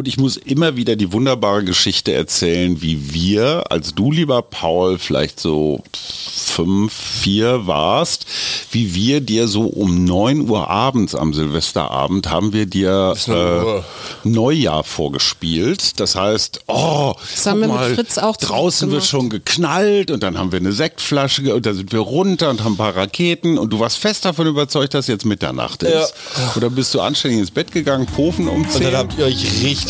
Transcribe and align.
Und 0.00 0.08
ich 0.08 0.16
muss 0.16 0.38
immer 0.38 0.76
wieder 0.76 0.96
die 0.96 1.12
wunderbare 1.12 1.62
Geschichte 1.62 2.14
erzählen, 2.14 2.80
wie 2.80 3.12
wir, 3.12 3.64
als 3.68 3.94
du, 3.94 4.10
lieber 4.10 4.40
Paul, 4.40 4.96
vielleicht 4.98 5.38
so 5.38 5.82
fünf, 5.92 6.90
vier 6.90 7.66
warst, 7.66 8.24
wie 8.70 8.94
wir 8.94 9.20
dir 9.20 9.46
so 9.46 9.64
um 9.64 10.06
neun 10.06 10.48
Uhr 10.48 10.70
abends 10.70 11.14
am 11.14 11.34
Silvesterabend 11.34 12.30
haben 12.30 12.54
wir 12.54 12.64
dir 12.64 13.14
äh, 13.26 14.26
Neujahr 14.26 14.84
vorgespielt. 14.84 16.00
Das 16.00 16.14
heißt, 16.14 16.62
oh, 16.66 17.12
Das 17.34 17.44
haben 17.44 17.60
wir 17.60 17.68
mit 17.68 17.76
mal, 17.76 17.94
Fritz 17.94 18.16
auch 18.16 18.38
draußen 18.38 18.90
wird 18.90 19.04
schon 19.04 19.28
geknallt 19.28 20.10
und 20.10 20.22
dann 20.22 20.38
haben 20.38 20.50
wir 20.50 20.60
eine 20.60 20.72
Sektflasche 20.72 21.54
und 21.54 21.66
da 21.66 21.74
sind 21.74 21.92
wir 21.92 22.00
runter 22.00 22.48
und 22.48 22.64
haben 22.64 22.72
ein 22.72 22.78
paar 22.78 22.96
Raketen 22.96 23.58
und 23.58 23.70
du 23.70 23.80
warst 23.80 23.98
fest 23.98 24.24
davon 24.24 24.46
überzeugt, 24.46 24.94
dass 24.94 25.08
jetzt 25.08 25.26
Mitternacht 25.26 25.82
ist. 25.82 26.14
Oder 26.56 26.70
bist 26.70 26.94
du 26.94 27.02
anständig 27.02 27.40
ins 27.40 27.50
Bett 27.50 27.70
gegangen, 27.70 28.06
Pfofen 28.08 28.48
um 28.48 28.62
Und 28.62 28.72
10? 28.72 28.82
dann 28.84 28.96
habt 28.96 29.18
ihr 29.18 29.26
euch 29.26 29.62
richtig 29.62 29.89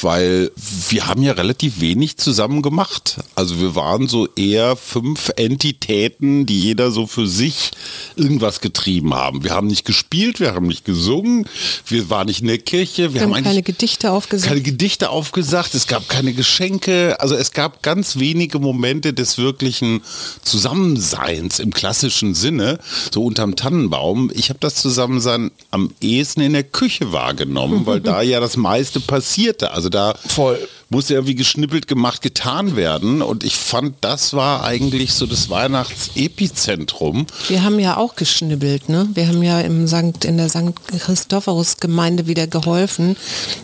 weil 0.00 0.50
wir 0.88 1.06
haben 1.06 1.22
ja 1.22 1.32
relativ 1.32 1.80
wenig 1.80 2.16
zusammen 2.16 2.62
gemacht. 2.62 3.16
Also 3.34 3.60
wir 3.60 3.74
waren 3.74 4.08
so 4.08 4.28
eher 4.36 4.76
fünf 4.76 5.30
Entitäten, 5.36 6.46
die 6.46 6.60
jeder 6.60 6.90
so 6.90 7.06
für 7.06 7.26
sich 7.26 7.70
irgendwas 8.16 8.60
getrieben 8.60 9.14
haben. 9.14 9.44
Wir 9.44 9.52
haben 9.52 9.66
nicht 9.66 9.84
gespielt, 9.84 10.40
wir 10.40 10.54
haben 10.54 10.66
nicht 10.66 10.84
gesungen, 10.84 11.46
wir 11.86 12.10
waren 12.10 12.26
nicht 12.26 12.40
in 12.40 12.48
der 12.48 12.58
Kirche, 12.58 13.02
wir 13.02 13.14
Wir 13.14 13.20
haben 13.22 13.30
haben 13.30 13.34
eigentlich 13.36 13.46
keine 13.46 13.62
Gedichte 13.62 14.10
aufgesagt. 14.10 14.48
keine 14.48 14.62
Gedichte 14.62 15.10
aufgesagt, 15.10 15.74
es 15.74 15.86
gab 15.86 16.08
keine 16.08 16.32
Geschenke, 16.32 17.16
also 17.20 17.34
es 17.34 17.52
gab 17.52 17.82
ganz 17.82 18.18
wenige 18.18 18.58
Momente 18.58 19.12
des 19.12 19.38
wirklichen 19.38 20.02
Zusammenseins 20.42 21.58
im 21.58 21.72
klassischen 21.72 22.34
Sinne, 22.34 22.78
so 23.12 23.24
unterm 23.24 23.56
Tannenbaum. 23.56 24.30
Ich 24.34 24.48
habe 24.48 24.58
das 24.60 24.74
Zusammensein 24.76 25.50
am 25.70 25.92
ehesten 26.00 26.40
in 26.40 26.52
der 26.52 26.64
Küche 26.64 27.12
wahrgenommen, 27.12 27.86
weil 27.86 28.00
da 28.00 28.11
ja 28.20 28.40
das 28.40 28.56
meiste 28.56 29.00
passierte. 29.00 29.70
Also 29.70 29.88
da 29.88 30.14
Voll. 30.26 30.58
Musste 30.92 31.14
irgendwie 31.14 31.34
geschnippelt 31.34 31.88
gemacht 31.88 32.22
getan 32.22 32.76
werden 32.76 33.22
und 33.22 33.44
ich 33.44 33.56
fand, 33.56 33.96
das 34.02 34.34
war 34.34 34.62
eigentlich 34.62 35.14
so 35.14 35.26
das 35.26 35.48
Weihnachtsepizentrum. 35.48 37.26
Wir 37.48 37.64
haben 37.64 37.80
ja 37.80 37.96
auch 37.96 38.14
geschnibbelt, 38.14 38.88
ne? 38.88 39.08
Wir 39.14 39.26
haben 39.26 39.42
ja 39.42 39.60
im 39.60 39.86
Sankt, 39.86 40.24
in 40.24 40.36
der 40.36 40.50
St. 40.50 40.74
Christophorus-Gemeinde 40.98 42.26
wieder 42.26 42.46
geholfen, 42.46 43.16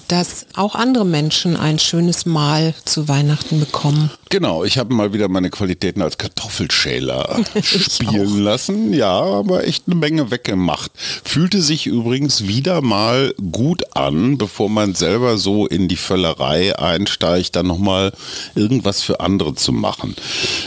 dass 0.09 0.47
auch 0.55 0.75
andere 0.75 1.05
Menschen 1.05 1.57
ein 1.57 1.79
schönes 1.79 2.25
Mahl 2.25 2.75
zu 2.85 3.09
Weihnachten 3.09 3.61
bekommen. 3.61 4.11
Genau, 4.31 4.65
ich 4.65 4.79
habe 4.79 4.95
mal 4.95 5.13
wieder 5.13 5.29
meine 5.29 5.51
Qualitäten 5.51 6.03
als 6.03 6.19
Kartoffelschäler 6.19 7.41
spielen 7.63 8.41
lassen. 8.41 8.93
Ja, 8.93 9.21
aber 9.21 9.67
echt 9.67 9.85
eine 9.87 9.97
Menge 9.97 10.31
weggemacht. 10.31 10.91
Fühlte 11.25 11.61
sich 11.61 11.87
übrigens 11.87 12.47
wieder 12.47 12.81
mal 12.81 13.35
gut 13.53 13.97
an, 13.97 14.39
bevor 14.39 14.71
man 14.71 14.95
selber 14.95 15.37
so 15.37 15.67
in 15.67 15.89
die 15.89 15.97
Völlerei 15.97 16.79
einsteigt, 16.79 17.18
dann 17.19 17.67
nochmal 17.67 18.13
irgendwas 18.55 19.03
für 19.03 19.21
andere 19.21 19.55
zu 19.55 19.73
machen. 19.73 20.15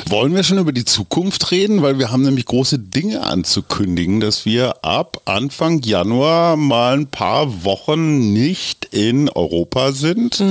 Wollen 0.08 0.36
wir 0.36 0.44
schon 0.44 0.58
über 0.58 0.72
die 0.72 0.86
Zukunft 0.86 1.52
reden? 1.52 1.82
Weil 1.82 2.00
wir 2.00 2.12
haben 2.12 2.24
nämlich 2.24 2.46
große 2.46 2.80
Dinge 2.80 3.24
anzukündigen, 3.24 4.20
dass 4.20 4.46
wir 4.46 4.84
ab 4.84 5.22
Anfang 5.26 5.82
Januar 5.82 6.58
mal 6.58 6.94
ein 6.94 7.08
paar 7.08 7.64
Wochen 7.64 8.34
nicht 8.34 8.86
in 8.92 9.30
Europa 9.30 9.92
sind. 9.92 10.44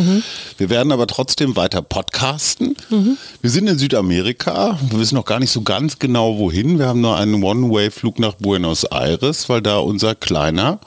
Wir 0.59 0.71
werden 0.71 0.93
aber 0.93 1.07
trotzdem 1.07 1.57
weiter 1.57 1.83
podcasten. 1.83 2.77
Wir 3.41 3.51
sind 3.51 3.69
in 3.69 3.79
Südamerika. 3.79 4.79
Wir 4.89 4.99
wissen 4.99 5.17
noch 5.17 5.25
gar 5.25 5.41
nicht 5.41 5.51
so 5.53 5.63
ganz 5.63 5.99
genau 5.99 6.39
wohin. 6.39 6.79
Wir 6.79 6.87
haben 6.87 7.01
nur 7.01 7.17
einen 7.17 7.43
One-Way-Flug 7.43 8.19
nach 8.19 8.35
Buenos 8.35 8.85
Aires, 8.85 9.49
weil 9.49 9.63
da 9.63 9.79
unser 9.79 10.15
Kleiner 10.15 10.79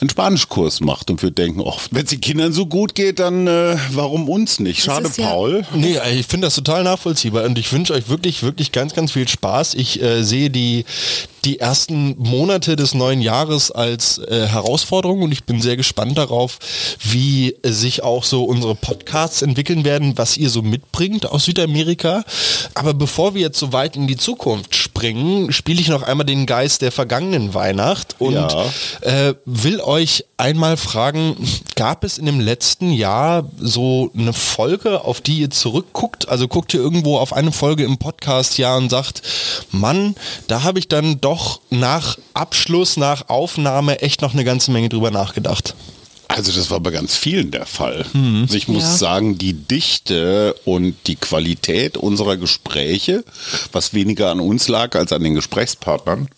einen 0.00 0.10
Spanischkurs 0.10 0.80
macht 0.80 1.10
und 1.10 1.22
wir 1.22 1.30
denken, 1.30 1.60
oh, 1.60 1.74
wenn 1.90 2.04
es 2.04 2.10
den 2.10 2.20
Kindern 2.20 2.52
so 2.52 2.66
gut 2.66 2.94
geht, 2.94 3.18
dann 3.18 3.46
äh, 3.46 3.76
warum 3.92 4.28
uns 4.28 4.58
nicht? 4.60 4.82
Schade, 4.82 5.10
ja- 5.16 5.26
Paul. 5.28 5.64
Nee, 5.74 5.98
ich 6.14 6.26
finde 6.26 6.46
das 6.46 6.54
total 6.54 6.84
nachvollziehbar 6.84 7.44
und 7.44 7.58
ich 7.58 7.72
wünsche 7.72 7.92
euch 7.92 8.08
wirklich, 8.08 8.42
wirklich 8.42 8.72
ganz, 8.72 8.94
ganz 8.94 9.12
viel 9.12 9.28
Spaß. 9.28 9.74
Ich 9.74 10.02
äh, 10.02 10.22
sehe 10.22 10.50
die, 10.50 10.84
die 11.44 11.58
ersten 11.60 12.14
Monate 12.18 12.76
des 12.76 12.94
neuen 12.94 13.20
Jahres 13.20 13.70
als 13.70 14.18
äh, 14.18 14.46
Herausforderung 14.46 15.22
und 15.22 15.32
ich 15.32 15.44
bin 15.44 15.60
sehr 15.62 15.76
gespannt 15.76 16.18
darauf, 16.18 16.58
wie 17.02 17.56
sich 17.64 18.02
auch 18.02 18.24
so 18.24 18.44
unsere 18.44 18.74
Podcasts 18.74 19.42
entwickeln 19.42 19.84
werden, 19.84 20.16
was 20.18 20.36
ihr 20.36 20.50
so 20.50 20.62
mitbringt 20.62 21.26
aus 21.30 21.44
Südamerika. 21.46 22.24
Aber 22.74 22.94
bevor 22.94 23.34
wir 23.34 23.40
jetzt 23.42 23.58
so 23.58 23.72
weit 23.72 23.96
in 23.96 24.06
die 24.06 24.16
Zukunft 24.16 24.74
springen, 24.74 25.52
spiele 25.52 25.80
ich 25.80 25.88
noch 25.88 26.02
einmal 26.02 26.26
den 26.26 26.46
Geist 26.46 26.82
der 26.82 26.92
vergangenen 26.92 27.54
Weihnacht 27.54 28.16
und 28.18 28.34
Ja. 28.34 28.66
äh, 29.02 29.34
will 29.44 29.80
euch 29.80 30.24
einmal 30.40 30.76
fragen, 30.76 31.36
gab 31.76 32.02
es 32.02 32.18
in 32.18 32.26
dem 32.26 32.40
letzten 32.40 32.90
Jahr 32.92 33.48
so 33.60 34.10
eine 34.16 34.32
Folge, 34.32 35.04
auf 35.04 35.20
die 35.20 35.38
ihr 35.40 35.50
zurückguckt? 35.50 36.28
Also 36.28 36.48
guckt 36.48 36.74
ihr 36.74 36.80
irgendwo 36.80 37.18
auf 37.18 37.32
eine 37.32 37.52
Folge 37.52 37.84
im 37.84 37.98
Podcast 37.98 38.58
ja 38.58 38.76
und 38.76 38.88
sagt, 38.90 39.22
Mann, 39.70 40.16
da 40.48 40.62
habe 40.62 40.78
ich 40.78 40.88
dann 40.88 41.20
doch 41.20 41.60
nach 41.70 42.18
Abschluss, 42.34 42.96
nach 42.96 43.28
Aufnahme 43.28 44.00
echt 44.02 44.22
noch 44.22 44.32
eine 44.32 44.44
ganze 44.44 44.70
Menge 44.72 44.88
drüber 44.88 45.10
nachgedacht. 45.10 45.74
Also 46.28 46.52
das 46.52 46.70
war 46.70 46.78
bei 46.78 46.90
ganz 46.92 47.16
vielen 47.16 47.50
der 47.50 47.66
Fall. 47.66 48.06
Also 48.42 48.54
ich 48.56 48.68
muss 48.68 48.84
Ja. 48.84 48.96
sagen, 48.96 49.36
die 49.36 49.52
Dichte 49.52 50.54
und 50.64 50.94
die 51.08 51.16
Qualität 51.16 51.96
unserer 51.96 52.36
Gespräche, 52.36 53.24
was 53.72 53.94
weniger 53.94 54.30
an 54.30 54.38
uns 54.38 54.68
lag 54.68 54.94
als 54.94 55.12
an 55.12 55.24
den 55.24 55.34
Gesprächspartnern, 55.34 56.28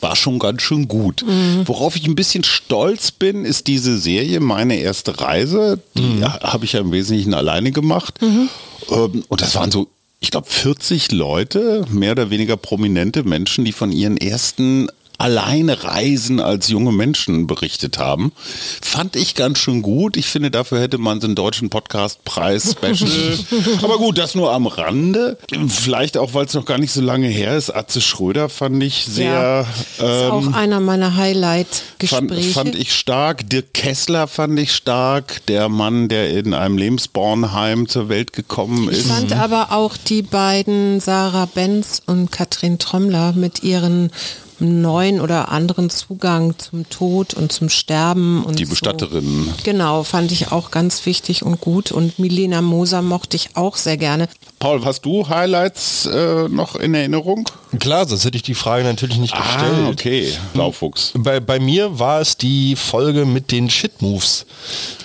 war 0.00 0.16
schon 0.16 0.38
ganz 0.38 0.62
schön 0.62 0.88
gut. 0.88 1.24
Worauf 1.64 1.96
ich 1.96 2.06
ein 2.06 2.14
bisschen 2.14 2.44
stolz 2.44 3.10
bin, 3.10 3.44
ist 3.44 3.66
diese 3.66 3.98
Serie 3.98 4.40
Meine 4.40 4.76
erste 4.76 5.20
Reise. 5.20 5.80
Die 5.96 6.22
habe 6.24 6.64
ich 6.64 6.72
ja 6.72 6.80
im 6.80 6.92
Wesentlichen 6.92 7.34
alleine 7.34 7.72
gemacht. 7.72 8.14
Ähm, 8.22 9.24
Und 9.28 9.40
das 9.42 9.54
waren 9.54 9.70
so, 9.70 9.88
ich 10.20 10.30
glaube, 10.30 10.48
40 10.50 11.12
Leute, 11.12 11.84
mehr 11.90 12.12
oder 12.12 12.30
weniger 12.30 12.56
prominente 12.56 13.22
Menschen, 13.22 13.64
die 13.64 13.72
von 13.72 13.92
ihren 13.92 14.16
ersten 14.16 14.88
alleine 15.18 15.82
Reisen 15.84 16.38
als 16.40 16.68
junge 16.68 16.92
Menschen 16.92 17.46
berichtet 17.46 17.98
haben. 17.98 18.32
Fand 18.80 19.16
ich 19.16 19.34
ganz 19.34 19.58
schön 19.58 19.82
gut. 19.82 20.16
Ich 20.16 20.26
finde, 20.26 20.50
dafür 20.50 20.80
hätte 20.80 20.98
man 20.98 21.20
so 21.20 21.26
einen 21.26 21.34
deutschen 21.34 21.70
Podcastpreis 21.70 22.72
Special. 22.72 23.38
Aber 23.82 23.98
gut, 23.98 24.16
das 24.16 24.34
nur 24.34 24.52
am 24.52 24.66
Rande. 24.68 25.36
Vielleicht 25.68 26.16
auch, 26.16 26.34
weil 26.34 26.46
es 26.46 26.54
noch 26.54 26.64
gar 26.64 26.78
nicht 26.78 26.92
so 26.92 27.00
lange 27.00 27.26
her 27.28 27.56
ist. 27.56 27.70
Atze 27.70 28.00
Schröder 28.00 28.48
fand 28.48 28.82
ich 28.82 29.04
sehr. 29.04 29.32
Ja, 29.32 29.60
ist 29.62 30.00
auch 30.30 30.42
ähm, 30.42 30.54
einer 30.54 30.80
meiner 30.80 31.06
fand, 31.08 31.18
Highlight-Gespräche. 31.18 32.50
fand 32.52 32.74
ich 32.76 32.92
stark. 32.94 33.48
Dirk 33.50 33.74
Kessler 33.74 34.28
fand 34.28 34.58
ich 34.58 34.72
stark. 34.72 35.44
Der 35.46 35.68
Mann, 35.68 36.08
der 36.08 36.30
in 36.30 36.54
einem 36.54 36.78
Lebensbornheim 36.78 37.88
zur 37.88 38.08
Welt 38.08 38.32
gekommen 38.32 38.88
Ich 38.90 38.98
ist. 38.98 39.08
fand 39.10 39.32
aber 39.32 39.72
auch 39.72 39.96
die 39.96 40.22
beiden 40.22 41.00
Sarah 41.00 41.46
Benz 41.46 42.00
und 42.06 42.30
Katrin 42.30 42.78
Trommler 42.78 43.32
mit 43.32 43.62
ihren 43.64 44.10
neuen 44.60 45.20
oder 45.20 45.50
anderen 45.50 45.90
Zugang 45.90 46.54
zum 46.58 46.88
Tod 46.88 47.34
und 47.34 47.52
zum 47.52 47.68
Sterben 47.68 48.44
und 48.44 48.58
Die 48.58 48.64
so. 48.64 48.70
Bestatterinnen. 48.70 49.52
Genau, 49.64 50.02
fand 50.02 50.32
ich 50.32 50.50
auch 50.52 50.70
ganz 50.70 51.04
wichtig 51.06 51.42
und 51.42 51.60
gut 51.60 51.92
und 51.92 52.18
Milena 52.18 52.62
Moser 52.62 53.02
mochte 53.02 53.36
ich 53.36 53.50
auch 53.56 53.76
sehr 53.76 53.96
gerne. 53.96 54.28
Paul, 54.58 54.84
hast 54.84 55.02
du 55.04 55.28
Highlights 55.28 56.06
äh, 56.06 56.48
noch 56.48 56.74
in 56.74 56.94
Erinnerung? 56.94 57.48
Klar, 57.78 58.08
sonst 58.08 58.24
hätte 58.24 58.36
ich 58.36 58.42
die 58.42 58.54
Frage 58.54 58.82
natürlich 58.84 59.18
nicht 59.18 59.36
gestellt. 59.36 59.74
Ah, 59.84 59.88
okay. 59.88 60.32
Blaufuchs. 60.54 61.12
Bei, 61.14 61.38
bei 61.38 61.60
mir 61.60 61.98
war 61.98 62.20
es 62.20 62.36
die 62.36 62.74
Folge 62.74 63.24
mit 63.24 63.52
den 63.52 63.70
Shit-Moves, 63.70 64.46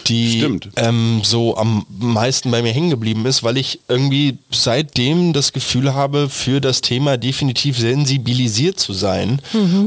die 0.07 0.39
Stimmt. 0.39 0.69
ähm, 0.77 1.21
so 1.23 1.55
am 1.57 1.85
meisten 1.99 2.49
bei 2.51 2.61
mir 2.61 2.71
hängen 2.71 2.89
geblieben 2.89 3.25
ist, 3.25 3.43
weil 3.43 3.57
ich 3.57 3.79
irgendwie 3.87 4.37
seitdem 4.51 5.33
das 5.33 5.53
Gefühl 5.53 5.93
habe, 5.93 6.29
für 6.29 6.61
das 6.61 6.81
Thema 6.81 7.17
definitiv 7.17 7.77
sensibilisiert 7.77 8.79
zu 8.79 8.93
sein 8.93 9.41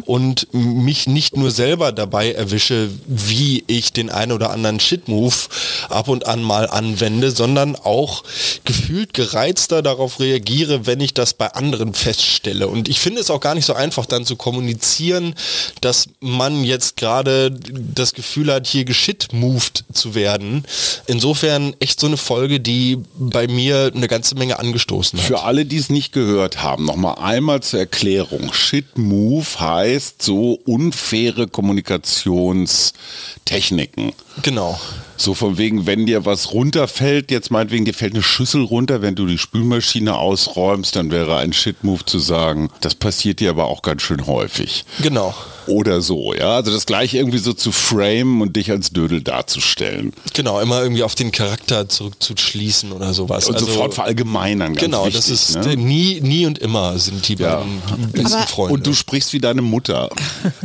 und 0.05 0.49
mich 0.53 1.07
nicht 1.07 1.37
nur 1.37 1.51
selber 1.51 1.93
dabei 1.93 2.33
erwische, 2.33 2.91
wie 3.07 3.65
ich 3.67 3.93
den 3.93 4.11
einen 4.11 4.33
oder 4.33 4.51
anderen 4.51 4.81
Shit-Move 4.81 5.35
ab 5.89 6.09
und 6.09 6.27
an 6.27 6.43
mal 6.43 6.69
anwende, 6.69 7.31
sondern 7.31 7.77
auch 7.77 8.25
gefühlt 8.65 9.15
gereizter 9.15 9.83
darauf 9.83 10.21
reagiere, 10.21 10.87
wenn 10.87 11.01
ich 11.01 11.15
das 11.15 11.35
bei 11.35 11.53
anderen 11.53 11.95
feststelle. 11.95 12.69
Und 12.69 12.89
ich 12.89 13.01
finde 13.01 13.21
es 13.21 13.31
auch 13.31 13.41
gar 13.41 13.55
nicht 13.55 13.67
so 13.67 13.75
einfach 13.75 14.07
dann 14.07 14.25
zu 14.25 14.37
kommunizieren, 14.37 15.35
dass 15.81 16.09
man 16.21 16.65
jetzt 16.65 16.97
gerade 16.97 17.51
das 17.51 18.15
Gefühl 18.15 18.53
hat, 18.53 18.67
hier 18.67 18.85
geschitmoved 18.85 19.85
zu 19.93 20.15
werden. 20.15 20.65
Insofern 21.07 21.75
echt 21.81 22.01
so 22.01 22.07
eine 22.07 22.17
Folge, 22.17 22.61
die 22.61 22.99
bei 23.19 23.47
mir 23.47 23.93
eine 23.95 24.09
ganze 24.09 24.35
Menge 24.35 24.59
angestoßen 24.59 25.19
hat. 25.19 25.27
Für 25.27 25.43
alle, 25.43 25.65
die 25.65 25.77
es 25.77 25.91
nicht 25.91 26.13
gehört 26.13 26.63
haben, 26.63 26.85
nochmal 26.85 27.17
einmal 27.19 27.63
zur 27.63 27.81
Erklärung. 27.81 28.53
Shit 28.53 28.97
Heißt 29.59 30.23
so 30.23 30.59
unfaire 30.65 31.47
Kommunikationstechniken. 31.47 34.13
Genau. 34.43 34.79
So 35.19 35.33
von 35.33 35.57
wegen, 35.57 35.87
wenn 35.87 36.05
dir 36.05 36.27
was 36.27 36.53
runterfällt, 36.53 37.31
jetzt 37.31 37.51
meinetwegen, 37.51 37.87
dir 37.87 37.95
fällt 37.95 38.13
eine 38.13 38.23
Schüssel 38.23 38.63
runter, 38.63 39.01
wenn 39.01 39.15
du 39.15 39.25
die 39.27 39.39
Spülmaschine 39.39 40.15
ausräumst, 40.17 40.95
dann 40.95 41.11
wäre 41.11 41.39
ein 41.39 41.55
Shit-Move 41.55 42.05
zu 42.05 42.19
sagen, 42.19 42.69
das 42.83 42.95
passiert 42.95 43.41
dir 43.41 43.49
aber 43.51 43.65
auch 43.65 43.81
ganz 43.81 44.03
schön 44.03 44.27
häufig. 44.27 44.85
Genau. 45.01 45.35
Oder 45.69 46.01
so, 46.03 46.35
ja. 46.35 46.51
Also 46.57 46.71
das 46.71 46.85
gleiche 46.87 47.17
irgendwie 47.17 47.39
so 47.39 47.53
zu 47.55 47.73
framen 47.73 48.43
und 48.43 48.55
dich 48.57 48.71
als 48.71 48.91
Dödel 48.91 49.23
darzustellen. 49.23 50.13
Genau, 50.35 50.61
immer 50.61 50.83
irgendwie 50.83 51.03
auf 51.03 51.15
den 51.15 51.33
Charakter 51.33 51.89
zurückzuschließen 51.89 52.93
oder 52.93 53.15
sowas. 53.15 53.49
Und 53.49 53.55
Also- 53.55 53.67
sofort 53.67 53.95
verallgemeinern, 53.95 54.75
ganz 54.75 54.81
Genau, 54.85 55.07
wichtig, 55.07 55.17
das 55.23 55.31
ist 55.31 55.57
ne? 55.65 55.77
nie, 55.77 56.21
nie 56.21 56.45
und 56.47 56.59
immer 56.59 56.99
sind 56.99 57.27
die 57.27 57.35
Ja. 57.37 57.57
beiden 57.57 57.81
besten 58.13 58.35
Aber- 58.35 58.47
Freunde. 58.47 58.75
Und 58.75 58.87
du 58.87 58.93
sprichst 58.95 59.33
wie 59.33 59.41
deine 59.41 59.63
Mutter. 59.63 60.11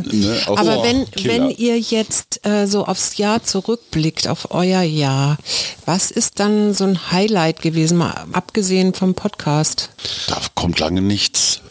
ne? 0.04 0.40
Aber 0.46 0.76
so 0.76 0.82
wenn, 0.84 1.10
Killer. 1.10 1.34
wenn 1.48 1.50
ihr 1.50 1.80
jetzt 1.80 2.44
äh, 2.46 2.66
so 2.66 2.84
aufs 2.84 3.16
Jahr 3.16 3.42
zurückblickt, 3.62 4.28
auf 4.28 4.50
euer 4.50 4.82
Jahr, 4.82 5.38
was 5.86 6.10
ist 6.10 6.40
dann 6.40 6.74
so 6.74 6.84
ein 6.84 7.12
Highlight 7.12 7.62
gewesen, 7.62 7.98
mal 7.98 8.26
abgesehen 8.32 8.94
vom 8.94 9.14
Podcast? 9.14 9.90
Da 10.26 10.40
kommt 10.54 10.78
lange 10.78 11.02
nichts. 11.02 11.60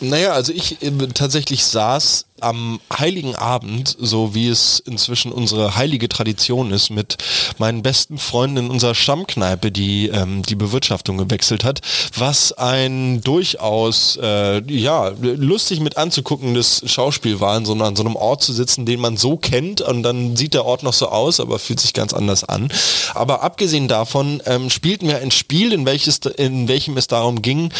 Naja, 0.00 0.32
also 0.32 0.52
ich 0.52 0.82
äh, 0.82 0.90
tatsächlich 1.14 1.64
saß 1.64 2.26
am 2.40 2.80
Heiligen 2.92 3.36
Abend, 3.36 3.96
so 4.00 4.34
wie 4.34 4.48
es 4.48 4.80
inzwischen 4.80 5.30
unsere 5.30 5.76
heilige 5.76 6.08
Tradition 6.08 6.72
ist, 6.72 6.90
mit 6.90 7.16
meinen 7.58 7.82
besten 7.82 8.18
Freunden 8.18 8.56
in 8.56 8.70
unserer 8.70 8.96
Stammkneipe, 8.96 9.70
die 9.70 10.08
ähm, 10.08 10.42
die 10.42 10.56
Bewirtschaftung 10.56 11.16
gewechselt 11.16 11.62
hat, 11.62 11.80
was 12.16 12.52
ein 12.52 13.20
durchaus 13.20 14.18
äh, 14.20 14.62
ja 14.66 15.12
lustig 15.20 15.78
mit 15.78 15.96
anzuguckendes 15.96 16.82
Schauspiel 16.86 17.38
war, 17.38 17.56
in 17.56 17.64
so, 17.64 17.74
an 17.74 17.94
so 17.94 18.02
einem 18.02 18.16
Ort 18.16 18.42
zu 18.42 18.52
sitzen, 18.52 18.84
den 18.84 19.00
man 19.00 19.16
so 19.16 19.36
kennt 19.36 19.80
und 19.80 20.02
dann 20.02 20.34
sieht 20.34 20.54
der 20.54 20.64
Ort 20.64 20.82
noch 20.82 20.92
so 20.92 21.08
aus, 21.08 21.38
aber 21.38 21.60
fühlt 21.60 21.78
sich 21.78 21.92
ganz 21.92 22.12
anders 22.12 22.42
an. 22.42 22.68
Aber 23.14 23.44
abgesehen 23.44 23.86
davon 23.86 24.42
ähm, 24.46 24.70
spielten 24.70 25.06
wir 25.06 25.18
ein 25.18 25.30
Spiel, 25.30 25.72
in, 25.72 25.86
welches, 25.86 26.18
in 26.36 26.66
welchem 26.66 26.96
es 26.96 27.06
darum 27.06 27.42
ging, 27.42 27.72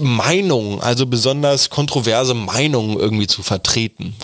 Meinungen, 0.00 0.80
also 0.80 1.06
besonders 1.06 1.70
kontroverse 1.70 2.34
Meinungen 2.34 2.98
irgendwie 2.98 3.28
zu 3.28 3.44
vertreten, 3.44 3.67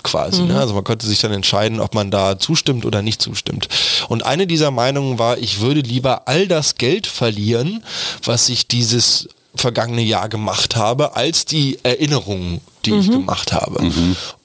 quasi. 0.03 0.43
Ne? 0.43 0.59
Also 0.59 0.73
man 0.73 0.83
konnte 0.83 1.05
sich 1.05 1.19
dann 1.19 1.31
entscheiden, 1.31 1.79
ob 1.79 1.93
man 1.93 2.11
da 2.11 2.39
zustimmt 2.39 2.85
oder 2.85 3.01
nicht 3.01 3.21
zustimmt. 3.21 3.67
Und 4.07 4.25
eine 4.25 4.47
dieser 4.47 4.71
Meinungen 4.71 5.19
war, 5.19 5.37
ich 5.37 5.59
würde 5.61 5.81
lieber 5.81 6.27
all 6.27 6.47
das 6.47 6.75
Geld 6.75 7.07
verlieren, 7.07 7.83
was 8.23 8.49
ich 8.49 8.67
dieses 8.67 9.29
vergangene 9.55 10.01
Jahr 10.01 10.29
gemacht 10.29 10.75
habe, 10.75 11.15
als 11.15 11.45
die 11.45 11.79
Erinnerungen, 11.83 12.61
die 12.85 12.93
ich 12.95 13.09
gemacht 13.09 13.51
habe. 13.51 13.83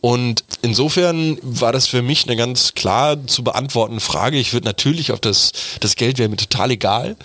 Und 0.00 0.44
insofern 0.62 1.38
war 1.42 1.72
das 1.72 1.86
für 1.86 2.00
mich 2.00 2.26
eine 2.26 2.36
ganz 2.36 2.74
klar 2.74 3.16
zu 3.26 3.44
beantwortende 3.44 4.00
Frage. 4.00 4.38
Ich 4.38 4.52
würde 4.54 4.66
natürlich 4.66 5.12
auf 5.12 5.20
das, 5.20 5.52
das 5.80 5.94
Geld 5.94 6.18
wäre 6.18 6.28
mir 6.30 6.36
total 6.36 6.70
egal. 6.70 7.16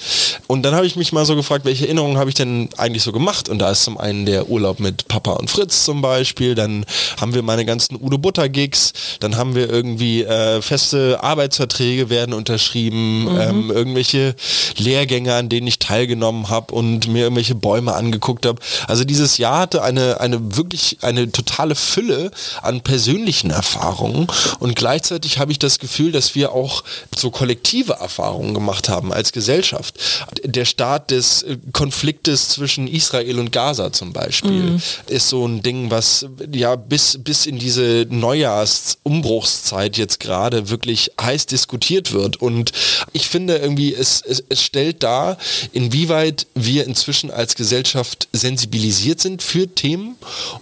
Und 0.47 0.63
dann 0.63 0.75
habe 0.75 0.85
ich 0.85 0.97
mich 0.97 1.13
mal 1.13 1.25
so 1.25 1.35
gefragt, 1.35 1.63
welche 1.63 1.85
Erinnerungen 1.85 2.17
habe 2.17 2.29
ich 2.29 2.35
denn 2.35 2.69
eigentlich 2.77 3.03
so 3.03 3.13
gemacht? 3.13 3.47
Und 3.47 3.59
da 3.59 3.71
ist 3.71 3.83
zum 3.83 3.97
einen 3.97 4.25
der 4.25 4.49
Urlaub 4.49 4.79
mit 4.79 5.07
Papa 5.07 5.33
und 5.33 5.49
Fritz 5.49 5.85
zum 5.85 6.01
Beispiel, 6.01 6.53
dann 6.53 6.85
haben 7.19 7.33
wir 7.33 7.43
meine 7.43 7.65
ganzen 7.65 7.95
Udo 7.95 8.17
Butter 8.17 8.49
Gigs, 8.49 8.91
dann 9.21 9.37
haben 9.37 9.55
wir 9.55 9.69
irgendwie 9.69 10.23
äh, 10.23 10.61
feste 10.61 11.23
Arbeitsverträge 11.23 12.09
werden 12.09 12.33
unterschrieben, 12.33 13.27
ähm, 13.39 13.71
irgendwelche 13.71 14.35
Lehrgänge, 14.77 15.33
an 15.33 15.47
denen 15.47 15.67
ich 15.67 15.79
teilgenommen 15.79 16.49
habe 16.49 16.73
und 16.73 17.07
mir 17.07 17.23
irgendwelche 17.23 17.55
Bäume 17.55 17.93
angeguckt 17.93 18.45
habe. 18.45 18.59
Also 18.87 19.05
dieses 19.05 19.37
Jahr 19.37 19.59
hatte 19.59 19.81
eine, 19.81 20.19
eine 20.19 20.57
wirklich 20.57 20.97
eine 21.05 21.31
totale 21.31 21.75
Fülle 21.75 22.31
an 22.61 22.81
persönlichen 22.81 23.51
Erfahrungen 23.51 24.27
und 24.59 24.75
gleichzeitig 24.75 25.39
habe 25.39 25.51
ich 25.51 25.59
das 25.59 25.79
Gefühl, 25.79 26.11
dass 26.11 26.35
wir 26.35 26.51
auch 26.51 26.83
so 27.15 27.31
kollektive 27.31 27.93
Erfahrungen 27.93 28.53
gemacht 28.53 28.89
haben 28.89 29.13
als 29.13 29.31
Gesellschaft. 29.31 29.95
Der 30.43 30.65
Start 30.65 31.11
des 31.11 31.43
äh, 31.43 31.57
Konfliktes 31.71 32.49
zwischen 32.49 32.87
Israel 32.87 33.39
und 33.39 33.51
Gaza 33.51 33.91
zum 33.91 34.13
Beispiel 34.13 34.79
ist 35.07 35.29
so 35.29 35.47
ein 35.47 35.61
Ding, 35.61 35.91
was 35.91 36.25
ja 36.51 36.75
bis, 36.75 37.19
bis 37.23 37.45
in 37.45 37.59
diese 37.59 38.05
Neujahrsumbruchszeit 38.09 39.97
jetzt 39.97 40.19
gerade 40.19 40.69
wirklich 40.69 41.11
heiß 41.19 41.45
diskutiert 41.45 42.11
wird. 42.13 42.37
Und 42.37 42.71
ich 43.13 43.27
finde 43.27 43.57
irgendwie, 43.57 43.93
es, 43.93 44.21
es, 44.21 44.43
es 44.49 44.61
stellt 44.61 45.03
dar, 45.03 45.37
inwieweit 45.73 46.47
wir 46.55 46.85
inzwischen 46.85 47.31
als 47.31 47.55
Gesellschaft 47.55 48.27
sensibilisiert 48.31 49.19
sind 49.21 49.43
für 49.43 49.67
Themen 49.67 50.15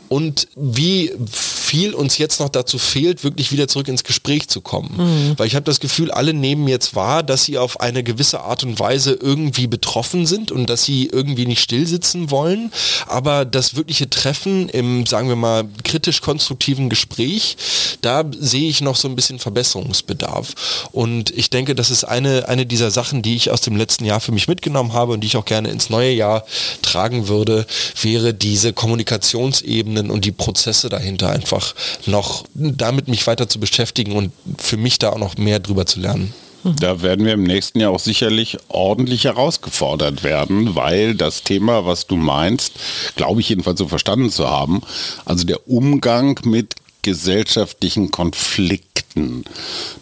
und 0.10 0.33
wie 0.56 1.12
viel 1.74 1.94
uns 1.96 2.18
jetzt 2.18 2.40
noch 2.40 2.50
dazu 2.50 2.78
fehlt, 2.78 3.24
wirklich 3.24 3.52
wieder 3.52 3.68
zurück 3.68 3.88
ins 3.88 4.04
Gespräch 4.04 4.48
zu 4.48 4.62
kommen. 4.62 5.34
Weil 5.38 5.48
ich 5.48 5.56
habe 5.56 5.64
das 5.64 5.80
Gefühl, 5.80 6.12
alle 6.12 6.34
nehmen 6.34 6.68
jetzt 6.68 6.96
wahr, 6.96 7.24
dass 7.24 7.46
sie 7.46 7.58
auf 7.58 7.80
eine 7.80 8.04
gewisse 8.04 8.42
Art 8.42 8.64
und 8.64 8.80
Weise 8.80 9.18
irgendwie 9.20 9.66
betroffen 9.66 10.26
sind 10.26 10.52
und 10.52 10.70
dass 10.70 10.84
sie 10.84 11.08
irgendwie 11.12 11.48
nicht 11.48 11.62
stillsitzen 11.62 12.30
wollen. 12.30 12.72
Aber 13.08 13.46
das 13.46 13.76
wirkliche 13.76 14.10
Treffen 14.10 14.70
im, 14.70 15.06
sagen 15.06 15.30
wir 15.30 15.36
mal, 15.36 15.64
kritisch-konstruktiven 15.84 16.90
Gespräch, 16.90 17.58
da 18.02 18.24
sehe 18.40 18.70
ich 18.70 18.82
noch 18.82 18.96
so 18.96 19.08
ein 19.08 19.16
bisschen 19.16 19.40
Verbesserungsbedarf. 19.40 20.90
Und 20.92 21.32
ich 21.32 21.50
denke, 21.50 21.74
das 21.74 21.90
ist 21.90 22.04
eine, 22.04 22.50
eine 22.50 22.66
dieser 22.66 22.92
Sachen, 22.92 23.22
die 23.22 23.36
ich 23.36 23.50
aus 23.50 23.62
dem 23.62 23.76
letzten 23.76 24.06
Jahr 24.06 24.20
für 24.20 24.32
mich 24.32 24.48
mitgenommen 24.48 24.94
habe 24.94 25.14
und 25.14 25.22
die 25.22 25.28
ich 25.28 25.38
auch 25.38 25.46
gerne 25.46 25.70
ins 25.70 25.90
neue 25.90 26.12
Jahr 26.12 26.46
tragen 26.82 27.28
würde, 27.28 27.66
wäre 28.02 28.34
diese 28.34 28.74
Kommunikationsebenen 28.74 30.12
und 30.14 30.26
die 30.26 30.32
Prozesse 30.32 30.90
dahinter 30.90 31.30
einfach 31.32 31.74
noch 32.06 32.46
damit 32.54 33.08
mich 33.08 33.26
weiter 33.26 33.50
zu 33.50 33.60
beschäftigen 33.60 34.14
und 34.14 34.32
für 34.60 34.78
mich 34.78 35.00
da 35.00 35.10
auch 35.10 35.18
noch 35.18 35.38
mehr 35.38 35.60
drüber 35.60 35.86
zu 35.86 36.00
lernen. 36.00 36.34
Da 36.64 37.02
werden 37.02 37.26
wir 37.26 37.34
im 37.34 37.44
nächsten 37.44 37.82
Jahr 37.82 37.92
auch 37.92 38.00
sicherlich 38.00 38.58
ordentlich 38.70 39.26
herausgefordert 39.26 40.24
werden, 40.24 40.76
weil 40.76 41.14
das 41.16 41.44
Thema, 41.44 41.86
was 41.86 42.08
du 42.08 42.16
meinst, 42.16 42.74
glaube 43.18 43.42
ich 43.42 43.50
jedenfalls 43.50 43.80
so 43.80 43.88
verstanden 43.88 44.30
zu 44.30 44.50
haben, 44.50 44.82
also 45.26 45.46
der 45.46 45.68
Umgang 45.68 46.40
mit 46.46 46.76
gesellschaftlichen 47.02 48.12
Konflikten 48.12 49.03
Rechten. 49.14 49.44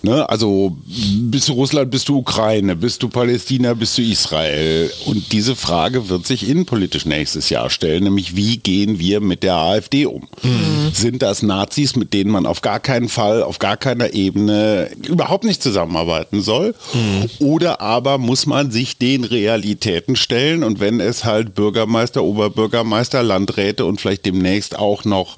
Ne? 0.01 0.27
Also 0.29 0.77
bist 0.85 1.49
du 1.49 1.53
Russland, 1.53 1.91
bist 1.91 2.09
du 2.09 2.17
Ukraine, 2.17 2.75
bist 2.75 3.03
du 3.03 3.09
Palästina, 3.09 3.73
bist 3.73 3.97
du 3.97 4.01
Israel? 4.01 4.91
Und 5.05 5.31
diese 5.31 5.55
Frage 5.55 6.09
wird 6.09 6.25
sich 6.25 6.47
innenpolitisch 6.47 7.05
nächstes 7.05 7.49
Jahr 7.49 7.69
stellen, 7.69 8.03
nämlich 8.03 8.35
wie 8.35 8.57
gehen 8.57 8.99
wir 8.99 9.21
mit 9.21 9.43
der 9.43 9.55
AfD 9.55 10.05
um? 10.05 10.27
Mhm. 10.41 10.91
Sind 10.93 11.21
das 11.21 11.43
Nazis, 11.43 11.95
mit 11.95 12.13
denen 12.13 12.31
man 12.31 12.45
auf 12.45 12.61
gar 12.61 12.79
keinen 12.79 13.09
Fall, 13.09 13.43
auf 13.43 13.59
gar 13.59 13.77
keiner 13.77 14.13
Ebene 14.13 14.89
überhaupt 15.07 15.43
nicht 15.43 15.61
zusammenarbeiten 15.61 16.41
soll? 16.41 16.73
Mhm. 16.93 17.29
Oder 17.39 17.81
aber 17.81 18.17
muss 18.17 18.45
man 18.45 18.71
sich 18.71 18.97
den 18.97 19.23
Realitäten 19.23 20.15
stellen 20.15 20.63
und 20.63 20.79
wenn 20.79 20.99
es 20.99 21.25
halt 21.25 21.55
Bürgermeister, 21.55 22.23
Oberbürgermeister, 22.23 23.23
Landräte 23.23 23.85
und 23.85 24.01
vielleicht 24.01 24.25
demnächst 24.25 24.77
auch 24.77 25.05
noch 25.05 25.37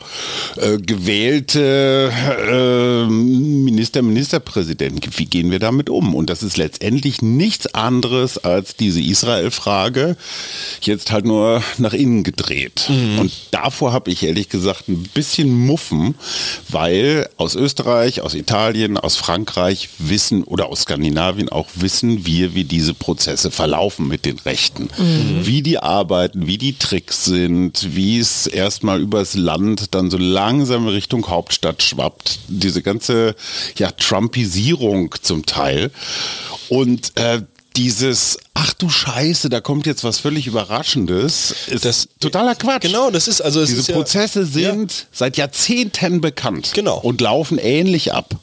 äh, 0.57 0.77
gewählte 0.77 2.11
äh, 2.13 3.62
Minister, 3.63 4.01
Ministerpräsidenten 4.01 5.01
wie 5.17 5.25
gehen 5.25 5.51
wir 5.51 5.59
damit 5.59 5.89
um? 5.89 6.15
Und 6.15 6.29
das 6.29 6.43
ist 6.43 6.57
letztendlich 6.57 7.21
nichts 7.21 7.73
anderes 7.73 8.37
als 8.37 8.75
diese 8.75 9.01
Israel-Frage, 9.01 10.17
jetzt 10.81 11.11
halt 11.11 11.25
nur 11.25 11.63
nach 11.77 11.93
innen 11.93 12.23
gedreht. 12.23 12.89
Mhm. 12.89 13.19
Und 13.19 13.31
davor 13.51 13.93
habe 13.93 14.11
ich 14.11 14.23
ehrlich 14.23 14.49
gesagt 14.49 14.87
ein 14.89 15.03
bisschen 15.13 15.53
Muffen, 15.53 16.15
weil 16.69 17.29
aus 17.37 17.55
Österreich, 17.55 18.21
aus 18.21 18.33
Italien, 18.33 18.97
aus 18.97 19.15
Frankreich 19.15 19.89
wissen 19.99 20.43
oder 20.43 20.67
aus 20.67 20.81
Skandinavien 20.81 21.49
auch 21.49 21.67
wissen 21.75 22.25
wir, 22.25 22.55
wie 22.55 22.63
diese 22.63 22.93
Prozesse 22.93 23.51
verlaufen 23.51 24.07
mit 24.07 24.25
den 24.25 24.39
Rechten. 24.39 24.89
Mhm. 24.97 25.45
Wie 25.45 25.61
die 25.61 25.79
arbeiten, 25.79 26.47
wie 26.47 26.57
die 26.57 26.77
Tricks 26.77 27.25
sind, 27.25 27.95
wie 27.95 28.19
es 28.19 28.47
erstmal 28.47 29.01
übers 29.01 29.35
Land 29.35 29.93
dann 29.93 30.09
so 30.09 30.17
langsam 30.17 30.87
Richtung 30.87 31.27
Hauptstadt 31.27 31.83
schwappt. 31.83 32.39
Diese 32.47 32.81
ganze 32.81 33.35
ja, 33.77 33.91
Trumpisierung 33.91 35.15
zum 35.21 35.45
Teil. 35.45 35.91
Und 36.69 37.17
äh, 37.17 37.41
dieses 37.75 38.37
ach 38.55 38.73
du 38.73 38.87
Scheiße, 38.89 39.49
da 39.49 39.61
kommt 39.61 39.85
jetzt 39.85 40.03
was 40.03 40.19
völlig 40.19 40.47
Überraschendes. 40.47 41.55
Ist 41.67 41.85
das 41.85 42.07
totaler 42.19 42.55
Quatsch. 42.55 42.83
Genau, 42.83 43.09
das 43.09 43.27
ist 43.27 43.41
also 43.41 43.65
diese 43.65 43.79
ist 43.79 43.91
Prozesse 43.91 44.41
ja, 44.41 44.45
sind 44.45 44.91
ja. 44.91 45.05
seit 45.11 45.37
Jahrzehnten 45.37 46.21
bekannt. 46.21 46.71
Genau. 46.73 46.99
Und 46.99 47.19
laufen 47.19 47.57
ähnlich 47.57 48.13
ab. 48.13 48.35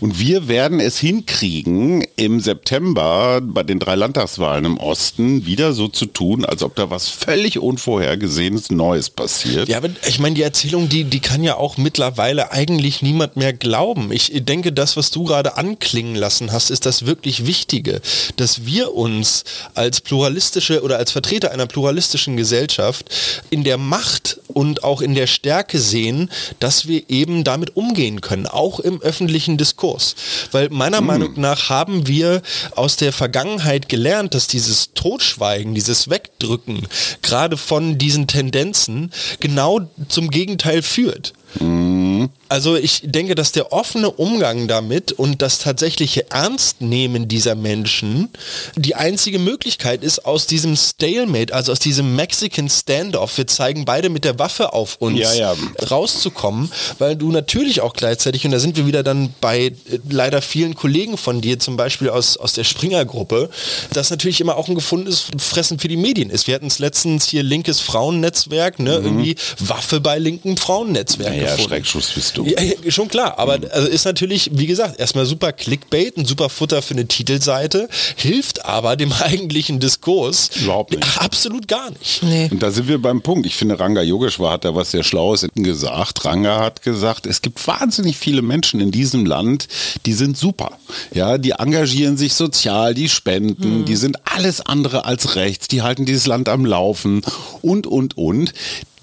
Und 0.00 0.18
wir 0.18 0.48
werden 0.48 0.80
es 0.80 0.98
hinkriegen, 0.98 2.04
im 2.16 2.40
September 2.40 3.40
bei 3.42 3.62
den 3.62 3.78
drei 3.78 3.94
Landtagswahlen 3.94 4.64
im 4.64 4.78
Osten 4.78 5.46
wieder 5.46 5.72
so 5.72 5.88
zu 5.88 6.06
tun, 6.06 6.44
als 6.44 6.62
ob 6.62 6.74
da 6.74 6.90
was 6.90 7.08
völlig 7.08 7.58
unvorhergesehenes 7.58 8.70
Neues 8.70 9.08
passiert. 9.08 9.68
Ja, 9.68 9.78
aber 9.78 9.90
ich 10.06 10.18
meine, 10.18 10.34
die 10.34 10.42
Erzählung, 10.42 10.88
die, 10.88 11.04
die 11.04 11.20
kann 11.20 11.44
ja 11.44 11.56
auch 11.56 11.76
mittlerweile 11.76 12.50
eigentlich 12.50 13.02
niemand 13.02 13.36
mehr 13.36 13.52
glauben. 13.52 14.10
Ich 14.10 14.32
denke, 14.34 14.72
das, 14.72 14.96
was 14.96 15.10
du 15.10 15.24
gerade 15.24 15.56
anklingen 15.56 16.16
lassen 16.16 16.52
hast, 16.52 16.70
ist 16.70 16.86
das 16.86 17.06
wirklich 17.06 17.46
Wichtige, 17.46 18.00
dass 18.36 18.66
wir 18.66 18.94
uns 18.94 19.43
als 19.74 20.00
pluralistische 20.00 20.82
oder 20.82 20.98
als 20.98 21.12
Vertreter 21.12 21.52
einer 21.52 21.66
pluralistischen 21.66 22.36
Gesellschaft 22.36 23.14
in 23.50 23.64
der 23.64 23.78
Macht 23.78 24.40
und 24.48 24.84
auch 24.84 25.00
in 25.00 25.14
der 25.14 25.26
Stärke 25.26 25.78
sehen, 25.78 26.30
dass 26.60 26.86
wir 26.86 27.08
eben 27.08 27.44
damit 27.44 27.76
umgehen 27.76 28.20
können, 28.20 28.46
auch 28.46 28.80
im 28.80 29.00
öffentlichen 29.02 29.56
Diskurs. 29.56 30.14
Weil 30.52 30.68
meiner 30.70 31.00
mm. 31.00 31.06
Meinung 31.06 31.40
nach 31.40 31.68
haben 31.68 32.06
wir 32.06 32.42
aus 32.74 32.96
der 32.96 33.12
Vergangenheit 33.12 33.88
gelernt, 33.88 34.34
dass 34.34 34.46
dieses 34.46 34.92
Totschweigen, 34.94 35.74
dieses 35.74 36.08
Wegdrücken 36.08 36.86
gerade 37.22 37.56
von 37.56 37.98
diesen 37.98 38.26
Tendenzen 38.26 39.12
genau 39.40 39.80
zum 40.08 40.30
Gegenteil 40.30 40.82
führt. 40.82 41.32
Mhm. 41.60 42.13
Also 42.48 42.76
ich 42.76 43.02
denke, 43.04 43.34
dass 43.34 43.52
der 43.52 43.72
offene 43.72 44.10
Umgang 44.10 44.68
damit 44.68 45.12
und 45.12 45.42
das 45.42 45.58
tatsächliche 45.58 46.30
Ernstnehmen 46.30 47.26
dieser 47.26 47.54
Menschen 47.54 48.28
die 48.76 48.94
einzige 48.94 49.38
Möglichkeit 49.38 50.04
ist, 50.04 50.24
aus 50.24 50.46
diesem 50.46 50.76
Stalemate, 50.76 51.54
also 51.54 51.72
aus 51.72 51.78
diesem 51.78 52.14
Mexican 52.14 52.68
Standoff, 52.68 53.36
wir 53.38 53.46
zeigen 53.46 53.84
beide 53.84 54.08
mit 54.08 54.24
der 54.24 54.38
Waffe 54.38 54.72
auf 54.72 54.96
uns, 54.96 55.18
ja, 55.18 55.32
ja. 55.34 55.56
rauszukommen, 55.90 56.70
weil 56.98 57.16
du 57.16 57.30
natürlich 57.32 57.80
auch 57.80 57.92
gleichzeitig, 57.92 58.44
und 58.44 58.52
da 58.52 58.58
sind 58.58 58.76
wir 58.76 58.86
wieder 58.86 59.02
dann 59.02 59.34
bei 59.40 59.66
äh, 59.66 59.74
leider 60.08 60.42
vielen 60.42 60.74
Kollegen 60.74 61.16
von 61.16 61.40
dir, 61.40 61.58
zum 61.58 61.76
Beispiel 61.76 62.10
aus, 62.10 62.36
aus 62.36 62.52
der 62.52 62.64
Springer-Gruppe, 62.64 63.50
das 63.92 64.10
natürlich 64.10 64.40
immer 64.40 64.56
auch 64.56 64.68
ein 64.68 64.74
gefundenes 64.74 65.26
Fressen 65.38 65.78
für 65.78 65.88
die 65.88 65.96
Medien 65.96 66.30
ist. 66.30 66.46
Wir 66.46 66.54
hatten 66.54 66.66
es 66.66 66.78
letztens 66.78 67.26
hier 67.26 67.42
linkes 67.42 67.80
Frauennetzwerk, 67.80 68.78
ne, 68.78 68.98
mhm. 69.00 69.04
irgendwie 69.04 69.36
Waffe 69.58 70.00
bei 70.00 70.18
linken 70.18 70.56
Frauennetzwerk. 70.56 71.34
Ja, 71.34 71.56
ja 71.56 71.58
Schreckschuss 71.58 72.13
bist 72.14 72.36
du. 72.36 72.46
Ja, 72.46 72.56
schon 72.90 73.08
klar, 73.08 73.38
aber 73.38 73.58
mhm. 73.58 73.66
also 73.70 73.88
ist 73.88 74.04
natürlich, 74.04 74.50
wie 74.52 74.66
gesagt, 74.66 74.98
erstmal 74.98 75.26
super 75.26 75.52
Clickbait, 75.52 76.16
ein 76.16 76.24
super 76.24 76.48
Futter 76.48 76.82
für 76.82 76.94
eine 76.94 77.06
Titelseite, 77.06 77.88
hilft 78.16 78.64
aber 78.64 78.96
dem 78.96 79.12
eigentlichen 79.20 79.80
Diskurs 79.80 80.50
überhaupt 80.56 80.92
nicht. 80.92 81.04
Absolut 81.18 81.68
gar 81.68 81.90
nicht. 81.90 82.22
Nee. 82.22 82.48
Und 82.50 82.62
da 82.62 82.70
sind 82.70 82.88
wir 82.88 83.00
beim 83.00 83.22
Punkt. 83.22 83.46
Ich 83.46 83.56
finde, 83.56 83.78
Ranga 83.78 84.02
Yogeshwar 84.02 84.52
hat 84.52 84.64
da 84.64 84.74
was 84.74 84.90
sehr 84.90 85.02
Schlaues 85.02 85.46
gesagt. 85.54 86.24
Ranga 86.24 86.60
hat 86.60 86.82
gesagt, 86.82 87.26
es 87.26 87.42
gibt 87.42 87.66
wahnsinnig 87.66 88.16
viele 88.16 88.42
Menschen 88.42 88.80
in 88.80 88.90
diesem 88.90 89.26
Land, 89.26 89.68
die 90.06 90.12
sind 90.12 90.36
super. 90.36 90.78
Ja, 91.12 91.38
die 91.38 91.52
engagieren 91.52 92.16
sich 92.16 92.34
sozial, 92.34 92.94
die 92.94 93.08
spenden, 93.08 93.80
mhm. 93.80 93.84
die 93.84 93.96
sind 93.96 94.18
alles 94.24 94.60
andere 94.60 95.04
als 95.04 95.36
rechts, 95.36 95.68
die 95.68 95.82
halten 95.82 96.04
dieses 96.04 96.26
Land 96.26 96.48
am 96.48 96.64
Laufen 96.64 97.22
und, 97.62 97.86
und, 97.86 98.16
und 98.16 98.52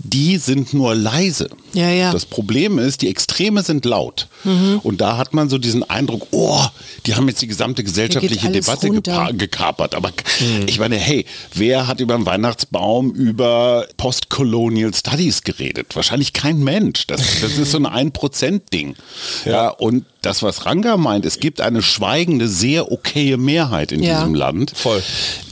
die 0.03 0.37
sind 0.37 0.73
nur 0.73 0.95
leise. 0.95 1.49
Ja, 1.73 1.89
ja. 1.89 2.11
Das 2.11 2.25
Problem 2.25 2.79
ist, 2.79 3.01
die 3.01 3.09
Extreme 3.09 3.63
sind 3.63 3.85
laut. 3.85 4.27
Mhm. 4.43 4.79
Und 4.83 5.01
da 5.01 5.17
hat 5.17 5.33
man 5.33 5.49
so 5.49 5.57
diesen 5.57 5.89
Eindruck, 5.89 6.27
oh, 6.31 6.63
die 7.05 7.15
haben 7.15 7.27
jetzt 7.27 7.41
die 7.41 7.47
gesamte 7.47 7.83
gesellschaftliche 7.83 8.49
Debatte 8.49 8.89
gekapert. 9.33 9.95
Aber 9.95 10.09
mhm. 10.09 10.67
ich 10.67 10.79
meine, 10.79 10.97
hey, 10.97 11.25
wer 11.53 11.87
hat 11.87 11.99
über 11.99 12.15
den 12.15 12.25
Weihnachtsbaum 12.25 13.11
über 13.11 13.87
Postcolonial 13.97 14.93
Studies 14.93 15.43
geredet? 15.43 15.95
Wahrscheinlich 15.95 16.33
kein 16.33 16.59
Mensch. 16.59 17.07
Das, 17.07 17.21
das 17.41 17.57
ist 17.57 17.71
so 17.71 17.77
ein 17.77 18.11
1%-Ding. 18.11 18.95
Ja. 19.45 19.51
ja, 19.51 19.69
und 19.69 20.05
das, 20.21 20.43
was 20.43 20.67
Ranga 20.67 20.97
meint, 20.97 21.25
es 21.25 21.39
gibt 21.39 21.61
eine 21.61 21.81
schweigende, 21.81 22.47
sehr 22.47 22.91
okaye 22.91 23.37
Mehrheit 23.37 23.91
in 23.91 24.03
ja. 24.03 24.19
diesem 24.19 24.35
Land. 24.35 24.71
Voll. 24.75 25.01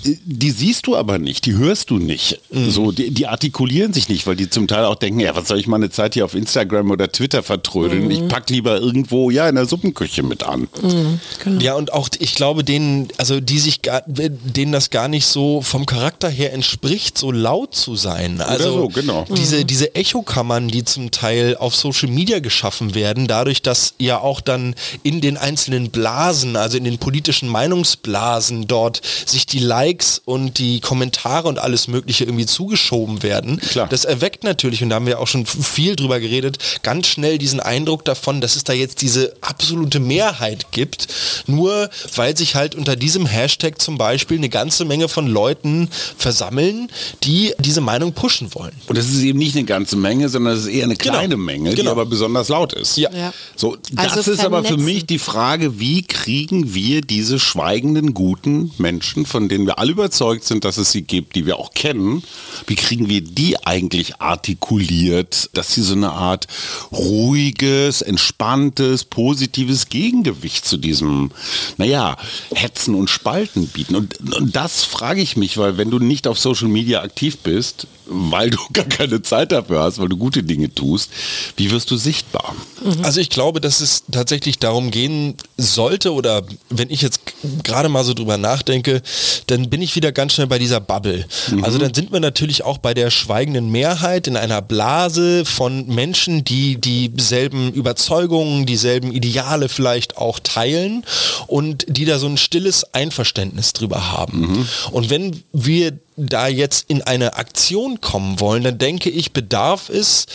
Die 0.04 0.52
siehst 0.52 0.86
du 0.86 0.96
aber 0.96 1.18
nicht, 1.18 1.46
die 1.48 1.58
hörst 1.58 1.90
du 1.90 1.98
nicht. 1.98 2.40
Mhm. 2.52 2.70
So, 2.70 2.92
die, 2.92 3.10
die, 3.12 3.28
artikulieren 3.28 3.94
sich 3.94 4.10
nicht, 4.10 4.28
weil 4.28 4.36
die 4.36 4.50
zum 4.50 4.68
Teil 4.68 4.86
auch 4.86 4.96
denken, 4.96 5.20
ja, 5.20 5.36
was 5.36 5.48
soll 5.48 5.60
ich 5.60 5.68
meine 5.68 5.90
Zeit 5.90 6.14
hier 6.14 6.24
auf 6.24 6.36
Instagram 6.36 6.92
oder 6.92 7.12
Twitter 7.12 7.42
vertrödeln? 7.42 8.06
Mhm. 8.06 8.12
Ich 8.12 8.28
pack 8.28 8.50
lieber 8.50 8.80
irgendwo, 8.80 9.32
ja, 9.32 9.50
in 9.50 9.56
der 9.56 9.66
Suppenküche 9.66 10.22
mit 10.22 10.44
an. 10.44 10.68
Mhm, 10.82 11.20
genau. 11.44 11.62
Ja, 11.62 11.74
und 11.74 11.92
auch, 11.92 12.08
ich 12.20 12.36
glaube, 12.36 12.64
denen, 12.64 13.10
also 13.18 13.40
die 13.42 13.60
sich 13.60 13.82
gar, 13.82 14.04
denen 14.06 14.72
das 14.72 14.92
gar 14.92 15.08
nicht 15.08 15.26
so 15.26 15.62
vom 15.62 15.88
Charakter 15.88 16.30
her 16.30 16.54
entspricht, 16.54 17.18
so 17.18 17.32
laut 17.32 17.76
zu 17.76 17.96
sein. 17.96 18.40
Also 18.40 18.72
so, 18.72 18.88
genau. 18.88 19.26
diese, 19.36 19.58
mhm. 19.62 19.68
diese 19.68 19.96
Echokammern, 19.96 20.68
die 20.68 20.86
zum 20.86 21.12
Teil 21.12 21.58
auf 21.58 21.76
Social 21.76 22.10
Media 22.10 22.40
geschaffen 22.40 22.94
werden, 22.94 23.28
dadurch, 23.28 23.64
dass 23.64 23.96
ja 23.98 24.20
auch 24.20 24.42
dann 24.42 24.59
dann 24.60 24.76
in 25.04 25.22
den 25.22 25.38
einzelnen 25.38 25.90
Blasen, 25.90 26.56
also 26.56 26.78
in 26.78 26.84
den 26.84 26.98
politischen 26.98 27.50
Meinungsblasen 27.50 28.68
dort 28.68 29.02
sich 29.26 29.46
die 29.46 29.60
Likes 29.60 30.22
und 30.24 30.58
die 30.60 30.80
Kommentare 30.82 31.48
und 31.48 31.60
alles 31.60 31.88
Mögliche 31.88 32.26
irgendwie 32.26 32.46
zugeschoben 32.46 33.24
werden. 33.24 33.60
Klar. 33.60 33.88
Das 33.88 34.06
erweckt 34.06 34.44
natürlich, 34.44 34.84
und 34.84 34.90
da 34.90 34.96
haben 34.96 35.06
wir 35.06 35.20
auch 35.20 35.28
schon 35.28 35.46
viel 35.46 35.96
drüber 35.96 36.20
geredet, 36.20 36.58
ganz 36.84 37.08
schnell 37.08 37.38
diesen 37.38 37.60
Eindruck 37.60 38.06
davon, 38.06 38.42
dass 38.42 38.56
es 38.56 38.64
da 38.64 38.74
jetzt 38.74 39.02
diese 39.02 39.34
absolute 39.42 40.00
Mehrheit 40.00 40.72
gibt, 40.72 41.08
nur 41.48 41.90
weil 42.16 42.38
sich 42.38 42.56
halt 42.56 42.76
unter 42.76 42.96
diesem 42.96 43.26
Hashtag 43.26 43.82
zum 43.82 43.98
Beispiel 43.98 44.38
eine 44.38 44.50
ganze 44.50 44.86
Menge 44.86 45.08
von 45.08 45.28
Leuten 45.28 45.90
versammeln, 46.18 46.90
die 47.24 47.54
diese 47.60 47.82
Meinung 47.82 48.14
pushen 48.14 48.54
wollen. 48.54 48.74
Und 48.88 48.98
das 48.98 49.08
ist 49.08 49.22
eben 49.22 49.40
nicht 49.40 49.56
eine 49.56 49.66
ganze 49.66 49.96
Menge, 49.96 50.30
sondern 50.30 50.54
es 50.54 50.62
ist 50.62 50.68
eher 50.68 50.86
eine 50.86 50.96
genau. 50.96 51.14
kleine 51.14 51.36
genau. 51.36 51.46
Menge, 51.46 51.70
genau. 51.72 51.82
die 51.82 51.88
aber 51.88 52.06
besonders 52.06 52.50
laut 52.50 52.74
ist. 52.74 52.98
Ja. 52.98 53.10
ja. 53.14 53.34
So, 53.56 53.78
das 53.92 54.18
also 54.18 54.32
ist 54.32 54.40
aber 54.58 54.68
für 54.68 54.78
mich 54.78 55.06
die 55.06 55.20
Frage, 55.20 55.80
wie 55.80 56.04
kriegen 56.04 56.74
wir 56.74 57.02
diese 57.02 57.40
schweigenden, 57.40 58.14
guten 58.14 58.72
Menschen, 58.78 59.26
von 59.26 59.50
denen 59.50 59.66
wir 59.66 59.80
alle 59.80 59.92
überzeugt 59.92 60.44
sind, 60.44 60.66
dass 60.66 60.78
es 60.78 60.92
sie 60.92 61.04
gibt, 61.04 61.36
die 61.36 61.46
wir 61.46 61.58
auch 61.58 61.74
kennen, 61.74 62.24
wie 62.68 62.76
kriegen 62.76 63.10
wir 63.10 63.22
die 63.22 63.64
eigentlich 63.66 64.20
artikuliert, 64.22 65.50
dass 65.54 65.74
sie 65.74 65.82
so 65.82 65.94
eine 65.94 66.12
Art 66.12 66.48
ruhiges, 66.92 68.02
entspanntes, 68.02 69.06
positives 69.06 69.90
Gegengewicht 69.90 70.66
zu 70.66 70.78
diesem, 70.78 71.32
naja, 71.78 72.18
Hetzen 72.54 72.96
und 72.96 73.10
Spalten 73.10 73.68
bieten. 73.68 73.96
Und, 73.96 74.18
und 74.36 74.56
das 74.56 74.84
frage 74.84 75.22
ich 75.22 75.38
mich, 75.38 75.58
weil 75.58 75.78
wenn 75.78 75.92
du 75.92 76.00
nicht 76.00 76.28
auf 76.28 76.40
Social 76.40 76.68
Media 76.68 77.02
aktiv 77.02 77.38
bist, 77.38 77.88
weil 78.10 78.50
du 78.50 78.58
gar 78.74 78.86
keine 78.86 79.22
Zeit 79.22 79.52
dafür 79.52 79.82
hast, 79.82 80.00
weil 80.00 80.10
du 80.10 80.18
gute 80.18 80.44
Dinge 80.44 80.74
tust, 80.74 81.12
wie 81.56 81.72
wirst 81.72 81.92
du 81.92 81.98
sichtbar? 81.98 82.56
Also 83.04 83.22
ich 83.22 83.30
glaube, 83.30 83.62
dass 83.62 83.82
es 83.82 84.04
tatsächlich 84.12 84.39
darum 84.60 84.92
gehen 84.92 85.36
sollte 85.58 86.14
oder 86.14 86.44
wenn 86.70 86.90
ich 86.90 87.02
jetzt 87.02 87.22
gerade 87.64 87.90
mal 87.90 88.04
so 88.04 88.14
drüber 88.14 88.38
nachdenke, 88.38 89.02
dann 89.48 89.70
bin 89.70 89.82
ich 89.82 89.96
wieder 89.96 90.12
ganz 90.12 90.34
schnell 90.34 90.48
bei 90.48 90.60
dieser 90.60 90.80
Bubble. 90.80 91.26
Also 91.62 91.78
dann 91.78 91.94
sind 91.94 92.12
wir 92.12 92.20
natürlich 92.20 92.64
auch 92.64 92.78
bei 92.78 92.94
der 92.94 93.10
schweigenden 93.12 93.70
Mehrheit 93.72 94.28
in 94.28 94.38
einer 94.38 94.62
Blase 94.62 95.46
von 95.46 95.88
Menschen, 95.88 96.44
die 96.44 96.80
dieselben 96.80 97.72
Überzeugungen, 97.74 98.66
dieselben 98.66 99.12
Ideale 99.12 99.70
vielleicht 99.70 100.18
auch 100.18 100.40
teilen 100.40 101.04
und 101.48 101.86
die 101.88 102.06
da 102.06 102.20
so 102.20 102.28
ein 102.28 102.38
stilles 102.38 102.94
Einverständnis 102.94 103.74
drüber 103.74 104.12
haben. 104.12 104.68
Und 104.92 105.10
wenn 105.10 105.44
wir 105.54 105.94
da 106.28 106.48
jetzt 106.48 106.86
in 106.90 107.02
eine 107.02 107.36
Aktion 107.36 108.02
kommen 108.02 108.40
wollen, 108.40 108.64
dann 108.64 108.78
denke 108.78 109.10
ich, 109.10 109.32
bedarf 109.32 109.90
es 109.90 110.26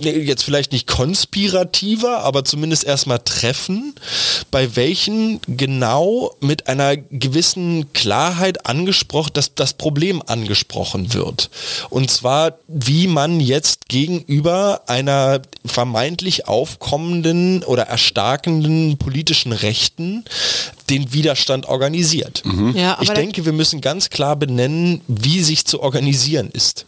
jetzt 0.00 0.42
vielleicht 0.42 0.72
nicht 0.72 0.86
konspirativer, 0.86 2.20
aber 2.20 2.44
zumindest 2.44 2.84
erstmal 2.84 3.20
Treffen, 3.20 3.94
bei 4.50 4.76
welchen 4.76 5.40
genau 5.46 6.34
mit 6.40 6.66
einer 6.68 6.96
gewissen 6.96 7.92
Klarheit 7.92 8.66
angesprochen, 8.66 9.32
dass 9.34 9.54
das 9.54 9.74
Problem 9.74 10.22
angesprochen 10.26 11.14
wird. 11.14 11.50
Und 11.90 12.10
zwar, 12.10 12.58
wie 12.68 13.06
man 13.06 13.40
jetzt 13.40 13.88
gegenüber 13.88 14.82
einer 14.86 15.40
vermeintlich 15.64 16.48
aufkommenden 16.48 17.62
oder 17.62 17.84
erstarkenden 17.84 18.98
politischen 18.98 19.52
Rechten 19.52 20.24
den 20.90 21.12
Widerstand 21.12 21.66
organisiert. 21.66 22.42
Ja, 22.74 22.94
aber 22.94 23.02
ich 23.02 23.10
denke, 23.10 23.44
wir 23.44 23.52
müssen 23.52 23.80
ganz 23.80 24.10
klar 24.10 24.36
benennen, 24.36 25.00
wie 25.08 25.42
sich 25.42 25.64
zu 25.64 25.80
organisieren 25.80 26.50
ist. 26.52 26.86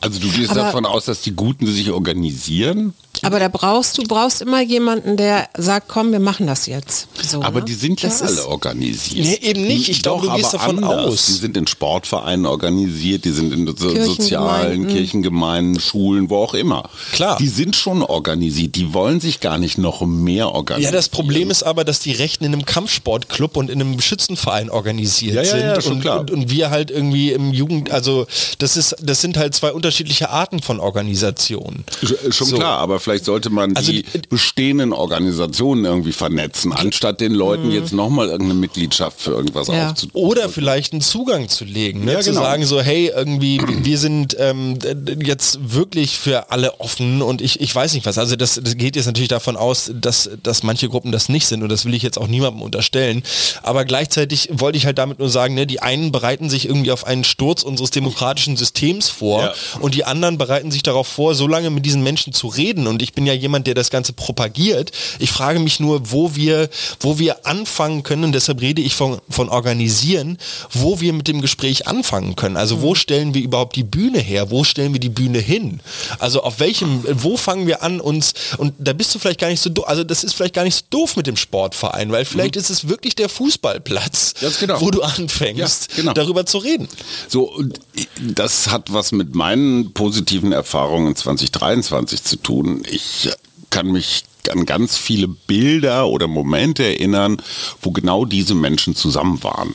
Also 0.00 0.18
du 0.20 0.28
gehst 0.30 0.50
Aber- 0.50 0.60
davon 0.62 0.84
aus, 0.86 1.04
dass 1.04 1.22
die 1.22 1.32
Guten 1.32 1.66
sich 1.66 1.90
organisieren, 1.90 2.92
Aber 3.22 3.38
da 3.38 3.48
brauchst 3.48 3.96
du 3.98 4.02
brauchst 4.02 4.42
immer 4.42 4.60
jemanden, 4.62 5.16
der 5.16 5.48
sagt, 5.56 5.88
komm, 5.88 6.12
wir 6.12 6.20
machen 6.20 6.46
das 6.46 6.66
jetzt. 6.66 7.06
So, 7.22 7.42
aber 7.42 7.60
ne? 7.60 7.66
die 7.66 7.74
sind 7.74 8.02
ja 8.02 8.08
Das 8.08 8.22
alle 8.22 8.46
organisiert. 8.46 9.26
Nee, 9.26 9.38
eben 9.48 9.62
nicht. 9.66 9.88
Ich 9.88 10.02
glaube, 10.02 10.26
du 10.26 10.34
gehst 10.34 10.54
aber 10.54 10.72
davon 10.72 10.84
anders. 10.84 11.06
aus. 11.06 11.26
Die 11.26 11.32
sind 11.32 11.56
in 11.56 11.66
Sportvereinen 11.66 12.46
organisiert, 12.46 13.24
die 13.24 13.30
sind 13.30 13.52
in 13.52 13.66
so 13.76 13.88
sozialen 14.04 14.88
Kirchengemeinden, 14.88 15.80
Schulen, 15.80 16.28
wo 16.30 16.38
auch 16.38 16.54
immer. 16.54 16.88
Klar. 17.12 17.36
Die 17.38 17.48
sind 17.48 17.76
schon 17.76 18.02
organisiert, 18.02 18.74
die 18.76 18.92
wollen 18.94 19.20
sich 19.20 19.40
gar 19.40 19.58
nicht 19.58 19.78
noch 19.78 20.00
mehr 20.02 20.50
organisieren. 20.50 20.92
Ja, 20.92 20.96
das 20.96 21.08
Problem 21.08 21.50
ist 21.50 21.62
aber, 21.62 21.84
dass 21.84 22.00
die 22.00 22.12
Rechten 22.12 22.44
in 22.44 22.52
einem 22.52 22.64
Kampfsportclub 22.64 23.56
und 23.56 23.70
in 23.70 23.80
einem 23.80 24.00
Schützenverein 24.00 24.70
organisiert 24.70 25.34
Ja, 25.36 25.42
ja, 25.42 25.48
sind 25.50 25.60
ja, 25.60 25.80
schon 25.80 25.92
und, 25.94 26.00
klar. 26.00 26.20
Und, 26.20 26.30
und 26.30 26.50
wir 26.50 26.70
halt 26.70 26.90
irgendwie 26.90 27.32
im 27.32 27.52
Jugend, 27.52 27.90
also 27.90 28.26
das 28.58 28.76
ist, 28.76 28.96
das 29.00 29.20
sind 29.20 29.36
halt 29.36 29.54
zwei 29.54 29.72
unterschiedliche 29.72 30.30
Arten 30.30 30.60
von 30.60 30.80
Organisationen. 30.80 31.84
Sch- 32.02 32.32
Schon 32.32 32.48
So. 32.48 32.56
klar, 32.56 32.78
aber 32.78 33.00
vielleicht 33.04 33.24
sollte 33.24 33.50
man 33.50 33.76
Also 33.76 33.92
die 33.92 34.02
die- 34.02 34.22
bestehenden 34.28 34.92
Organisationen 34.92 35.84
irgendwie 35.84 36.12
vernetzen, 36.12 36.72
anstatt 36.72 37.20
den 37.20 37.32
Leuten 37.32 37.70
jetzt 37.70 37.92
nochmal 37.92 38.28
irgendeine 38.28 38.58
Mitgliedschaft 38.60 39.20
für 39.20 39.30
irgendwas 39.32 39.68
Ja. 39.68 39.90
aufzudrücken. 39.90 40.20
Oder 40.28 40.48
vielleicht 40.48 40.92
einen 40.92 41.02
Zugang 41.02 41.48
zu 41.48 41.64
legen, 41.64 42.04
ne? 42.04 42.14
Ja, 42.14 42.20
zu 42.20 42.30
genau. 42.30 42.42
sagen 42.42 42.64
so, 42.66 42.80
hey, 42.80 43.12
irgendwie, 43.14 43.60
wir 43.82 43.98
sind 43.98 44.36
ähm, 44.38 44.78
jetzt 45.22 45.58
wirklich 45.74 46.18
für 46.18 46.50
alle 46.50 46.80
offen 46.80 47.22
und 47.22 47.40
ich, 47.40 47.60
ich 47.60 47.74
weiß 47.74 47.94
nicht 47.94 48.06
was. 48.06 48.18
Also 48.18 48.36
das, 48.36 48.60
das 48.62 48.76
geht 48.76 48.96
jetzt 48.96 49.06
natürlich 49.06 49.28
davon 49.28 49.56
aus, 49.56 49.90
dass, 49.94 50.30
dass 50.42 50.62
manche 50.62 50.88
Gruppen 50.88 51.12
das 51.12 51.28
nicht 51.28 51.46
sind 51.46 51.62
und 51.62 51.68
das 51.68 51.84
will 51.84 51.94
ich 51.94 52.02
jetzt 52.02 52.18
auch 52.18 52.26
niemandem 52.28 52.62
unterstellen. 52.62 53.22
Aber 53.62 53.84
gleichzeitig 53.84 54.48
wollte 54.52 54.78
ich 54.78 54.86
halt 54.86 54.98
damit 54.98 55.18
nur 55.18 55.28
sagen, 55.28 55.54
ne, 55.54 55.66
die 55.66 55.80
einen 55.80 56.10
bereiten 56.12 56.48
sich 56.50 56.66
irgendwie 56.66 56.90
auf 56.92 57.06
einen 57.06 57.24
Sturz 57.24 57.62
unseres 57.62 57.90
demokratischen 57.90 58.56
Systems 58.56 59.08
vor 59.08 59.42
Ja. 59.42 59.54
und 59.80 59.94
die 59.94 60.04
anderen 60.04 60.38
bereiten 60.38 60.70
sich 60.70 60.82
darauf 60.82 61.06
vor, 61.06 61.34
so 61.34 61.46
lange 61.46 61.70
mit 61.70 61.84
diesen 61.86 62.02
Menschen 62.02 62.32
zu 62.32 62.46
reden. 62.48 62.86
Und 62.86 62.93
ich 63.02 63.12
bin 63.12 63.26
ja 63.26 63.32
jemand, 63.32 63.66
der 63.66 63.74
das 63.74 63.90
Ganze 63.90 64.12
propagiert. 64.12 64.92
Ich 65.18 65.30
frage 65.30 65.58
mich 65.58 65.80
nur, 65.80 66.10
wo 66.10 66.34
wir, 66.34 66.68
wo 67.00 67.18
wir 67.18 67.46
anfangen 67.46 68.02
können, 68.02 68.24
und 68.24 68.32
deshalb 68.32 68.60
rede 68.60 68.82
ich 68.82 68.94
von, 68.94 69.20
von 69.28 69.48
organisieren, 69.48 70.38
wo 70.70 71.00
wir 71.00 71.12
mit 71.12 71.28
dem 71.28 71.40
Gespräch 71.40 71.86
anfangen 71.86 72.36
können. 72.36 72.56
Also 72.56 72.82
wo 72.82 72.94
stellen 72.94 73.34
wir 73.34 73.42
überhaupt 73.42 73.76
die 73.76 73.84
Bühne 73.84 74.18
her? 74.18 74.50
Wo 74.50 74.64
stellen 74.64 74.92
wir 74.92 75.00
die 75.00 75.08
Bühne 75.08 75.38
hin? 75.38 75.80
Also 76.18 76.42
auf 76.42 76.60
welchem, 76.60 77.04
wo 77.22 77.36
fangen 77.36 77.66
wir 77.66 77.82
an 77.82 78.00
uns, 78.00 78.34
und 78.58 78.74
da 78.78 78.92
bist 78.92 79.14
du 79.14 79.18
vielleicht 79.18 79.40
gar 79.40 79.48
nicht 79.48 79.60
so 79.60 79.70
doof, 79.70 79.86
also 79.88 80.04
das 80.04 80.24
ist 80.24 80.34
vielleicht 80.34 80.54
gar 80.54 80.64
nicht 80.64 80.76
so 80.76 80.84
doof 80.90 81.16
mit 81.16 81.26
dem 81.26 81.36
Sportverein, 81.36 82.12
weil 82.12 82.24
vielleicht 82.24 82.56
ist 82.56 82.70
es 82.70 82.88
wirklich 82.88 83.14
der 83.14 83.28
Fußballplatz, 83.28 84.34
genau. 84.60 84.80
wo 84.80 84.90
du 84.90 85.02
anfängst, 85.02 85.88
Ja, 85.90 85.96
genau. 85.96 86.12
darüber 86.12 86.46
zu 86.46 86.58
reden. 86.58 86.88
So, 87.28 87.50
und 87.50 87.80
das 88.20 88.70
hat 88.70 88.92
was 88.92 89.12
mit 89.12 89.34
meinen 89.34 89.92
positiven 89.92 90.52
Erfahrungen 90.52 91.14
2023 91.16 92.22
zu 92.22 92.36
tun. 92.36 92.83
Ich 92.90 93.30
kann 93.70 93.88
mich 93.92 94.24
an 94.50 94.66
ganz 94.66 94.96
viele 94.96 95.28
Bilder 95.28 96.06
oder 96.06 96.26
Momente 96.26 96.84
erinnern, 96.84 97.40
wo 97.80 97.90
genau 97.90 98.24
diese 98.24 98.54
Menschen 98.54 98.94
zusammen 98.94 99.42
waren. 99.42 99.74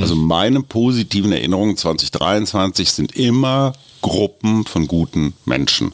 Also 0.00 0.14
meine 0.14 0.62
positiven 0.62 1.32
Erinnerungen 1.32 1.76
2023 1.76 2.90
sind 2.90 3.16
immer 3.16 3.74
Gruppen 4.02 4.64
von 4.66 4.86
guten 4.86 5.34
Menschen. 5.46 5.92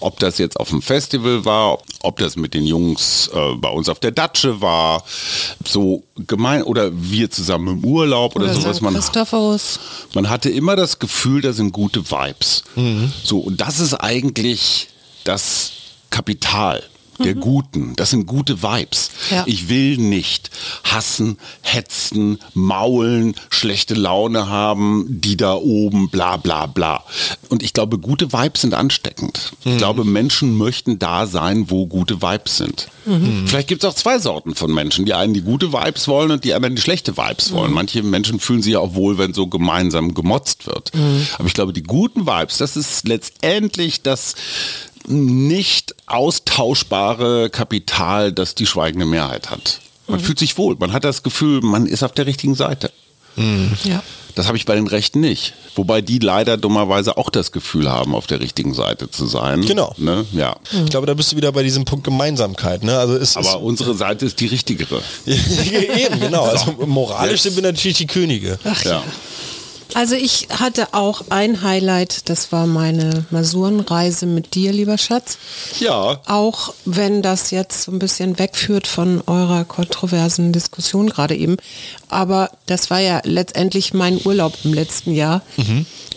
Ob 0.00 0.18
das 0.20 0.38
jetzt 0.38 0.58
auf 0.60 0.68
dem 0.70 0.80
Festival 0.80 1.44
war, 1.44 1.72
ob, 1.72 1.84
ob 2.02 2.18
das 2.18 2.36
mit 2.36 2.54
den 2.54 2.64
Jungs 2.66 3.28
äh, 3.34 3.54
bei 3.56 3.68
uns 3.70 3.88
auf 3.88 3.98
der 3.98 4.12
Datsche 4.12 4.60
war, 4.60 5.02
so 5.66 6.02
gemein 6.16 6.62
oder 6.62 6.90
wir 6.94 7.30
zusammen 7.30 7.78
im 7.78 7.84
Urlaub 7.84 8.36
oder, 8.36 8.44
Oder 8.44 8.54
sowas. 8.54 8.80
Man, 8.80 8.94
Christophorus. 8.94 9.80
man 10.14 10.28
hatte 10.28 10.50
immer 10.50 10.76
das 10.76 10.98
Gefühl, 10.98 11.40
da 11.40 11.52
sind 11.52 11.72
gute 11.72 12.10
Vibes. 12.10 12.62
So, 13.24 13.38
und 13.38 13.60
das 13.60 13.80
ist 13.80 13.94
eigentlich 13.94 14.88
das 15.24 15.72
Kapital 16.10 16.82
der 17.24 17.34
Guten. 17.34 17.94
Das 17.96 18.10
sind 18.10 18.26
gute 18.26 18.62
Vibes. 18.62 19.10
Ja. 19.30 19.44
Ich 19.46 19.68
will 19.68 19.96
nicht 19.96 20.50
hassen, 20.84 21.38
hetzen, 21.62 22.38
maulen, 22.54 23.34
schlechte 23.50 23.94
Laune 23.94 24.48
haben, 24.48 25.06
die 25.08 25.36
da 25.36 25.54
oben, 25.54 26.10
bla 26.10 26.36
bla 26.36 26.66
bla. 26.66 27.04
Und 27.48 27.62
ich 27.62 27.72
glaube, 27.72 27.98
gute 27.98 28.32
Vibes 28.32 28.62
sind 28.62 28.74
ansteckend. 28.74 29.52
Ich 29.64 29.78
glaube, 29.78 30.04
Menschen 30.04 30.56
möchten 30.56 30.98
da 30.98 31.26
sein, 31.26 31.70
wo 31.70 31.86
gute 31.86 32.22
Vibes 32.22 32.56
sind. 32.56 32.88
Vielleicht 33.46 33.68
gibt 33.68 33.84
es 33.84 33.88
auch 33.88 33.94
zwei 33.94 34.18
Sorten 34.18 34.56
von 34.56 34.74
Menschen. 34.74 35.06
Die 35.06 35.14
einen, 35.14 35.32
die 35.32 35.42
gute 35.42 35.72
Vibes 35.72 36.08
wollen 36.08 36.32
und 36.32 36.44
die 36.44 36.54
anderen, 36.54 36.74
die 36.74 36.82
schlechte 36.82 37.16
Vibes 37.16 37.52
wollen. 37.52 37.72
Manche 37.72 38.02
Menschen 38.02 38.40
fühlen 38.40 38.62
sich 38.62 38.72
ja 38.72 38.80
auch 38.80 38.94
wohl, 38.94 39.16
wenn 39.16 39.32
so 39.32 39.46
gemeinsam 39.46 40.12
gemotzt 40.12 40.66
wird. 40.66 40.90
Aber 41.38 41.46
ich 41.46 41.54
glaube, 41.54 41.72
die 41.72 41.84
guten 41.84 42.26
Vibes, 42.26 42.58
das 42.58 42.76
ist 42.76 43.06
letztendlich 43.06 44.02
das 44.02 44.34
nicht 45.08 45.94
austauschbare 46.06 47.50
Kapital, 47.50 48.32
das 48.32 48.54
die 48.54 48.66
schweigende 48.66 49.06
Mehrheit 49.06 49.50
hat. 49.50 49.80
Man 50.08 50.20
fühlt 50.20 50.38
sich 50.38 50.56
wohl, 50.56 50.76
man 50.78 50.92
hat 50.92 51.04
das 51.04 51.22
Gefühl, 51.22 51.60
man 51.62 51.86
ist 51.86 52.02
auf 52.04 52.12
der 52.12 52.26
richtigen 52.26 52.54
Seite. 52.54 52.92
Ja. 53.84 54.02
Das 54.34 54.46
habe 54.46 54.56
ich 54.56 54.66
bei 54.66 54.74
den 54.74 54.86
Rechten 54.86 55.20
nicht. 55.20 55.54
Wobei 55.74 56.02
die 56.02 56.18
leider 56.18 56.56
dummerweise 56.58 57.16
auch 57.16 57.30
das 57.30 57.52
Gefühl 57.52 57.90
haben, 57.90 58.14
auf 58.14 58.26
der 58.26 58.40
richtigen 58.40 58.74
Seite 58.74 59.10
zu 59.10 59.26
sein. 59.26 59.62
Genau. 59.62 59.94
Ne? 59.96 60.26
Ja. 60.32 60.56
Ich 60.84 60.90
glaube, 60.90 61.06
da 61.06 61.14
bist 61.14 61.32
du 61.32 61.36
wieder 61.36 61.52
bei 61.52 61.62
diesem 61.62 61.84
Punkt 61.86 62.04
Gemeinsamkeit. 62.04 62.82
Ne? 62.82 62.98
Also 62.98 63.16
es 63.16 63.36
Aber 63.36 63.60
unsere 63.60 63.94
Seite 63.94 64.26
ist 64.26 64.40
die 64.40 64.46
richtigere. 64.46 65.00
ist 65.24 65.72
eben 65.72 66.20
genau. 66.20 66.44
Also 66.44 66.72
moralisch 66.86 67.32
Jetzt. 67.32 67.42
sind 67.44 67.56
wir 67.56 67.62
natürlich 67.62 67.96
die 67.96 68.06
Könige. 68.06 68.58
Ja. 68.84 69.02
Also 69.94 70.14
ich 70.14 70.48
hatte 70.50 70.88
auch 70.92 71.22
ein 71.30 71.62
Highlight, 71.62 72.28
das 72.28 72.52
war 72.52 72.66
meine 72.66 73.24
Masurenreise 73.30 74.26
mit 74.26 74.54
dir, 74.54 74.72
lieber 74.72 74.98
Schatz. 74.98 75.38
Ja. 75.80 76.20
Auch 76.26 76.74
wenn 76.84 77.22
das 77.22 77.50
jetzt 77.50 77.82
so 77.82 77.92
ein 77.92 77.98
bisschen 77.98 78.38
wegführt 78.38 78.86
von 78.86 79.22
eurer 79.26 79.64
kontroversen 79.64 80.52
Diskussion 80.52 81.08
gerade 81.08 81.36
eben. 81.36 81.56
Aber 82.08 82.50
das 82.66 82.90
war 82.90 83.00
ja 83.00 83.20
letztendlich 83.24 83.94
mein 83.94 84.20
Urlaub 84.24 84.54
im 84.64 84.74
letzten 84.74 85.12
Jahr. 85.14 85.42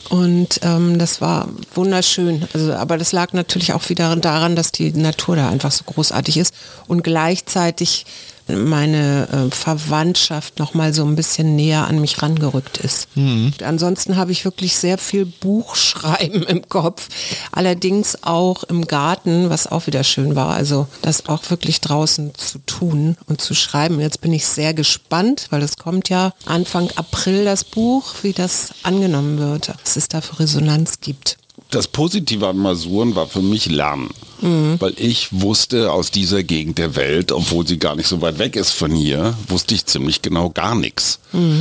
Und 0.09 0.59
ähm, 0.63 0.97
das 0.97 1.21
war 1.21 1.49
wunderschön. 1.75 2.47
Also, 2.53 2.73
aber 2.73 2.97
das 2.97 3.11
lag 3.11 3.33
natürlich 3.33 3.73
auch 3.73 3.87
wieder 3.89 4.15
daran, 4.15 4.55
dass 4.55 4.71
die 4.71 4.91
Natur 4.91 5.35
da 5.35 5.49
einfach 5.49 5.71
so 5.71 5.83
großartig 5.85 6.37
ist 6.37 6.53
und 6.87 7.03
gleichzeitig 7.03 8.05
meine 8.57 9.27
äh, 9.31 9.51
Verwandtschaft 9.55 10.59
noch 10.59 10.73
mal 10.73 10.93
so 10.93 11.05
ein 11.05 11.15
bisschen 11.15 11.55
näher 11.55 11.87
an 11.87 11.99
mich 12.01 12.21
rangerückt 12.21 12.77
ist. 12.77 13.07
Und 13.15 13.63
Ansonsten 13.63 14.17
habe 14.17 14.31
ich 14.31 14.45
wirklich 14.45 14.75
sehr 14.75 14.97
viel 14.97 15.25
Buchschreiben 15.25 16.43
im 16.43 16.67
Kopf, 16.67 17.07
allerdings 17.51 18.23
auch 18.23 18.63
im 18.63 18.87
Garten, 18.87 19.49
was 19.49 19.67
auch 19.67 19.87
wieder 19.87 20.03
schön 20.03 20.35
war. 20.35 20.53
Also 20.53 20.87
das 21.01 21.27
auch 21.27 21.49
wirklich 21.49 21.81
draußen 21.81 22.33
zu 22.35 22.59
tun 22.59 23.17
und 23.27 23.41
zu 23.41 23.53
schreiben. 23.53 23.99
Jetzt 23.99 24.21
bin 24.21 24.33
ich 24.33 24.45
sehr 24.45 24.73
gespannt, 24.73 25.47
weil 25.49 25.61
es 25.61 25.77
kommt 25.77 26.09
ja 26.09 26.33
Anfang 26.45 26.89
April 26.95 27.45
das 27.45 27.63
Buch, 27.63 28.15
wie 28.21 28.33
das 28.33 28.69
angenommen 28.83 29.37
wird, 29.37 29.71
was 29.83 29.97
es 29.99 30.07
da 30.07 30.21
für 30.21 30.39
Resonanz 30.39 30.99
gibt. 31.01 31.37
Das 31.71 31.87
Positive 31.87 32.47
an 32.47 32.57
Masuren 32.57 33.15
war 33.15 33.27
für 33.27 33.41
mich 33.43 33.67
Lernen. 33.67 34.09
Weil 34.41 34.93
ich 34.97 35.27
wusste 35.31 35.91
aus 35.91 36.09
dieser 36.11 36.41
Gegend 36.43 36.77
der 36.77 36.95
Welt, 36.95 37.31
obwohl 37.33 37.67
sie 37.67 37.77
gar 37.77 37.95
nicht 37.95 38.07
so 38.07 38.21
weit 38.21 38.39
weg 38.39 38.55
ist 38.55 38.71
von 38.71 38.91
hier, 38.91 39.35
wusste 39.49 39.75
ich 39.75 39.85
ziemlich 39.85 40.21
genau 40.21 40.49
gar 40.49 40.73
nichts. 40.75 41.19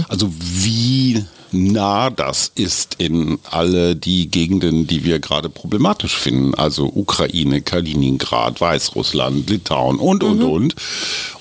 Also 0.08 0.30
wie 0.38 1.24
nah 1.50 2.10
das 2.10 2.52
ist 2.54 2.94
in 2.98 3.38
alle 3.50 3.96
die 3.96 4.30
Gegenden, 4.30 4.86
die 4.86 5.02
wir 5.04 5.18
gerade 5.18 5.48
problematisch 5.48 6.16
finden. 6.16 6.54
Also 6.54 6.84
Ukraine, 6.86 7.60
Kaliningrad, 7.62 8.60
Weißrussland, 8.60 9.50
Litauen 9.50 9.98
und, 9.98 10.22
und, 10.22 10.42
und. 10.42 10.74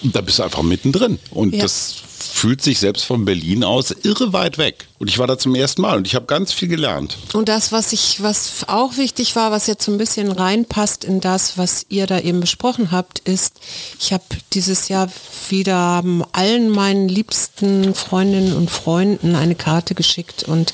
Und 0.04 0.16
da 0.16 0.22
bist 0.22 0.40
du 0.40 0.44
einfach 0.44 0.64
mittendrin. 0.64 1.20
Und 1.30 1.54
Ja. 1.54 1.62
das 1.62 1.96
fühlt 2.38 2.62
sich 2.62 2.78
selbst 2.78 3.04
von 3.04 3.26
Berlin 3.26 3.64
aus 3.64 3.90
irre 4.04 4.32
weit 4.32 4.60
weg. 4.60 4.86
Und 5.00 5.10
ich 5.10 5.18
war 5.18 5.26
da 5.26 5.40
zum 5.40 5.56
ersten 5.56 5.82
Mal 5.82 5.98
und 5.98 6.06
ich 6.06 6.14
habe 6.14 6.28
ganz 6.28 6.54
viel 6.54 6.68
gelernt. 6.68 7.18
Und 7.34 7.50
das, 7.50 7.72
was 7.72 7.94
ich, 7.94 8.22
was 8.22 8.68
auch 8.68 8.96
wichtig 8.98 9.36
war, 9.36 9.50
was 9.50 9.66
jetzt 9.66 9.84
so 9.84 9.92
ein 9.92 9.98
bisschen 9.98 10.32
reinpasst 10.32 11.04
in 11.04 11.20
das, 11.20 11.58
was 11.58 11.88
ihr 11.90 12.06
da 12.06 12.20
eben 12.20 12.40
besprochen 12.40 12.92
habt, 12.92 13.20
ist, 13.20 13.56
ich 14.00 14.14
habe 14.14 14.24
dieses 14.54 14.88
Jahr 14.88 15.10
wieder 15.50 16.04
allen 16.32 16.70
meinen 16.70 17.10
liebsten 17.10 17.96
Freundinnen 17.96 18.56
und 18.56 18.70
Freunden 18.70 19.36
eine 19.36 19.56
Karte 19.56 19.96
geschickt 19.96 20.44
und 20.44 20.74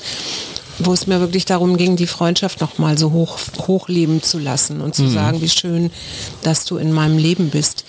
wo 0.80 0.92
es 0.92 1.06
mir 1.06 1.20
wirklich 1.20 1.46
darum 1.46 1.78
ging, 1.78 1.96
die 1.96 2.06
Freundschaft 2.06 2.60
noch 2.60 2.76
mal 2.76 2.98
so 2.98 3.12
hoch, 3.12 3.38
hochleben 3.66 4.22
zu 4.22 4.38
lassen 4.38 4.82
und 4.82 4.94
zu 4.94 5.08
sagen, 5.08 5.40
wie 5.40 5.48
schön, 5.48 5.90
dass 6.42 6.66
du 6.66 6.76
in 6.76 6.92
meinem 6.92 7.16
Leben 7.16 7.48
bist. 7.48 7.84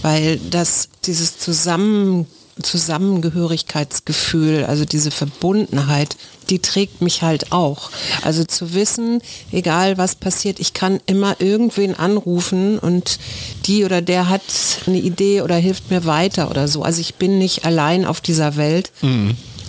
Weil 0.00 0.38
das, 0.50 0.88
dieses 1.04 1.38
Zusammen 1.38 2.26
Zusammengehörigkeitsgefühl, 2.60 4.64
also 4.64 4.84
diese 4.84 5.10
Verbundenheit, 5.10 6.16
die 6.50 6.58
trägt 6.58 7.00
mich 7.00 7.22
halt 7.22 7.52
auch. 7.52 7.90
Also 8.22 8.44
zu 8.44 8.74
wissen, 8.74 9.22
egal 9.52 9.96
was 9.96 10.14
passiert, 10.14 10.60
ich 10.60 10.74
kann 10.74 11.00
immer 11.06 11.40
irgendwen 11.40 11.94
anrufen 11.94 12.78
und 12.78 13.18
die 13.64 13.84
oder 13.84 14.02
der 14.02 14.28
hat 14.28 14.42
eine 14.86 14.98
Idee 14.98 15.40
oder 15.40 15.56
hilft 15.56 15.90
mir 15.90 16.04
weiter 16.04 16.50
oder 16.50 16.68
so. 16.68 16.82
Also 16.82 17.00
ich 17.00 17.14
bin 17.14 17.38
nicht 17.38 17.64
allein 17.64 18.04
auf 18.04 18.20
dieser 18.20 18.56
Welt. 18.56 18.92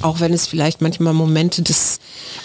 Auch 0.01 0.19
wenn 0.19 0.33
es 0.33 0.47
vielleicht 0.47 0.81
manchmal 0.81 1.13
Momente 1.13 1.61
des 1.61 1.99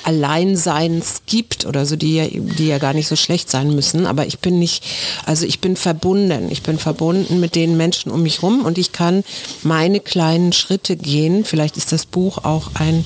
Alleinseins 0.05 1.23
gibt 1.27 1.67
oder 1.67 1.87
so, 1.87 1.97
die 1.97 2.15
ja, 2.17 2.27
die 2.29 2.67
ja 2.67 2.79
gar 2.79 2.95
nicht 2.95 3.09
so 3.09 3.17
schlecht 3.17 3.51
sein 3.51 3.75
müssen. 3.75 4.07
Aber 4.07 4.27
ich 4.27 4.39
bin 4.39 4.59
nicht, 4.59 4.85
also 5.27 5.47
ich 5.47 5.61
bin 5.61 5.77
verbunden. 5.77 6.49
Ich 6.51 6.63
bin 6.63 6.79
verbunden 6.79 7.41
mit 7.41 7.55
den 7.55 7.77
Menschen 7.77 8.11
um 8.11 8.23
mich 8.23 8.43
rum 8.43 8.65
und 8.65 8.79
ich 8.79 8.93
kann 8.93 9.25
meine 9.63 10.01
kleinen 10.01 10.53
Schritte 10.53 10.97
gehen. 10.97 11.45
Vielleicht 11.45 11.77
ist 11.77 11.93
das 11.93 12.07
Buch 12.07 12.39
auch 12.45 12.71
ein 12.75 13.05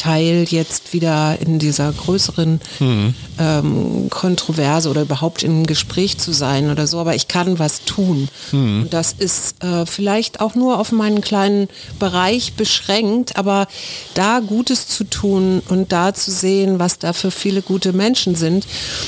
Teil 0.00 0.46
jetzt 0.48 0.94
wieder 0.94 1.36
in 1.42 1.58
dieser 1.58 1.92
größeren 1.92 2.60
ähm, 3.38 4.08
Kontroverse 4.08 4.88
oder 4.88 5.02
überhaupt 5.02 5.42
im 5.42 5.66
Gespräch 5.66 6.16
zu 6.16 6.32
sein 6.32 6.70
oder 6.70 6.86
so, 6.86 6.98
aber 6.98 7.14
ich 7.14 7.28
kann 7.28 7.58
was 7.58 7.84
tun. 7.84 8.28
Und 8.82 8.94
das 8.94 9.12
ist 9.12 9.62
äh, 9.62 9.84
vielleicht 9.84 10.40
auch 10.40 10.54
nur 10.54 10.78
auf 10.78 10.90
meinen 10.92 11.20
kleinen 11.20 11.68
Bereich 11.98 12.54
beschränkt, 12.54 13.36
aber 13.36 13.68
da 14.14 14.40
Gutes 14.40 14.88
zu 14.88 15.04
tun 15.04 15.60
und 15.68 15.89
da 15.90 16.14
zu 16.14 16.30
sehen, 16.30 16.78
was 16.78 16.98
da 16.98 17.12
für 17.12 17.30
viele 17.30 17.62
gute 17.62 17.92
Menschen 17.92 18.34
sind, 18.34 18.66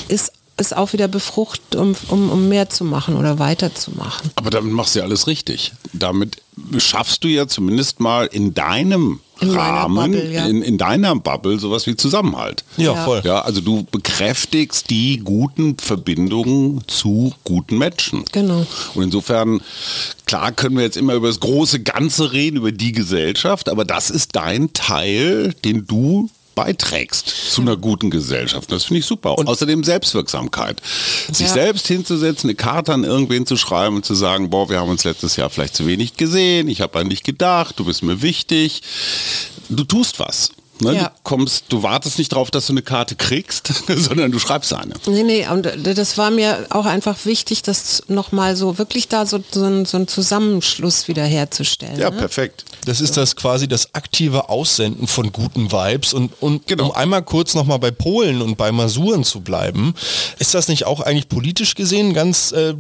ist 0.09 0.33
ist 0.59 0.77
auch 0.77 0.92
wieder 0.92 1.09
befrucht, 1.09 1.75
um, 1.75 1.97
um, 2.09 2.31
um 2.31 2.49
mehr 2.49 2.68
zu 2.68 2.85
machen 2.85 3.16
oder 3.16 3.38
weiterzumachen. 3.38 4.31
Aber 4.37 4.51
damit 4.51 4.73
machst 4.73 4.95
du 4.95 4.99
ja 4.99 5.05
alles 5.07 5.27
richtig. 5.27 5.73
Damit 5.95 6.37
schaffst 6.77 7.25
du 7.25 7.29
ja 7.29 7.49
zumindest 7.49 8.01
mal 8.01 8.27
in 8.27 8.53
deinem 8.53 9.21
In 9.40 9.51
Rahmen, 9.51 10.12
Bubble, 10.12 10.31
ja. 10.31 10.45
in, 10.47 10.62
in 10.62 10.77
deiner 10.77 11.16
Bubble 11.16 11.59
sowas 11.59 11.87
wie 11.87 11.97
Zusammenhalt. 11.97 12.64
Ja, 12.77 12.92
Ja. 12.92 13.05
voll. 13.05 13.23
Ja, 13.25 13.40
also 13.40 13.62
du 13.62 13.85
bekräftigst 13.90 14.90
die 14.90 15.21
guten 15.25 15.79
Verbindungen 15.79 16.83
zu 16.87 17.33
guten 17.45 17.79
Menschen. 17.79 18.25
Genau. 18.31 18.66
Und 18.95 19.03
insofern, 19.03 19.62
klar 20.27 20.53
können 20.53 20.77
wir 20.77 20.85
jetzt 20.85 20.99
immer 20.99 21.14
über 21.14 21.29
das 21.29 21.40
große 21.40 21.81
Ganze 21.81 22.33
reden, 22.33 22.59
über 22.59 22.73
die 22.73 22.92
Gesellschaft, 22.92 23.71
aber 23.71 23.87
das 23.87 24.11
ist 24.11 24.37
dein 24.37 24.75
Teil, 24.75 25.55
den 25.64 25.87
du 25.87 26.29
beiträgst 26.55 27.29
zu 27.29 27.61
einer 27.62 27.77
guten 27.77 28.11
Gesellschaft. 28.11 28.71
Das 28.71 28.85
finde 28.85 29.01
ich 29.01 29.07
super. 29.07 29.38
Und 29.38 29.49
außerdem 29.49 29.85
Selbstwirksamkeit. 29.85 30.81
Sich 31.31 31.47
Ja. 31.49 31.53
selbst 31.53 31.87
hinzusetzen, 31.87 32.49
eine 32.51 32.55
Karte 32.55 32.93
an 32.93 33.05
irgendwen 33.05 33.47
zu 33.47 33.57
schreiben 33.57 33.97
und 33.97 34.05
zu 34.05 34.15
sagen, 34.15 34.51
boah, 34.51 34.69
wir 34.69 34.81
haben 34.81 34.91
uns 34.91 35.05
letztes 35.05 35.37
Jahr 35.37 35.51
vielleicht 35.51 35.77
zu 35.77 35.87
wenig 35.87 36.17
gesehen, 36.17 36.69
ich 36.69 36.81
habe 36.81 36.99
an 36.99 37.09
dich 37.09 37.23
gedacht, 37.23 37.79
du 37.79 37.85
bist 37.85 38.03
mir 38.03 38.23
wichtig. 38.23 38.83
Du 39.69 39.85
tust 39.85 40.19
was. 40.19 40.51
Ne? 40.81 40.97
Ja. 40.97 41.03
Du 41.05 41.11
kommst, 41.23 41.67
du 41.69 41.83
wartest 41.83 42.19
nicht 42.19 42.33
darauf, 42.33 42.51
dass 42.51 42.67
du 42.67 42.73
eine 42.73 42.83
Karte 42.83 43.15
kriegst, 43.15 43.73
sondern 43.88 44.33
du 44.33 44.38
schreibst 44.38 44.73
eine. 44.73 44.95
Nee, 45.07 45.23
nee, 45.23 45.47
und 45.49 45.69
das 45.85 46.19
war 46.19 46.31
mir 46.31 46.67
auch 46.71 46.87
einfach 46.87 47.25
wichtig, 47.25 47.62
das 47.62 48.03
nochmal 48.09 48.57
so 48.57 48.79
wirklich 48.79 49.09
da 49.09 49.25
so, 49.27 49.43
so, 49.53 49.65
ein, 49.65 49.85
so 49.85 49.97
einen 49.97 50.09
Zusammenschluss 50.09 51.09
wieder 51.09 51.25
herzustellen. 51.25 51.99
Ja, 51.99 52.11
ne? 52.11 52.17
perfekt. 52.17 52.65
Das 52.85 53.01
ist 53.01 53.16
das 53.16 53.37
quasi 53.37 53.68
das 53.68 53.95
aktive 53.95 54.49
Aussenden 54.49 55.07
von 55.07 55.33
guten 55.33 55.71
Vibes 55.71 56.12
und, 56.14 56.33
und 56.40 56.66
Genau. 56.66 56.87
um 56.87 56.92
einmal 56.92 57.23
kurz 57.23 57.55
nochmal 57.55 57.79
bei 57.79 57.90
Polen 57.90 58.42
und 58.42 58.57
bei 58.57 58.73
Masuren 58.73 59.25
zu 59.25 59.40
bleiben, 59.40 59.95
ist 60.38 60.55
das 60.55 60.68
nicht 60.68 60.85
auch 60.87 61.01
eigentlich 61.01 61.29
politisch 61.29 61.75
gesehen 61.75 62.09
ein 62.09 62.14
ganz 62.14 62.53
äh, 62.53 62.71
äh, 62.71 62.75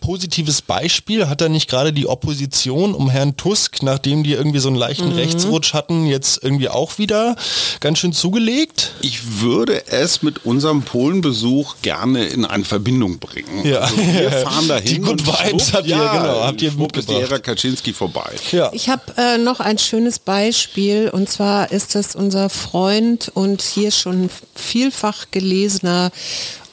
positives 0.00 0.62
Beispiel? 0.62 1.28
Hat 1.28 1.40
da 1.40 1.48
nicht 1.48 1.68
gerade 1.68 1.92
die 1.92 2.06
Opposition 2.06 2.94
um 2.94 3.10
Herrn 3.10 3.36
Tusk, 3.36 3.82
nachdem 3.82 4.22
die 4.22 4.32
irgendwie 4.32 4.58
so 4.60 4.68
einen 4.68 4.76
leichten 4.76 5.12
Rechtsrutsch 5.12 5.72
hatten, 5.74 6.06
jetzt 6.06 6.42
irgendwie 6.42 6.68
auch 6.68 6.98
wieder 6.98 7.36
ganz 7.80 7.98
schön 7.98 8.12
zugelegt? 8.12 8.92
Ich 9.00 9.40
würde 9.40 9.86
es 9.88 10.22
mit 10.22 10.44
unserem 10.44 10.82
Polenbesuch 10.82 11.76
gerne 11.82 12.24
in 12.26 12.44
eine 12.44 12.64
Verbindung 12.64 13.18
bringen. 13.18 13.66
Ja. 13.66 13.80
Also 13.80 13.96
wir 13.98 14.30
fahren 14.44 14.68
dahin. 14.68 14.86
Die 14.86 15.00
Good 15.00 15.10
und 15.10 15.26
Vibes 15.26 15.68
schwupp, 15.68 15.74
habt 15.78 15.86
ihr, 15.88 15.96
genau, 15.96 16.44
habt 16.44 16.62
ihr 16.62 16.70
schwupp 16.70 16.96
ist 16.96 17.08
die 17.08 17.12
mitgebracht. 17.14 17.32
Ära 17.32 17.38
Kaczynski 17.40 17.92
vorbei. 17.92 18.30
Ja. 18.52 18.70
Ich 18.72 18.88
habe 18.88 19.15
äh, 19.16 19.38
noch 19.38 19.60
ein 19.60 19.78
schönes 19.78 20.18
Beispiel. 20.18 21.08
Und 21.08 21.28
zwar 21.28 21.72
ist 21.72 21.94
das 21.94 22.14
unser 22.14 22.48
Freund 22.48 23.30
und 23.34 23.62
hier 23.62 23.90
schon 23.90 24.30
vielfach 24.54 25.26
gelesener 25.30 26.10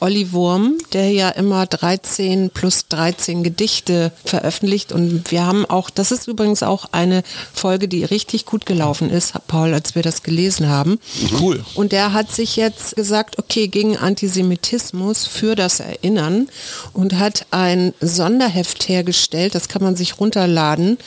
Olli 0.04 0.32
Wurm, 0.32 0.76
der 0.92 1.10
ja 1.12 1.30
immer 1.30 1.64
13 1.64 2.50
plus 2.50 2.88
13 2.88 3.42
Gedichte 3.42 4.12
veröffentlicht 4.26 4.92
und 4.92 5.30
wir 5.30 5.46
haben 5.46 5.64
auch, 5.64 5.88
das 5.88 6.12
ist 6.12 6.28
übrigens 6.28 6.62
auch 6.62 6.84
eine 6.92 7.22
Folge, 7.54 7.88
die 7.88 8.04
richtig 8.04 8.44
gut 8.44 8.66
gelaufen 8.66 9.08
ist, 9.08 9.32
Paul, 9.46 9.72
als 9.72 9.94
wir 9.94 10.02
das 10.02 10.22
gelesen 10.22 10.68
haben. 10.68 11.00
Cool. 11.40 11.64
Und 11.74 11.92
der 11.92 12.12
hat 12.12 12.30
sich 12.30 12.56
jetzt 12.56 12.96
gesagt, 12.96 13.38
okay, 13.38 13.66
gegen 13.66 13.96
Antisemitismus 13.96 15.26
für 15.26 15.54
das 15.54 15.80
Erinnern 15.80 16.48
und 16.92 17.18
hat 17.18 17.46
ein 17.50 17.94
Sonderheft 18.02 18.86
hergestellt, 18.90 19.54
das 19.54 19.68
kann 19.68 19.82
man 19.82 19.96
sich 19.96 20.20
runterladen 20.20 20.98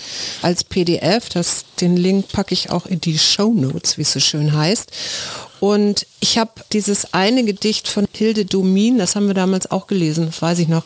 als 0.41 0.63
PDF. 0.63 1.29
Das, 1.29 1.65
den 1.81 1.97
Link 1.97 2.29
packe 2.29 2.53
ich 2.55 2.71
auch 2.71 2.87
in 2.87 2.99
die 2.99 3.19
Show 3.19 3.53
Notes, 3.53 3.99
wie 3.99 4.01
es 4.01 4.13
so 4.13 4.19
schön 4.19 4.53
heißt. 4.53 4.91
Und 5.59 6.05
ich 6.19 6.37
habe 6.37 6.51
dieses 6.73 7.13
eine 7.13 7.43
Gedicht 7.43 7.87
von 7.87 8.05
Hilde 8.13 8.45
Domin, 8.45 8.97
das 8.97 9.15
haben 9.15 9.27
wir 9.27 9.33
damals 9.33 9.69
auch 9.71 9.87
gelesen, 9.87 10.27
das 10.27 10.41
weiß 10.41 10.59
ich 10.59 10.67
noch, 10.67 10.83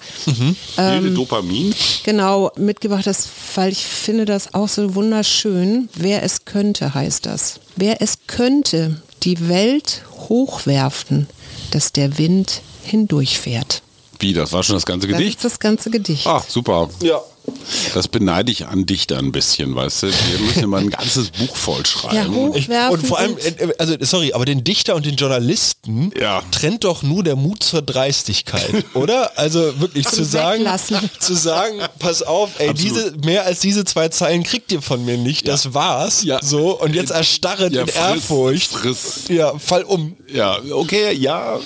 Hilde 0.76 1.12
Dopamin. 1.12 1.74
genau 2.04 2.52
mitgebracht, 2.56 3.06
das, 3.08 3.28
weil 3.56 3.72
ich 3.72 3.86
finde 3.86 4.26
das 4.26 4.54
auch 4.54 4.70
so 4.70 4.96
wunderschön. 4.96 5.90
Wer 5.96 6.24
es 6.24 6.46
könnte, 6.46 6.94
heißt 6.94 7.26
das. 7.26 7.60
Wer 7.76 8.02
es 8.02 8.20
könnte, 8.28 9.02
die 9.24 9.50
Welt 9.50 10.04
hochwerfen, 10.30 11.28
dass 11.72 11.92
der 11.92 12.18
Wind 12.18 12.62
hindurchfährt. 12.84 13.82
Wie, 14.20 14.34
das 14.34 14.52
war 14.54 14.64
schon 14.64 14.76
das 14.76 14.86
ganze 14.86 15.08
Das 15.08 15.18
Gedicht? 15.18 15.38
ist 15.38 15.46
das 15.46 15.60
ganze 15.60 15.90
Gedicht. 15.90 16.28
Ach, 16.28 16.44
super. 16.48 16.90
Ja. 17.02 17.22
Das 17.94 18.08
beneide 18.08 18.52
ich 18.52 18.68
an 18.68 18.86
Dichter 18.86 19.18
ein 19.18 19.32
bisschen, 19.32 19.76
weißt 19.76 20.04
du? 20.04 20.08
Wir 20.08 20.40
müssen 20.40 20.64
immer 20.64 20.78
ein 20.78 20.90
ganzes 20.92 21.30
Buch 21.32 21.56
voll 21.56 21.84
Ja. 22.12 22.90
Und 22.90 23.06
vor 23.08 23.20
allem, 23.20 23.34
und- 23.34 23.40
äh, 23.62 23.74
also 23.78 23.96
sorry, 24.02 24.34
aber 24.34 24.46
den 24.46 24.64
Dichter 24.64 24.96
und 24.96 25.06
den 25.06 25.16
Journalisten 25.16 26.12
Ja. 26.20 26.44
trennt 26.52 26.84
doch 26.84 27.04
nur 27.04 27.24
der 27.24 27.36
Mut 27.36 27.64
zur 27.64 27.82
Dreistigkeit, 27.82 28.86
oder? 28.94 29.38
Also 29.38 29.80
wirklich 29.80 30.08
zu 30.08 30.24
sagen, 30.24 30.66
zu 31.20 31.34
sagen, 31.34 31.80
pass 32.00 32.22
auf, 32.24 32.52
ey, 32.60 32.74
diese, 32.74 33.14
mehr 33.26 33.46
als 33.46 33.60
diese 33.60 33.84
zwei 33.86 34.10
Zeilen 34.10 34.44
kriegt 34.44 34.72
ihr 34.72 34.82
von 34.82 35.04
mir 35.04 35.18
nicht, 35.18 35.48
das 35.48 35.74
war's. 35.74 36.24
Ja. 36.24 36.40
So, 36.44 36.80
und 36.80 36.94
jetzt 36.96 37.12
erstarret 37.12 37.74
Ja, 37.74 37.82
in 37.82 37.88
friss, 37.88 37.98
Ehrfurcht. 37.98 38.72
friss. 38.72 39.22
Ja, 39.30 39.58
fall 39.58 39.84
um. 39.84 40.16
Ja, 40.32 40.58
okay, 40.72 41.14
ja, 41.14 41.60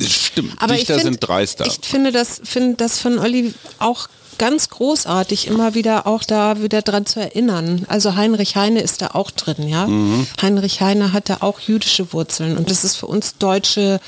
stimmt. 0.00 0.52
Aber 0.58 0.74
Dichter 0.74 0.96
ich 0.96 1.02
find, 1.02 1.14
sind 1.14 1.28
dreister. 1.28 1.66
Ich 1.66 1.78
finde 1.82 2.12
das, 2.12 2.40
finde 2.44 2.76
das 2.76 2.98
von 2.98 3.18
Olli 3.18 3.54
auch 3.78 4.08
ganz 4.38 4.70
großartig, 4.70 5.46
immer 5.46 5.74
wieder 5.74 6.06
auch 6.06 6.24
da 6.24 6.62
wieder 6.62 6.82
dran 6.82 7.06
zu 7.06 7.20
erinnern. 7.20 7.84
Also 7.88 8.16
Heinrich 8.16 8.56
Heine 8.56 8.80
ist 8.80 9.02
da 9.02 9.08
auch 9.12 9.30
drin, 9.30 9.68
ja. 9.68 9.86
Mhm. 9.86 10.26
Heinrich 10.40 10.80
Heine 10.80 11.12
hatte 11.12 11.42
auch 11.42 11.60
jüdische 11.60 12.12
Wurzeln 12.12 12.56
und 12.56 12.70
das 12.70 12.84
ist 12.84 12.96
für 12.96 13.06
uns 13.06 13.36
deutsche, 13.38 14.00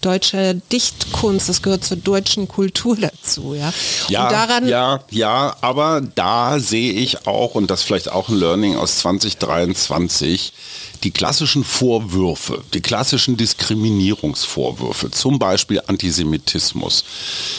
deutsche 0.00 0.60
Dichtkunst, 0.72 1.48
das 1.48 1.62
gehört 1.62 1.84
zur 1.84 1.96
deutschen 1.96 2.48
Kultur 2.48 2.96
dazu, 2.96 3.54
ja. 3.54 3.72
Ja, 4.08 4.24
und 4.24 4.32
daran, 4.32 4.68
ja, 4.68 5.00
ja, 5.10 5.56
aber 5.60 6.00
da 6.14 6.58
sehe 6.58 6.92
ich 6.92 7.26
auch, 7.26 7.54
und 7.54 7.70
das 7.70 7.82
vielleicht 7.82 8.10
auch 8.10 8.28
ein 8.28 8.36
Learning 8.36 8.76
aus 8.76 8.98
2023, 8.98 10.52
die 11.04 11.10
klassischen 11.10 11.64
Vorwürfe, 11.64 12.62
die 12.74 12.80
klassischen 12.80 13.36
Diskriminierungsvorwürfe, 13.36 15.10
zum 15.10 15.38
Beispiel 15.38 15.80
Antisemitismus, 15.86 17.04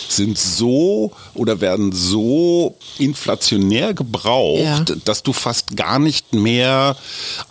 sind 0.10 0.38
so 0.38 1.12
oder 1.34 1.62
werden 1.62 1.92
so 1.92 2.78
inflationär 2.98 3.94
gebraucht, 3.94 4.62
ja. 4.62 4.84
dass 5.06 5.24
du 5.24 5.34
fast 5.34 5.78
gar 5.78 6.00
nicht 6.00 6.34
mehr, 6.34 6.98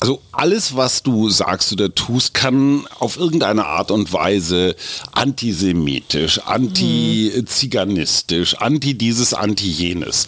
also 0.00 0.20
alles, 0.32 0.74
was 0.76 1.02
du 1.02 1.30
sagst 1.30 1.72
oder 1.72 1.94
tust, 1.94 2.34
kann 2.34 2.86
auf 2.98 3.16
irgendeine 3.16 3.64
Art 3.66 3.90
und 3.90 4.12
Weise 4.12 4.76
antisemitisch, 5.12 6.40
anti-ziganistisch, 6.40 8.54
anti 8.54 8.94
dieses, 8.94 9.34
anti 9.34 9.68
jenes 9.68 10.26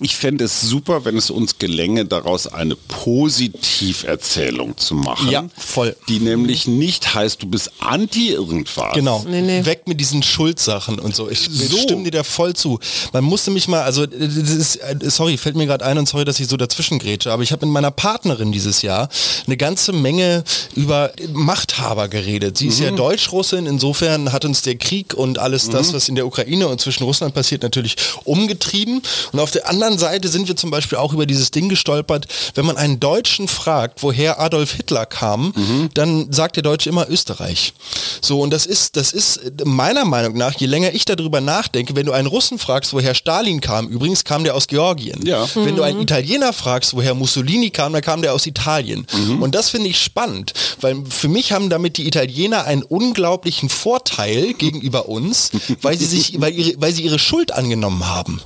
ich 0.00 0.16
fände 0.16 0.44
es 0.44 0.60
super, 0.60 1.04
wenn 1.04 1.16
es 1.16 1.30
uns 1.30 1.58
gelänge, 1.58 2.04
daraus 2.04 2.46
eine 2.46 2.76
Positiverzählung 2.76 4.76
zu 4.76 4.94
machen. 4.94 5.30
Ja, 5.30 5.44
voll. 5.56 5.96
Die 6.08 6.20
nämlich 6.20 6.66
nicht 6.66 7.14
heißt, 7.14 7.42
du 7.42 7.46
bist 7.46 7.72
anti 7.80 8.30
irgendwas. 8.30 8.94
Genau. 8.94 9.24
Nee, 9.28 9.42
nee. 9.42 9.64
Weg 9.64 9.88
mit 9.88 10.00
diesen 10.00 10.22
Schuldsachen 10.22 10.98
und 10.98 11.16
so. 11.16 11.30
Ich 11.30 11.48
so. 11.50 11.78
stimme 11.78 12.04
dir 12.04 12.10
da 12.10 12.22
voll 12.22 12.54
zu. 12.54 12.78
Man 13.12 13.24
musste 13.24 13.50
mich 13.50 13.68
mal, 13.68 13.82
also 13.82 14.04
ist, 14.04 14.76
äh, 14.76 14.96
sorry, 15.02 15.36
fällt 15.36 15.56
mir 15.56 15.66
gerade 15.66 15.84
ein 15.84 15.98
und 15.98 16.08
sorry, 16.08 16.24
dass 16.24 16.40
ich 16.40 16.48
so 16.48 16.56
dazwischen 16.56 16.98
grätsche, 16.98 17.32
aber 17.32 17.42
ich 17.42 17.52
habe 17.52 17.66
mit 17.66 17.72
meiner 17.72 17.90
Partnerin 17.90 18.52
dieses 18.52 18.82
Jahr 18.82 19.08
eine 19.46 19.56
ganze 19.56 19.92
Menge 19.92 20.44
über 20.74 21.12
Machthaber 21.32 22.08
geredet. 22.08 22.58
Sie 22.58 22.66
mhm. 22.66 22.70
ist 22.70 22.80
ja 22.80 22.90
mhm. 22.90 22.96
Deutsch-Russin, 22.96 23.66
insofern 23.66 24.32
hat 24.32 24.44
uns 24.44 24.62
der 24.62 24.76
Krieg 24.76 25.14
und 25.14 25.38
alles 25.38 25.66
mhm. 25.66 25.72
das, 25.72 25.92
was 25.92 26.08
in 26.08 26.14
der 26.14 26.26
Ukraine 26.26 26.68
und 26.68 26.80
zwischen 26.80 27.04
Russland 27.04 27.34
passiert, 27.34 27.62
natürlich 27.62 27.96
umgetrieben. 28.24 29.02
Und 29.32 29.40
auf 29.40 29.50
der 29.50 29.68
anderen 29.68 29.87
anderen 29.88 29.98
Seite 29.98 30.28
sind 30.28 30.48
wir 30.48 30.56
zum 30.56 30.70
Beispiel 30.70 30.98
auch 30.98 31.12
über 31.12 31.24
dieses 31.24 31.50
Ding 31.50 31.68
gestolpert, 31.68 32.26
wenn 32.54 32.66
man 32.66 32.76
einen 32.76 33.00
Deutschen 33.00 33.48
fragt, 33.48 34.02
woher 34.02 34.38
Adolf 34.38 34.72
Hitler 34.72 35.06
kam, 35.06 35.52
mhm. 35.56 35.88
dann 35.94 36.30
sagt 36.32 36.56
der 36.56 36.62
Deutsche 36.62 36.90
immer 36.90 37.08
Österreich. 37.08 37.72
So, 38.20 38.40
und 38.40 38.50
das 38.50 38.66
ist, 38.66 38.96
das 38.96 39.12
ist 39.12 39.40
meiner 39.64 40.04
Meinung 40.04 40.36
nach, 40.36 40.54
je 40.54 40.66
länger 40.66 40.94
ich 40.94 41.04
darüber 41.06 41.40
nachdenke, 41.40 41.96
wenn 41.96 42.04
du 42.04 42.12
einen 42.12 42.26
Russen 42.26 42.58
fragst, 42.58 42.92
woher 42.92 43.14
Stalin 43.14 43.60
kam, 43.60 43.88
übrigens 43.88 44.24
kam 44.24 44.44
der 44.44 44.54
aus 44.54 44.66
Georgien. 44.66 45.24
Ja. 45.24 45.46
Mhm. 45.54 45.64
Wenn 45.64 45.76
du 45.76 45.82
einen 45.82 46.00
Italiener 46.00 46.52
fragst, 46.52 46.94
woher 46.94 47.14
Mussolini 47.14 47.70
kam, 47.70 47.92
dann 47.94 48.02
kam 48.02 48.20
der 48.20 48.34
aus 48.34 48.46
Italien. 48.46 49.06
Mhm. 49.12 49.42
Und 49.42 49.54
das 49.54 49.70
finde 49.70 49.88
ich 49.88 50.00
spannend, 50.00 50.52
weil 50.80 50.96
für 51.08 51.28
mich 51.28 51.52
haben 51.52 51.70
damit 51.70 51.96
die 51.96 52.06
Italiener 52.06 52.64
einen 52.64 52.82
unglaublichen 52.82 53.70
Vorteil 53.70 54.52
gegenüber 54.52 55.08
uns, 55.08 55.50
weil 55.82 55.96
sie 55.96 56.06
sich, 56.06 56.38
weil, 56.40 56.52
ihre, 56.52 56.80
weil 56.80 56.92
sie 56.92 57.02
ihre 57.02 57.18
Schuld 57.18 57.52
angenommen 57.52 58.06
haben. 58.06 58.42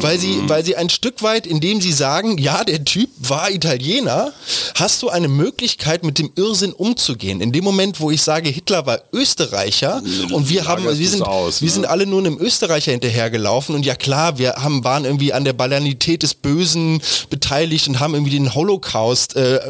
Weil 0.00 0.18
sie, 0.18 0.40
weil 0.46 0.64
sie 0.64 0.76
ein 0.76 0.88
Stück 0.88 1.22
weit, 1.22 1.46
indem 1.46 1.80
sie 1.80 1.92
sagen, 1.92 2.38
ja, 2.38 2.64
der 2.64 2.84
Typ 2.84 3.10
war 3.18 3.50
Italiener, 3.50 4.32
hast 4.74 5.02
du 5.02 5.08
eine 5.08 5.28
Möglichkeit, 5.28 6.04
mit 6.04 6.18
dem 6.18 6.30
Irrsinn 6.36 6.72
umzugehen. 6.72 7.40
In 7.40 7.52
dem 7.52 7.64
Moment, 7.64 8.00
wo 8.00 8.10
ich 8.10 8.22
sage, 8.22 8.48
Hitler 8.48 8.86
war 8.86 9.00
Österreicher 9.12 10.02
und 10.32 10.48
wir 10.48 10.66
haben, 10.66 10.84
wir 10.84 11.08
sind, 11.08 11.22
aus, 11.22 11.60
wir 11.60 11.66
ne? 11.66 11.72
sind 11.72 11.86
alle 11.86 12.06
nur 12.06 12.20
einem 12.20 12.38
Österreicher 12.38 12.92
hinterhergelaufen 12.92 13.74
und 13.74 13.86
ja 13.86 13.94
klar, 13.94 14.38
wir 14.38 14.54
haben, 14.54 14.84
waren 14.84 15.04
irgendwie 15.04 15.32
an 15.32 15.44
der 15.44 15.52
Banalität 15.52 16.22
des 16.22 16.34
Bösen 16.34 17.00
beteiligt 17.30 17.88
und 17.88 18.00
haben 18.00 18.14
irgendwie 18.14 18.32
den 18.32 18.54
Holocaust 18.54 19.36
äh, 19.36 19.60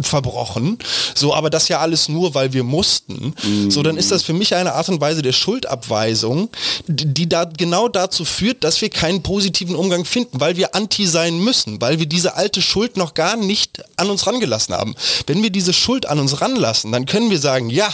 verbrochen. 0.00 0.78
So, 1.14 1.34
aber 1.34 1.50
das 1.50 1.68
ja 1.68 1.80
alles 1.80 2.08
nur, 2.08 2.34
weil 2.34 2.52
wir 2.52 2.64
mussten. 2.64 3.34
Mhm. 3.42 3.70
So, 3.70 3.82
dann 3.82 3.96
ist 3.96 4.10
das 4.10 4.22
für 4.22 4.32
mich 4.32 4.54
eine 4.54 4.74
Art 4.74 4.88
und 4.88 5.00
Weise 5.00 5.22
der 5.22 5.32
Schuldabweisung, 5.32 6.50
die 6.86 7.28
da 7.28 7.44
genau 7.44 7.88
dazu 7.88 8.24
führt, 8.24 8.64
dass 8.64 8.80
wir 8.80 8.90
keinen 8.90 9.22
positiven 9.22 9.35
Umgang 9.76 10.04
finden, 10.04 10.40
weil 10.40 10.56
wir 10.56 10.74
anti 10.74 11.06
sein 11.06 11.38
müssen, 11.38 11.80
weil 11.80 11.98
wir 11.98 12.06
diese 12.06 12.34
alte 12.34 12.62
Schuld 12.62 12.96
noch 12.96 13.14
gar 13.14 13.36
nicht 13.36 13.82
an 13.96 14.10
uns 14.10 14.26
rangelassen 14.26 14.74
haben. 14.74 14.94
Wenn 15.26 15.42
wir 15.42 15.50
diese 15.50 15.72
Schuld 15.72 16.06
an 16.06 16.18
uns 16.18 16.40
ranlassen, 16.40 16.92
dann 16.92 17.06
können 17.06 17.30
wir 17.30 17.38
sagen, 17.38 17.70
ja, 17.70 17.88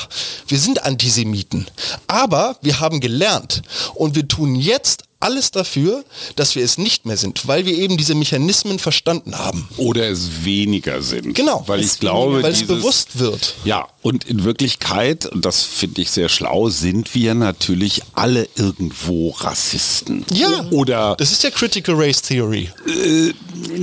wir 0.48 0.58
sind 0.58 0.84
Antisemiten, 0.84 1.66
aber 2.06 2.56
wir 2.62 2.80
haben 2.80 3.00
gelernt 3.00 3.62
und 3.94 4.14
wir 4.14 4.28
tun 4.28 4.54
jetzt 4.54 5.04
alles 5.22 5.50
dafür, 5.50 6.04
dass 6.36 6.56
wir 6.56 6.64
es 6.64 6.78
nicht 6.78 7.06
mehr 7.06 7.16
sind, 7.16 7.46
weil 7.46 7.64
wir 7.66 7.76
eben 7.76 7.96
diese 7.96 8.14
Mechanismen 8.14 8.78
verstanden 8.78 9.38
haben. 9.38 9.68
Oder 9.76 10.08
es 10.08 10.44
weniger 10.44 11.02
sind. 11.02 11.34
Genau. 11.34 11.64
Weil 11.66 11.80
ich 11.80 11.98
glaube, 11.98 12.42
weil 12.42 12.52
dieses, 12.52 12.68
es 12.68 12.76
bewusst 12.76 13.18
wird. 13.18 13.54
Ja, 13.64 13.88
und 14.02 14.24
in 14.24 14.44
Wirklichkeit, 14.44 15.26
und 15.26 15.44
das 15.44 15.62
finde 15.62 16.02
ich 16.02 16.10
sehr 16.10 16.28
schlau, 16.28 16.68
sind 16.70 17.14
wir 17.14 17.34
natürlich 17.34 18.02
alle 18.14 18.48
irgendwo 18.56 19.30
Rassisten. 19.30 20.26
Ja. 20.32 20.66
Oder. 20.70 21.14
Das 21.16 21.30
ist 21.30 21.44
ja 21.44 21.50
Critical 21.50 21.94
Race 21.94 22.22
Theory. 22.22 22.70
Äh, 22.86 23.32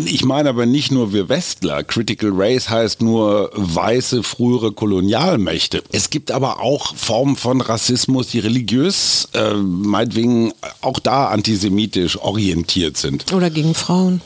ich 0.06 0.25
meine 0.25 0.49
aber 0.49 0.65
nicht 0.65 0.91
nur 0.91 1.13
wir 1.13 1.30
Westler. 1.30 1.84
Critical 1.84 2.32
Race 2.34 2.69
heißt 2.69 3.02
nur 3.02 3.52
weiße 3.54 4.23
frühere 4.23 4.73
Kolonialmächte. 4.73 5.84
Es 5.91 6.10
gibt 6.10 6.32
aber 6.32 6.60
auch 6.60 6.95
Formen 6.95 7.38
von 7.38 7.62
Rassismus, 7.62 8.28
die 8.28 8.39
religiös, 8.39 9.30
äh, 9.34 9.54
meinetwegen 9.54 10.54
auch 10.82 10.99
da 10.99 11.29
antisemitisch 11.30 12.18
orientiert 12.18 12.98
sind. 12.98 13.32
Oder 13.34 13.50
gegen 13.50 13.74
Frauen. 13.74 14.22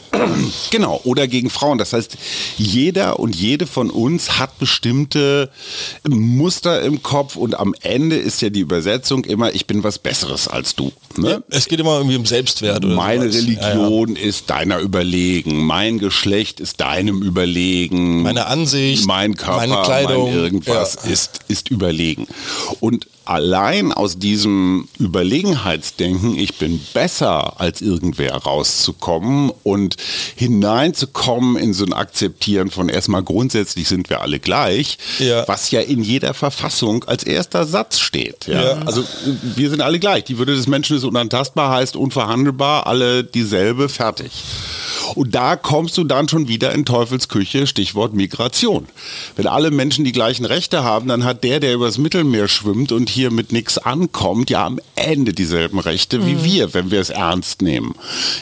Genau, 0.69 1.01
oder 1.03 1.27
gegen 1.27 1.49
Frauen. 1.49 1.77
Das 1.77 1.93
heißt, 1.93 2.17
jeder 2.57 3.19
und 3.19 3.35
jede 3.35 3.67
von 3.67 3.89
uns 3.89 4.39
hat 4.39 4.57
bestimmte 4.59 5.49
Muster 6.07 6.81
im 6.81 7.03
Kopf 7.03 7.35
und 7.35 7.59
am 7.59 7.73
Ende 7.81 8.15
ist 8.15 8.41
ja 8.41 8.49
die 8.49 8.61
Übersetzung 8.61 9.25
immer, 9.25 9.53
ich 9.53 9.67
bin 9.67 9.83
was 9.83 9.99
Besseres 9.99 10.47
als 10.47 10.75
du. 10.75 10.91
Ne? 11.17 11.29
Ja, 11.29 11.39
es 11.49 11.67
geht 11.67 11.79
immer 11.79 11.97
irgendwie 11.97 12.15
um 12.15 12.25
Selbstwert. 12.25 12.83
Oder 12.83 12.95
Meine 12.95 13.31
sowas. 13.31 13.43
Religion 13.43 14.15
ja, 14.15 14.21
ja. 14.21 14.27
ist 14.27 14.49
deiner 14.49 14.79
überlegen, 14.79 15.65
mein 15.65 15.99
Geschlecht 15.99 16.59
ist 16.59 16.79
deinem 16.79 17.21
überlegen. 17.21 18.21
Meine 18.23 18.47
Ansicht, 18.47 19.05
mein 19.05 19.35
Körper, 19.35 19.67
meine 19.67 19.81
Kleidung, 19.83 20.25
mein 20.25 20.33
irgendwas 20.33 20.95
ist, 20.95 21.41
ist 21.47 21.69
überlegen. 21.69 22.27
Und 22.79 23.07
allein 23.25 23.91
aus 23.91 24.17
diesem 24.17 24.87
Überlegenheitsdenken, 24.99 26.37
ich 26.37 26.57
bin 26.57 26.79
besser 26.93 27.59
als 27.59 27.81
irgendwer 27.81 28.35
rauszukommen 28.35 29.51
und 29.63 29.95
hineinzukommen 30.35 31.57
in 31.57 31.73
so 31.73 31.85
ein 31.85 31.93
Akzeptieren 31.93 32.69
von 32.69 32.89
erstmal 32.89 33.23
grundsätzlich 33.23 33.87
sind 33.87 34.09
wir 34.09 34.21
alle 34.21 34.39
gleich, 34.39 34.97
ja. 35.19 35.47
was 35.47 35.71
ja 35.71 35.81
in 35.81 36.03
jeder 36.03 36.33
Verfassung 36.33 37.03
als 37.05 37.23
erster 37.23 37.65
Satz 37.65 37.99
steht. 37.99 38.47
Ja? 38.47 38.63
ja? 38.63 38.81
Also 38.85 39.03
wir 39.55 39.69
sind 39.69 39.81
alle 39.81 39.99
gleich. 39.99 40.25
Die 40.25 40.37
Würde 40.37 40.55
des 40.55 40.67
Menschen 40.67 40.97
ist 40.97 41.03
unantastbar, 41.03 41.71
heißt 41.71 41.95
unverhandelbar, 41.95 42.87
alle 42.87 43.23
dieselbe, 43.23 43.89
fertig. 43.89 44.31
Und 45.15 45.35
da 45.35 45.55
kommst 45.55 45.97
du 45.97 46.03
dann 46.03 46.27
schon 46.27 46.47
wieder 46.47 46.71
in 46.73 46.85
Teufelsküche, 46.85 47.67
Stichwort 47.67 48.13
Migration. 48.13 48.87
Wenn 49.35 49.47
alle 49.47 49.71
Menschen 49.71 50.05
die 50.05 50.11
gleichen 50.11 50.45
Rechte 50.45 50.83
haben, 50.83 51.07
dann 51.07 51.23
hat 51.23 51.43
der, 51.43 51.59
der 51.59 51.73
übers 51.73 51.97
Mittelmeer 51.97 52.47
schwimmt 52.47 52.91
und 52.91 53.09
hier 53.13 53.31
mit 53.31 53.51
nichts 53.51 53.77
ankommt, 53.77 54.49
ja 54.49 54.65
am 54.65 54.79
Ende 54.95 55.33
dieselben 55.33 55.79
Rechte 55.79 56.19
mhm. 56.19 56.25
wie 56.25 56.43
wir, 56.43 56.73
wenn 56.73 56.91
wir 56.91 56.99
es 56.99 57.09
ernst 57.09 57.61
nehmen. 57.61 57.95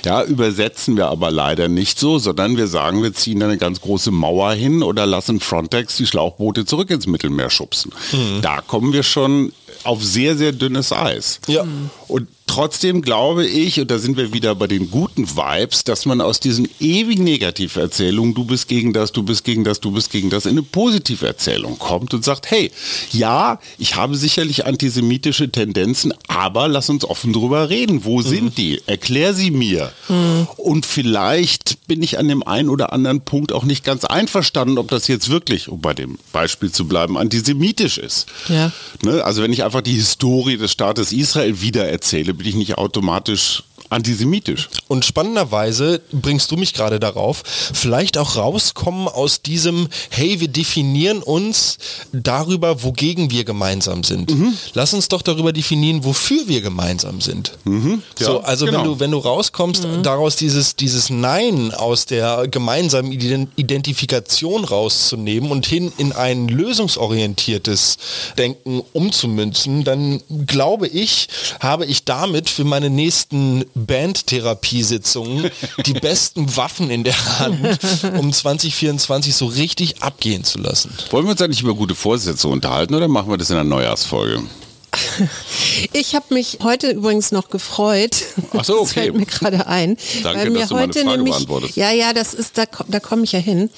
Ja, 0.06 0.24
übersetzen 0.24 0.98
wir 0.98 1.08
aber 1.08 1.32
leider 1.32 1.68
nicht 1.68 2.00
so, 2.00 2.18
sondern 2.18 2.58
wir 2.58 2.68
sagen, 2.68 3.04
wir 3.04 3.14
ziehen 3.14 3.44
eine 3.44 3.58
ganz 3.58 3.82
große 3.82 4.12
Mauer 4.12 4.54
hin 4.54 4.82
oder 4.84 5.06
lassen 5.06 5.40
Frontex 5.40 5.98
die 5.98 6.08
Schlauchboote 6.08 6.66
zurück 6.66 6.90
ins 6.90 7.08
Mittelmeer 7.08 7.50
schubsen. 7.50 7.92
Mhm. 8.12 8.42
Da 8.42 8.62
kommen 8.62 8.94
wir 8.94 9.04
schon 9.04 9.54
auf 9.84 10.04
sehr, 10.04 10.36
sehr 10.38 10.52
dünnes 10.52 10.92
Eis. 10.92 11.40
Ja. 11.48 11.66
Und 12.08 12.28
trotzdem 12.52 13.02
glaube 13.02 13.48
ich, 13.48 13.80
und 13.80 13.90
da 13.90 13.98
sind 13.98 14.18
wir 14.18 14.34
wieder 14.34 14.56
bei 14.56 14.68
den 14.68 14.92
guten 14.92 15.38
Vibes, 15.38 15.86
dass 15.86 16.06
man 16.06 16.20
aus 16.20 16.42
diesen 16.42 16.68
ewigen 16.82 17.24
Negativerzählungen, 17.24 18.34
du 18.34 18.44
bist 18.44 18.68
gegen 18.68 18.92
das, 18.92 19.14
du 19.14 19.24
bist 19.24 19.46
gegen 19.46 19.64
das, 19.64 19.80
du 19.80 19.92
bist 19.92 20.12
gegen 20.12 20.30
das, 20.30 20.46
in 20.46 20.52
eine 20.52 20.64
positive 20.64 21.26
Erzählung 21.26 21.80
kommt 21.80 22.14
und 22.14 22.26
sagt, 22.26 22.52
hey, 22.52 22.70
ja, 23.14 23.58
ich 23.78 23.96
habe 23.96 24.18
sicherlich 24.18 24.66
antisemitische 24.66 25.50
Tendenzen, 25.50 26.14
aber 26.28 26.68
lass 26.68 26.90
uns 26.90 27.06
offen 27.06 27.32
drüber 27.32 27.70
reden. 27.70 28.04
Wo 28.04 28.18
mhm. 28.18 28.24
sind 28.24 28.58
die? 28.58 28.82
Erklär 28.86 29.34
sie 29.34 29.52
mir. 29.52 29.94
Mhm. 30.10 30.48
Und 30.58 30.86
vielleicht 30.86 31.88
bin 31.88 32.04
ich 32.04 32.20
an 32.20 32.28
dem 32.28 32.44
einen 32.44 32.68
oder 32.68 32.92
anderen 32.92 33.22
Punkt 33.22 33.54
auch 33.54 33.64
nicht 33.64 33.86
ganz 33.86 34.04
einverstanden, 34.04 34.78
ob 34.78 34.90
das 34.90 35.08
jetzt 35.08 35.30
wirklich, 35.30 35.70
um 35.70 35.80
bei 35.80 35.94
dem 35.94 36.18
Beispiel 36.34 36.70
zu 36.70 36.86
bleiben, 36.86 37.18
antisemitisch 37.18 37.98
ist. 37.98 38.28
Ja. 38.50 38.74
Ne? 39.04 39.24
Also 39.24 39.42
wenn 39.42 39.54
ich 39.54 39.64
einfach 39.64 39.82
die 39.82 39.94
Historie 39.94 40.58
des 40.58 40.74
Staates 40.74 41.14
Israel 41.14 41.62
wiedererzähle, 41.62 42.34
bin 42.42 42.50
ich 42.50 42.56
nicht 42.56 42.78
automatisch 42.80 43.62
antisemitisch. 43.92 44.70
Und 44.88 45.04
spannenderweise 45.04 46.02
bringst 46.14 46.50
du 46.50 46.56
mich 46.56 46.74
gerade 46.74 47.00
darauf, 47.00 47.44
vielleicht 47.74 48.18
auch 48.18 48.38
rauskommen 48.38 49.10
aus 49.10 49.42
diesem, 49.42 49.90
hey, 50.10 50.40
wir 50.40 50.48
definieren 50.48 51.22
uns 51.22 51.78
darüber, 52.14 52.84
wogegen 52.84 53.32
wir 53.32 53.44
gemeinsam 53.44 54.06
sind. 54.06 54.34
Mhm. 54.34 54.54
Lass 54.74 54.94
uns 54.94 55.10
doch 55.10 55.22
darüber 55.22 55.52
definieren, 55.52 56.06
wofür 56.06 56.48
wir 56.48 56.62
gemeinsam 56.62 57.20
sind. 57.20 57.52
Mhm. 57.66 58.02
Ja, 58.18 58.26
so, 58.28 58.40
also 58.40 58.66
genau. 58.66 58.78
wenn 58.78 58.86
du, 58.86 59.00
wenn 59.02 59.12
du 59.12 59.18
rauskommst, 59.18 59.84
mhm. 59.86 60.04
daraus 60.04 60.38
dieses, 60.38 60.78
dieses 60.78 61.10
Nein 61.10 61.74
aus 61.74 62.06
der 62.06 62.48
gemeinsamen 62.48 63.12
Identifikation 63.12 64.64
rauszunehmen 64.64 65.52
und 65.52 65.66
hin 65.66 65.92
in 65.98 66.14
ein 66.14 66.48
lösungsorientiertes 66.48 67.98
Denken 68.38 68.82
umzumünzen, 68.94 69.84
dann 69.84 70.22
glaube 70.48 70.88
ich, 70.88 71.28
habe 71.60 71.86
ich 71.86 72.06
damit 72.06 72.31
für 72.50 72.64
meine 72.64 72.90
nächsten 72.90 73.66
Bandtherapiesitzungen 73.76 75.52
die 75.86 75.94
besten 75.94 76.56
Waffen 76.56 76.90
in 76.90 77.04
der 77.04 77.40
Hand, 77.40 77.80
um 78.18 78.32
2024 78.32 79.36
so 79.36 79.46
richtig 79.46 80.02
abgehen 80.02 80.44
zu 80.44 80.60
lassen. 80.60 80.94
Wollen 81.12 81.26
wir 81.26 81.32
uns 81.32 81.42
eigentlich 81.42 81.62
über 81.62 81.76
gute 81.76 81.96
Vorsätze 81.96 82.48
unterhalten 82.48 82.96
oder 82.96 83.08
machen 83.08 83.30
wir 83.30 83.38
das 83.38 83.50
in 83.50 83.56
der 83.56 83.64
Neujahrsfolge? 83.64 84.42
Ich 85.94 86.16
habe 86.16 86.34
mich 86.34 86.60
heute 86.62 86.92
übrigens 86.92 87.32
noch 87.32 87.50
gefreut. 87.50 88.16
Ach 88.56 88.64
so, 88.64 88.74
okay. 88.82 88.84
Das 88.84 88.94
fällt 88.94 89.16
mir 89.16 89.26
gerade 89.26 89.68
ein. 89.68 89.98
Danke, 90.24 90.40
weil 90.42 90.50
mir 90.52 90.60
dass 90.60 90.70
du 90.70 90.76
meine 90.76 90.88
heute 90.88 91.00
Frage 91.02 91.18
nämlich, 91.18 91.34
beantwortest. 91.34 91.76
Ja, 91.76 91.92
ja, 91.92 92.14
das 92.14 92.34
ist, 92.34 92.58
da, 92.58 92.66
da 92.88 93.00
komme 93.00 93.24
ich 93.24 93.32
ja 93.32 93.40
hin, 93.40 93.70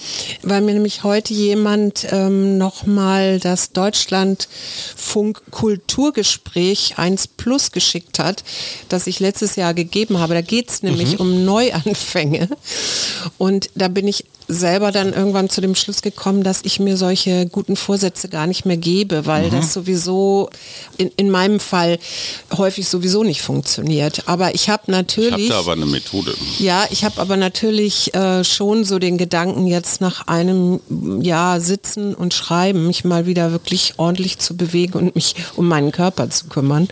weil 0.42 0.62
mir 0.62 0.74
nämlich 0.74 1.04
heute 1.04 1.34
jemand 1.34 2.06
ähm, 2.12 2.58
nochmal 2.58 3.40
das 3.40 3.72
Deutschlandfunk 3.72 5.42
Kulturgespräch 5.52 6.96
1 6.98 7.28
Plus 7.28 7.72
geschickt 7.72 8.20
hat, 8.20 8.44
das 8.90 9.08
ich 9.08 9.20
letztes 9.20 9.56
Jahr 9.56 9.74
gegeben 9.74 10.18
habe. 10.20 10.34
Da 10.34 10.42
geht 10.42 10.70
es 10.70 10.84
nämlich 10.84 11.14
Mhm. 11.14 11.20
um 11.20 11.46
Neuanfänge. 11.46 12.50
Und 13.38 13.70
da 13.76 13.88
bin 13.88 14.08
ich 14.08 14.26
selber 14.48 14.92
dann 14.92 15.14
irgendwann 15.14 15.50
zu 15.50 15.62
dem 15.62 15.76
Schluss 15.76 16.02
gekommen, 16.02 16.44
dass 16.44 16.62
ich 16.64 16.80
mir 16.80 16.98
solche 16.98 17.46
guten 17.46 17.76
Vorsätze 17.76 18.28
gar 18.30 18.48
nicht 18.48 18.66
mehr 18.66 18.78
gebe, 18.78 19.26
weil 19.26 19.48
Mhm. 19.48 19.52
das 19.52 19.74
sowieso 19.74 20.50
in, 20.98 21.12
in 21.16 21.30
meinem 21.30 21.60
Fall 21.60 22.00
häufig 22.58 22.88
sowieso 22.88 23.24
nicht 23.24 23.42
funktioniert. 23.42 24.24
Aber 24.28 24.54
ich 24.56 24.70
habe 24.70 24.74
Ich 24.74 24.88
habe 24.88 24.92
natürlich... 24.92 25.50
da 25.50 25.60
aber 25.60 25.74
eine 25.74 25.86
Methode. 25.86 26.34
Ja, 26.58 26.86
ich 26.90 27.04
habe 27.06 27.22
aber 27.22 27.38
natürlich 27.38 28.14
äh, 28.16 28.44
schon 28.44 28.84
so 28.86 28.98
den 28.98 29.18
Gedanken, 29.18 29.68
jetzt 29.68 30.02
nach 30.02 30.28
einem 30.28 30.80
Jahr 31.22 31.62
sitzen 31.62 32.16
und 32.16 32.34
schreiben, 32.34 32.88
mich 32.88 33.04
mal 33.06 33.26
wieder 33.28 33.52
wirklich 33.52 33.94
ordentlich 33.98 34.40
zu 34.40 34.58
bewegen 34.58 34.94
und 34.98 35.16
mich 35.16 35.36
um 35.56 35.68
meinen 35.68 35.92
Körper 35.92 36.30
zu 36.30 36.48
kümmern. 36.48 36.88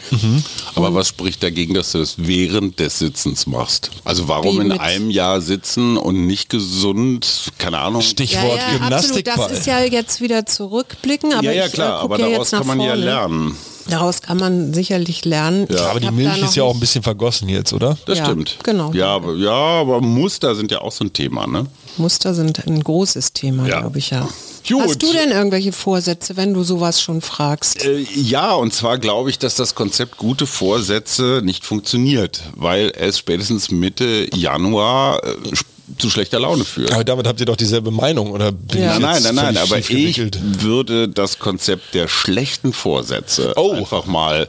Aber 0.75 0.93
was 0.93 1.07
spricht 1.07 1.41
dagegen, 1.43 1.73
dass 1.73 1.91
du 1.93 1.97
das 1.97 2.15
während 2.17 2.79
des 2.79 2.99
Sitzens 2.99 3.47
machst? 3.47 3.89
Also 4.03 4.27
warum 4.27 4.61
in 4.61 4.71
einem 4.73 5.09
Jahr 5.09 5.41
sitzen 5.41 5.97
und 5.97 6.27
nicht 6.27 6.49
gesund? 6.49 7.40
Keine 7.58 7.80
Ahnung. 7.80 8.01
Stichwort 8.01 8.60
absolut. 8.60 8.82
Gymnastikball. 8.82 9.49
Das 9.49 9.60
ist 9.60 9.65
ja 9.67 9.80
jetzt 9.82 10.21
wieder 10.21 10.45
zurückblicken, 10.45 11.34
aber 11.34 11.43
ja, 11.43 11.51
ja, 11.51 11.65
ich 11.67 11.73
klar, 11.73 11.99
äh, 11.99 12.01
guck 12.01 12.12
aber 12.12 12.19
ja 12.19 12.30
daraus 12.32 12.51
kann 12.51 12.67
man 12.67 12.80
ja 12.80 12.88
vorne. 12.88 13.04
lernen. 13.04 13.58
Daraus 13.89 14.21
kann 14.21 14.38
man 14.38 14.73
sicherlich 14.75 15.25
lernen. 15.25 15.65
Ich 15.67 15.80
aber 15.82 15.99
die 15.99 16.12
Milch 16.12 16.41
ist 16.43 16.56
ja 16.56 16.63
auch 16.63 16.73
ein 16.75 16.80
bisschen 16.80 17.01
vergossen 17.01 17.49
jetzt, 17.49 17.73
oder? 17.73 17.97
Das 18.06 18.19
Ja, 18.19 18.25
stimmt. 18.25 18.58
genau. 18.63 18.91
Ja 18.93 19.08
aber, 19.08 19.34
ja, 19.36 19.51
aber 19.51 20.01
Muster 20.01 20.54
sind 20.56 20.71
ja 20.71 20.82
auch 20.82 20.91
so 20.91 21.04
ein 21.04 21.12
Thema, 21.13 21.47
ne? 21.47 21.65
Muster 21.97 22.34
sind 22.36 22.65
ein 22.67 22.84
großes 22.84 23.34
Thema, 23.34 23.67
Ja. 23.67 23.80
glaube 23.80 23.97
ich 23.97 24.12
ja. 24.12 24.27
Gut. 24.69 24.84
Hast 24.84 25.01
du 25.01 25.12
denn 25.12 25.32
irgendwelche 25.32 25.71
Vorsätze, 25.71 26.38
wenn 26.38 26.54
du 26.54 26.63
sowas 26.63 27.01
schon 27.01 27.21
fragst? 27.21 27.84
Äh, 27.84 28.06
ja, 28.13 28.54
und 28.54 28.71
zwar 28.71 28.99
glaube 28.99 29.32
ich, 29.32 29.39
dass 29.39 29.56
das 29.56 29.73
Konzept 29.73 30.17
gute 30.17 30.45
Vorsätze 30.45 31.41
nicht 31.43 31.65
funktioniert, 31.65 32.43
weil 32.56 32.93
es 32.95 33.17
spätestens 33.17 33.71
Mitte 33.71 34.27
Januar 34.36 35.23
äh, 35.23 35.34
zu 35.97 36.10
schlechter 36.10 36.39
Laune 36.39 36.63
führt. 36.65 36.91
Aber 36.93 37.04
damit 37.04 37.27
habt 37.27 37.39
ihr 37.39 37.45
doch 37.45 37.56
dieselbe 37.56 37.91
Meinung, 37.91 38.32
oder? 38.32 38.51
Bin 38.51 38.82
Ja. 38.82 38.93
ich 38.95 38.99
Nein, 38.99 39.15
jetzt 39.15 39.34
nein, 39.34 39.54
nein, 39.54 39.58
aber 39.58 39.77
ich 39.80 40.17
würde 40.62 41.08
das 41.10 41.39
Konzept 41.39 41.93
der 41.93 42.08
schlechten 42.08 42.73
Vorsätze 42.73 43.54
Oh. 43.56 43.71
einfach 43.73 44.06
mal 44.06 44.47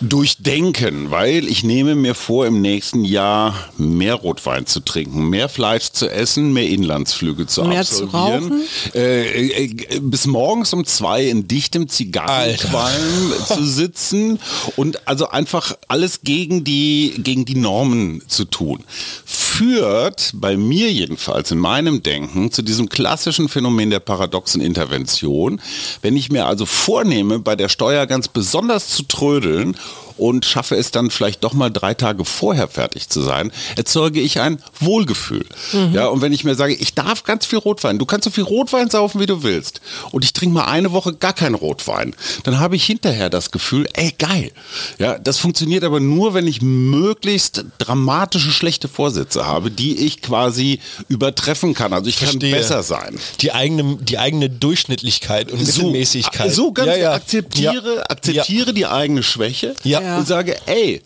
durchdenken, 0.00 1.10
weil 1.10 1.46
ich 1.48 1.64
nehme 1.64 1.94
mir 1.94 2.14
vor, 2.14 2.46
im 2.46 2.60
nächsten 2.60 3.04
Jahr 3.04 3.54
mehr 3.78 4.14
Rotwein 4.14 4.66
zu 4.66 4.80
trinken, 4.80 5.28
mehr 5.28 5.48
Fleisch 5.48 5.90
zu 5.92 6.10
essen, 6.10 6.52
mehr 6.52 6.68
Inlandsflüge 6.68 7.46
zu 7.46 7.64
Mehr 7.64 7.84
zu 7.84 8.04
absolvieren, 8.04 8.62
äh, 8.94 9.64
äh, 9.64 10.00
bis 10.00 10.26
morgens 10.26 10.72
um 10.72 10.84
zwei 10.84 11.24
in 11.24 11.46
dichtem 11.48 11.88
Zigarrenqualm 11.88 13.32
zu 13.46 13.64
sitzen 13.64 14.38
und 14.76 15.06
also 15.06 15.28
einfach 15.28 15.76
alles 15.88 16.20
gegen 16.22 16.64
die, 16.64 17.14
gegen 17.18 17.44
die 17.44 17.54
Normen 17.56 18.22
zu 18.28 18.44
tun. 18.44 18.84
Führt 19.24 20.33
bei 20.34 20.56
mir 20.56 20.92
jedenfalls 20.92 21.50
in 21.50 21.58
meinem 21.58 22.02
Denken 22.02 22.50
zu 22.50 22.62
diesem 22.62 22.88
klassischen 22.88 23.48
Phänomen 23.48 23.90
der 23.90 24.00
paradoxen 24.00 24.60
Intervention. 24.60 25.60
Wenn 26.02 26.16
ich 26.16 26.30
mir 26.30 26.46
also 26.46 26.66
vornehme, 26.66 27.38
bei 27.38 27.56
der 27.56 27.68
Steuer 27.68 28.06
ganz 28.06 28.28
besonders 28.28 28.88
zu 28.88 29.04
trödeln 29.04 29.76
und 30.16 30.44
schaffe 30.44 30.76
es 30.76 30.90
dann 30.90 31.10
vielleicht 31.10 31.42
doch 31.44 31.52
mal 31.52 31.70
drei 31.70 31.94
Tage 31.94 32.24
vorher 32.24 32.68
fertig 32.68 33.08
zu 33.08 33.20
sein, 33.22 33.50
erzeuge 33.76 34.20
ich 34.20 34.40
ein 34.40 34.62
Wohlgefühl. 34.80 35.44
Ja, 35.92 36.06
und 36.06 36.20
wenn 36.22 36.32
ich 36.32 36.44
mir 36.44 36.54
sage, 36.54 36.74
ich 36.74 36.94
darf 36.94 37.24
ganz 37.24 37.46
viel 37.46 37.58
Rotwein, 37.58 37.98
du 37.98 38.06
kannst 38.06 38.24
so 38.24 38.30
viel 38.30 38.44
Rotwein 38.44 38.90
saufen, 38.90 39.20
wie 39.20 39.26
du 39.26 39.42
willst, 39.42 39.80
und 40.12 40.24
ich 40.24 40.32
trinke 40.32 40.54
mal 40.54 40.64
eine 40.66 40.92
Woche 40.92 41.14
gar 41.14 41.32
keinen 41.32 41.54
Rotwein, 41.54 42.14
dann 42.44 42.60
habe 42.60 42.76
ich 42.76 42.84
hinterher 42.84 43.30
das 43.30 43.50
Gefühl, 43.50 43.88
ey, 43.94 44.12
geil. 44.18 44.52
Ja, 44.98 45.18
das 45.18 45.38
funktioniert 45.38 45.84
aber 45.84 46.00
nur, 46.00 46.34
wenn 46.34 46.46
ich 46.46 46.62
möglichst 46.62 47.64
dramatische, 47.78 48.50
schlechte 48.50 48.88
Vorsätze 48.88 49.46
habe, 49.46 49.70
die 49.70 49.96
ich 50.06 50.22
quasi 50.22 50.80
übertreffen 51.08 51.74
kann. 51.74 51.92
Also 51.92 52.08
ich 52.08 52.16
Verstehe. 52.16 52.50
kann 52.50 52.60
besser 52.60 52.82
sein. 52.82 53.18
Die 53.40 53.52
eigene, 53.52 53.96
die 54.00 54.18
eigene 54.18 54.48
Durchschnittlichkeit 54.50 55.50
und 55.50 55.60
Mittelmäßigkeit. 55.60 56.52
So 56.52 56.72
ganz 56.72 56.88
Ja, 56.88 56.96
ja. 56.96 57.12
akzeptiere, 57.14 57.96
Ja. 57.96 58.02
akzeptiere 58.08 58.72
die 58.74 58.86
eigene 58.86 59.22
Schwäche 59.22 59.74
Ja. 59.82 60.03
Ja. 60.04 60.18
und 60.18 60.26
sage, 60.26 60.56
ey, 60.66 61.00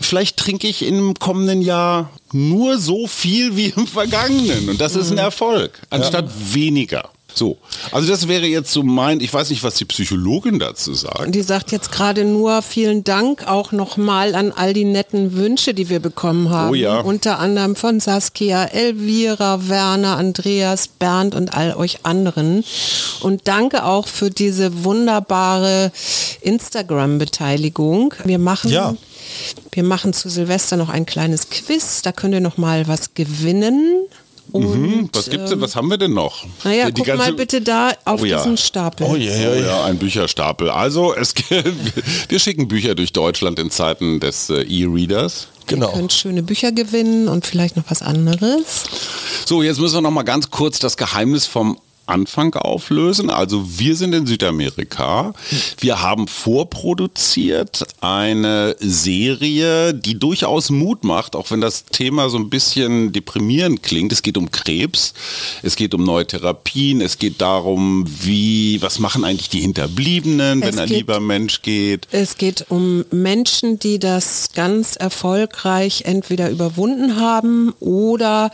vielleicht 0.00 0.36
trinke 0.38 0.66
ich 0.68 0.82
im 0.82 1.14
kommenden 1.14 1.60
Jahr 1.60 2.10
nur 2.32 2.78
so 2.78 3.06
viel 3.06 3.56
wie 3.56 3.66
im 3.76 3.86
vergangenen 3.98 4.70
und 4.70 4.80
das 4.80 4.96
ist 4.96 5.10
ein 5.10 5.18
Erfolg, 5.18 5.78
anstatt 5.90 6.26
weniger. 6.54 7.10
So, 7.34 7.58
also 7.92 8.08
das 8.08 8.26
wäre 8.26 8.46
jetzt 8.46 8.72
so 8.72 8.82
mein, 8.82 9.20
ich 9.20 9.32
weiß 9.32 9.50
nicht, 9.50 9.62
was 9.62 9.74
die 9.74 9.84
Psychologin 9.84 10.58
dazu 10.58 10.94
sagt. 10.94 11.34
Die 11.34 11.42
sagt 11.42 11.70
jetzt 11.70 11.92
gerade 11.92 12.24
nur 12.24 12.62
vielen 12.62 13.04
Dank 13.04 13.46
auch 13.46 13.70
nochmal 13.70 14.34
an 14.34 14.50
all 14.50 14.72
die 14.72 14.84
netten 14.86 15.34
Wünsche, 15.34 15.72
die 15.74 15.88
wir 15.88 16.00
bekommen 16.00 16.48
haben. 16.50 16.70
Oh 16.70 16.74
ja. 16.74 16.98
Unter 17.00 17.38
anderem 17.38 17.76
von 17.76 18.00
Saskia, 18.00 18.64
Elvira, 18.64 19.68
Werner, 19.68 20.16
Andreas, 20.16 20.88
Bernd 20.88 21.34
und 21.34 21.54
all 21.54 21.74
euch 21.76 22.00
anderen. 22.04 22.64
Und 23.20 23.46
danke 23.46 23.84
auch 23.84 24.08
für 24.08 24.30
diese 24.30 24.82
wunderbare 24.84 25.92
Instagram-Beteiligung. 26.40 28.14
Wir 28.24 28.38
machen 28.38 28.70
Ja. 28.70 28.96
wir 29.72 29.82
machen 29.84 30.12
zu 30.12 30.28
Silvester 30.28 30.76
noch 30.76 30.88
ein 30.88 31.06
kleines 31.06 31.50
Quiz. 31.50 32.02
Da 32.02 32.10
könnt 32.12 32.34
ihr 32.34 32.40
noch 32.40 32.56
mal 32.56 32.88
was 32.88 33.14
gewinnen. 33.14 34.06
Und, 34.52 34.64
Hm, 34.72 35.10
was 35.12 35.28
gibt's 35.28 35.50
denn, 35.50 35.60
was 35.60 35.76
haben 35.76 35.88
wir 35.88 35.98
denn 35.98 36.14
noch? 36.14 36.44
Naja, 36.64 36.88
guck 36.90 37.06
mal 37.06 37.32
bitte 37.32 37.60
da 37.60 37.92
auf 38.04 38.22
Oh 38.22 38.24
ja. 38.24 38.38
diesen 38.38 38.56
Stapel. 38.56 39.06
Oh 39.08 39.16
je, 39.16 39.30
Oh 39.30 39.54
ja, 39.54 39.84
ein 39.84 39.98
Bücherstapel. 39.98 40.70
Also 40.70 41.14
es, 41.14 41.34
wir 42.28 42.38
schicken 42.38 42.68
Bücher 42.68 42.94
durch 42.94 43.12
Deutschland 43.12 43.58
in 43.58 43.70
Zeiten 43.70 44.20
des 44.20 44.48
äh, 44.50 44.62
E-Readers. 44.62 45.48
Genau. 45.66 45.88
Ihr 45.88 45.92
könnt 45.92 46.12
schöne 46.14 46.42
Bücher 46.42 46.72
gewinnen 46.72 47.28
und 47.28 47.44
vielleicht 47.46 47.76
noch 47.76 47.84
was 47.88 48.00
anderes. 48.00 48.84
So, 49.44 49.62
jetzt 49.62 49.78
müssen 49.80 49.96
wir 49.96 50.00
noch 50.00 50.10
mal 50.10 50.22
ganz 50.22 50.50
kurz 50.50 50.78
das 50.78 50.96
Geheimnis 50.96 51.46
vom 51.46 51.78
Anfang 52.08 52.54
auflösen. 52.54 53.30
Also 53.30 53.64
wir 53.78 53.94
sind 53.96 54.14
in 54.14 54.26
Südamerika. 54.26 55.34
Wir 55.78 56.02
haben 56.02 56.26
vorproduziert 56.28 57.84
eine 58.00 58.76
Serie, 58.80 59.92
die 59.94 60.18
durchaus 60.18 60.70
Mut 60.70 61.04
macht, 61.04 61.36
auch 61.36 61.50
wenn 61.50 61.60
das 61.60 61.84
Thema 61.84 62.28
so 62.30 62.38
ein 62.38 62.48
bisschen 62.50 63.12
deprimierend 63.12 63.82
klingt. 63.82 64.12
Es 64.12 64.22
geht 64.22 64.36
um 64.38 64.50
Krebs, 64.50 65.12
es 65.62 65.76
geht 65.76 65.94
um 65.94 66.04
neue 66.04 66.26
Therapien, 66.26 67.00
es 67.00 67.18
geht 67.18 67.40
darum, 67.40 68.04
wie, 68.22 68.80
was 68.80 68.98
machen 68.98 69.24
eigentlich 69.24 69.50
die 69.50 69.60
Hinterbliebenen, 69.60 70.60
wenn 70.62 70.68
Es 70.70 70.78
ein 70.78 70.88
geht- 70.88 70.96
lieber 70.98 71.20
Mensch 71.20 71.62
geht. 71.62 72.08
Es 72.10 72.36
geht 72.38 72.66
um 72.70 73.04
Menschen, 73.10 73.78
die 73.78 73.98
das 73.98 74.50
ganz 74.54 74.96
erfolgreich 74.96 76.02
entweder 76.06 76.50
überwunden 76.50 77.16
haben 77.20 77.74
oder 77.80 78.50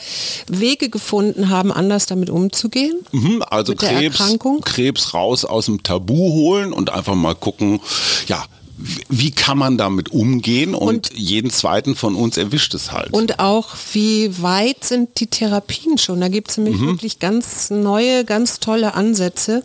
Wege 0.49 0.88
gefunden 0.88 1.49
haben, 1.51 1.71
anders 1.73 2.07
damit 2.07 2.31
umzugehen. 2.31 2.97
Mhm, 3.12 3.43
also 3.52 3.74
Krebs, 3.74 4.20
Erkrankung? 4.20 4.61
Krebs 4.62 5.14
raus 5.14 5.44
aus 5.44 5.66
dem 5.66 5.83
Tabu 5.83 6.14
holen 6.33 6.72
und 6.72 6.90
einfach 6.90 7.14
mal 7.14 7.35
gucken, 7.35 7.80
ja, 8.26 8.44
wie- 9.09 9.30
kann 9.30 9.57
man 9.57 9.78
damit 9.78 10.11
umgehen 10.11 10.74
und, 10.74 11.11
jeden 11.14 11.50
zweiten 11.50 11.94
von 11.94 12.16
uns 12.16 12.37
erwischt 12.37 12.74
es 12.74 12.90
halt. 12.92 13.12
Und 13.12 13.38
auch, 13.38 13.68
wie 13.92 14.42
weit 14.42 14.83
sind 14.85 15.20
die 15.20 15.28
Therapien 15.28 15.96
schon? 15.96 16.20
Da 16.20 16.28
gibt 16.28 16.50
es 16.50 16.57
nämlich 16.57 16.78
Mhm. 16.80 16.87
wirklich 16.88 17.18
ganz 17.20 17.70
neue, 17.70 18.24
ganz 18.24 18.59
tolle 18.61 18.94
Ansätze, 18.94 19.62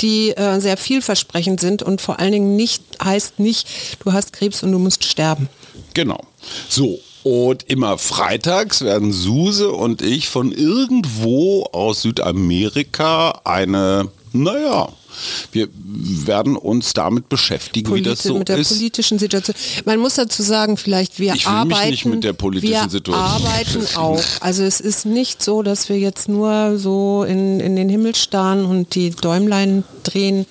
die 0.00 0.30
äh, 0.30 0.58
sehr 0.60 0.76
vielversprechend 0.76 1.60
sind 1.60 1.82
und 1.84 2.00
vor 2.00 2.18
allen 2.18 2.32
Dingen 2.32 2.56
nicht 2.56 2.82
heißt 3.02 3.38
nicht, 3.38 3.68
du 4.04 4.12
hast 4.12 4.32
Krebs 4.32 4.62
und 4.64 4.72
du 4.72 4.78
musst 4.78 5.04
sterben. 5.04 5.48
Genau. 5.94 6.20
So. 6.68 6.98
Und 7.22 7.64
immer 7.68 7.98
freitags 7.98 8.82
werden 8.82 9.12
Suse 9.12 9.70
und 9.70 10.00
ich 10.00 10.28
von 10.28 10.52
irgendwo 10.52 11.64
aus 11.72 12.02
Südamerika 12.02 13.40
eine, 13.44 14.08
naja, 14.32 14.88
wir 15.52 15.68
werden 15.74 16.56
uns 16.56 16.92
damit 16.92 17.28
beschäftigen, 17.28 17.94
wie 17.94 18.02
das 18.02 18.22
so 18.22 18.38
mit 18.38 18.48
der 18.48 18.58
ist. 18.58 18.68
politischen 18.68 19.18
Situation. 19.18 19.56
Man 19.84 19.98
muss 19.98 20.14
dazu 20.14 20.42
sagen, 20.42 20.76
vielleicht 20.76 21.18
wir 21.18 21.34
Ich 21.34 21.46
arbeiten, 21.46 21.90
nicht 21.90 22.04
mit 22.06 22.24
der 22.24 22.32
politischen 22.32 22.72
wir 22.72 22.88
Situation 22.90 23.24
arbeiten 23.24 23.86
auch. 23.96 24.22
Also 24.40 24.62
es 24.62 24.80
ist 24.80 25.06
nicht 25.06 25.42
so, 25.42 25.62
dass 25.62 25.88
wir 25.88 25.98
jetzt 25.98 26.28
nur 26.28 26.78
so 26.78 27.24
in, 27.24 27.60
in 27.60 27.76
den 27.76 27.88
Himmel 27.88 28.14
starren 28.14 28.64
und 28.64 28.94
die 28.94 29.10
Däumlein 29.10 29.84
drehen, 30.02 30.46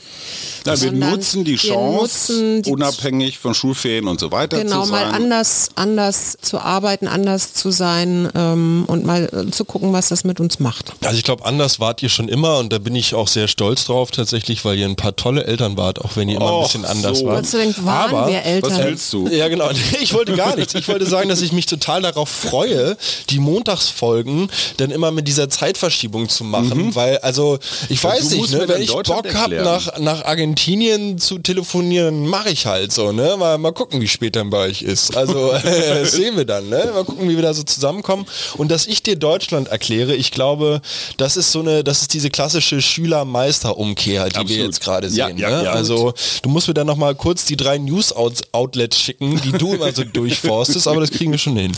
Ja, 0.66 0.80
wir 0.80 0.92
nutzen 0.92 1.44
die 1.44 1.56
Chance, 1.56 2.34
nutzen 2.34 2.62
die 2.64 2.72
unabhängig 2.72 3.38
von 3.40 3.54
Schulferien 3.54 4.08
und 4.08 4.20
so 4.20 4.32
weiter 4.32 4.62
Genau, 4.62 4.86
zu 4.86 4.92
mal 4.92 5.06
sein. 5.06 5.14
anders, 5.24 5.70
anders 5.76 6.38
zu 6.42 6.60
arbeiten, 6.60 7.08
anders 7.08 7.54
zu 7.54 7.72
sein 7.72 8.30
ähm, 8.36 8.84
und 8.88 9.06
mal 9.06 9.30
äh, 9.48 9.52
zu 9.52 9.66
gucken, 9.66 9.94
was 9.94 10.10
das 10.10 10.24
mit 10.24 10.40
uns 10.40 10.60
macht. 10.60 10.94
Also 11.04 11.18
ich 11.18 11.24
glaube, 11.24 11.46
anders 11.46 11.80
wart 11.80 12.04
ihr 12.04 12.10
schon 12.10 12.28
immer 12.30 12.58
und 12.60 12.72
da 12.74 12.78
bin 12.80 12.96
ich 12.96 13.16
auch 13.16 13.28
sehr 13.28 13.48
stolz 13.48 13.86
drauf 13.86 14.12
tatsächlich, 14.12 14.49
weil 14.66 14.78
ihr 14.78 14.86
ein 14.86 14.96
paar 14.96 15.16
tolle 15.16 15.46
Eltern 15.46 15.78
wart, 15.78 16.00
auch 16.02 16.16
wenn 16.16 16.28
ihr 16.30 16.38
immer 16.38 16.48
ein 16.48 16.54
Och, 16.54 16.64
bisschen 16.64 16.86
anders 16.86 17.20
so. 17.20 17.26
wart. 17.28 17.46
Sei 17.46 17.60
Dank 17.60 17.86
waren 17.86 18.14
Aber- 18.14 18.28
wir 18.32 18.42
Eltern. 18.44 18.72
Was 18.72 18.84
willst 18.84 19.14
du? 19.14 19.28
Ja, 19.30 19.48
genau. 19.48 19.70
Ich 20.02 20.14
wollte 20.14 20.36
gar 20.36 20.56
nichts. 20.56 20.74
Ich 20.76 20.88
wollte 20.88 21.06
sagen, 21.06 21.30
dass 21.30 21.42
ich 21.42 21.52
mich 21.52 21.66
total 21.66 22.02
darauf 22.02 22.30
freue, 22.30 22.98
die 23.30 23.40
Montagsfolgen 23.40 24.50
dann 24.78 24.92
immer 24.92 25.12
mit 25.12 25.28
dieser 25.28 25.50
Zeitverschiebung 25.50 26.30
zu 26.30 26.44
machen, 26.44 26.96
weil, 26.96 27.18
also, 27.20 27.60
ich 27.90 28.04
weiß 28.04 28.26
Mhm. 28.26 28.30
du 28.30 28.36
nicht, 28.38 28.52
ne, 28.54 28.68
wenn 28.68 28.82
ich 28.82 28.92
Bock 28.92 29.34
habe, 29.36 29.56
nach, 29.64 29.98
nach 30.00 30.26
Argentinien 30.26 31.18
zu 31.20 31.38
telefonieren, 31.40 32.28
mache 32.28 32.50
ich 32.50 32.66
halt 32.66 32.92
so, 32.92 33.12
ne? 33.12 33.36
Mal, 33.38 33.58
mal 33.58 33.72
gucken, 33.72 34.02
wie 34.02 34.08
spät 34.08 34.36
dann 34.36 34.50
bei 34.50 34.60
euch 34.68 34.82
ist. 34.82 35.16
Also, 35.16 35.52
das 35.64 36.12
sehen 36.14 36.38
wir 36.38 36.46
dann, 36.46 36.70
ne? 36.70 36.92
Mal 36.94 37.04
gucken, 37.04 37.30
wie 37.30 37.36
wir 37.36 37.44
da 37.44 37.54
so 37.54 37.64
zusammenkommen. 37.64 38.26
Und 38.58 38.70
dass 38.72 38.88
ich 38.88 39.04
dir 39.04 39.16
Deutschland 39.16 39.68
erkläre, 39.68 40.16
ich 40.16 40.32
glaube, 40.32 40.82
das 41.18 41.38
ist 41.38 41.52
so 41.52 41.60
eine, 41.60 41.84
das 41.84 42.02
ist 42.02 42.14
diese 42.14 42.30
klassische 42.30 42.82
Schüler-Meister-Umkehr, 42.82 44.30
die 44.30 44.39
wir 44.48 44.56
Absolut. 44.56 44.66
jetzt 44.66 44.82
gerade 44.82 45.08
Ja, 45.08 45.28
sehen. 45.28 45.38
ja, 45.38 45.50
ne? 45.50 45.64
ja. 45.66 45.72
Also, 45.72 46.14
du 46.42 46.50
musst 46.50 46.68
mir 46.68 46.74
dann 46.74 46.88
noch 46.88 46.96
mal 46.98 47.16
kurz 47.16 47.46
die 47.46 47.58
drei 47.58 47.78
News-Outlets 47.78 48.98
schicken, 49.00 49.40
die 49.44 49.52
du 49.52 49.74
immer 49.74 49.92
so 49.92 50.04
durchforstest, 50.14 50.88
aber 50.88 51.02
das 51.02 51.12
kriegen 51.12 51.32
wir 51.32 51.38
schon 51.40 51.56
hin. 51.58 51.72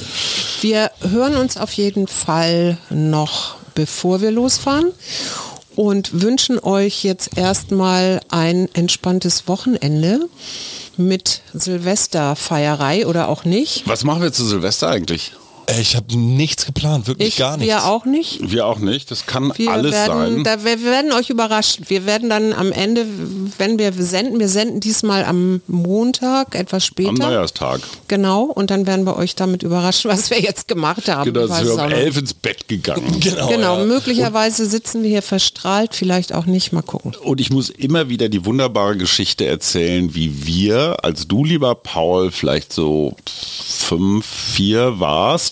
Wir 0.62 0.92
hören 1.02 1.36
uns 1.36 1.58
auf 1.58 1.74
jeden 1.74 2.08
Fall 2.08 2.78
noch, 2.90 3.56
bevor 3.76 4.22
wir 4.22 4.32
losfahren 4.32 4.92
und 5.76 6.22
wünschen 6.22 6.60
euch 6.60 7.04
jetzt 7.04 7.38
erstmal 7.38 8.20
ein 8.30 8.68
entspanntes 8.74 9.48
Wochenende 9.48 10.28
mit 10.98 11.42
Silvesterfeierei 11.54 13.08
oder 13.08 13.30
auch 13.30 13.46
nicht. 13.46 13.84
Was 13.88 14.04
machen 14.04 14.22
wir 14.22 14.34
zu 14.34 14.46
Silvester 14.46 14.90
eigentlich? 14.90 15.32
Ich 15.80 15.96
habe 15.96 16.18
nichts 16.18 16.66
geplant, 16.66 17.08
wirklich 17.08 17.30
Ich, 17.30 17.38
gar 17.38 17.58
nichts. 17.58 17.68
wir 17.74 17.86
auch 17.86 18.06
nicht. 18.06 18.52
Wir 18.52 18.66
auch 18.66 18.80
nicht. 18.80 19.10
Das 19.12 19.26
kann 19.26 19.52
Wir 19.56 19.72
alles 19.72 19.92
werden, 19.94 20.36
sein. 20.36 20.44
Da, 20.44 20.64
wir, 20.66 20.82
wir 20.84 20.92
werden 20.92 21.12
euch 21.14 21.30
überraschen. 21.30 21.86
Wir 21.88 22.06
werden 22.06 22.30
dann 22.30 22.54
am 22.54 22.72
Ende, 22.72 23.06
wenn 23.58 23.80
wir 23.80 23.94
senden, 23.94 24.40
wir 24.40 24.50
senden 24.50 24.80
diesmal 24.80 25.24
am 25.24 25.62
Montag, 25.68 26.56
etwas 26.56 26.86
später. 26.86 27.10
Am 27.10 27.16
Neujahrstag. 27.16 27.82
Genau, 28.08 28.44
und 28.44 28.70
dann 28.72 28.86
werden 28.88 29.06
wir 29.06 29.16
euch 29.18 29.36
damit 29.36 29.64
überraschen, 29.64 30.10
was 30.12 30.30
wir 30.30 30.40
jetzt 30.40 30.68
gemacht 30.68 31.08
haben. 31.10 31.34
Genau, 31.34 31.48
sind 31.48 31.66
wir 31.66 31.74
um 31.74 31.92
elf 31.92 32.18
ins 32.18 32.34
Bett 32.34 32.68
gegangen. 32.68 33.02
Genau, 33.22 33.48
Genau, 33.50 33.78
ja. 33.80 33.86
möglicherweise 33.86 34.66
sitzen 34.66 35.04
wir 35.04 35.10
hier 35.10 35.22
verstrahlt, 35.22 35.96
vielleicht 35.96 36.34
auch 36.34 36.46
nicht, 36.46 36.72
mal 36.74 36.82
gucken. 36.82 37.16
Und 37.24 37.40
ich 37.40 37.52
muss 37.52 37.70
immer 37.70 38.10
wieder 38.10 38.30
die 38.30 38.46
wunderbare 38.46 38.98
Geschichte 38.98 39.46
erzählen, 39.46 40.14
wie 40.16 40.46
wir, 40.46 40.98
als 41.04 41.28
du, 41.28 41.44
lieber 41.46 41.76
Paul, 41.76 42.32
vielleicht 42.32 42.74
so 42.74 43.16
fünf, 43.26 44.26
vier 44.26 45.00
warst, 45.00 45.51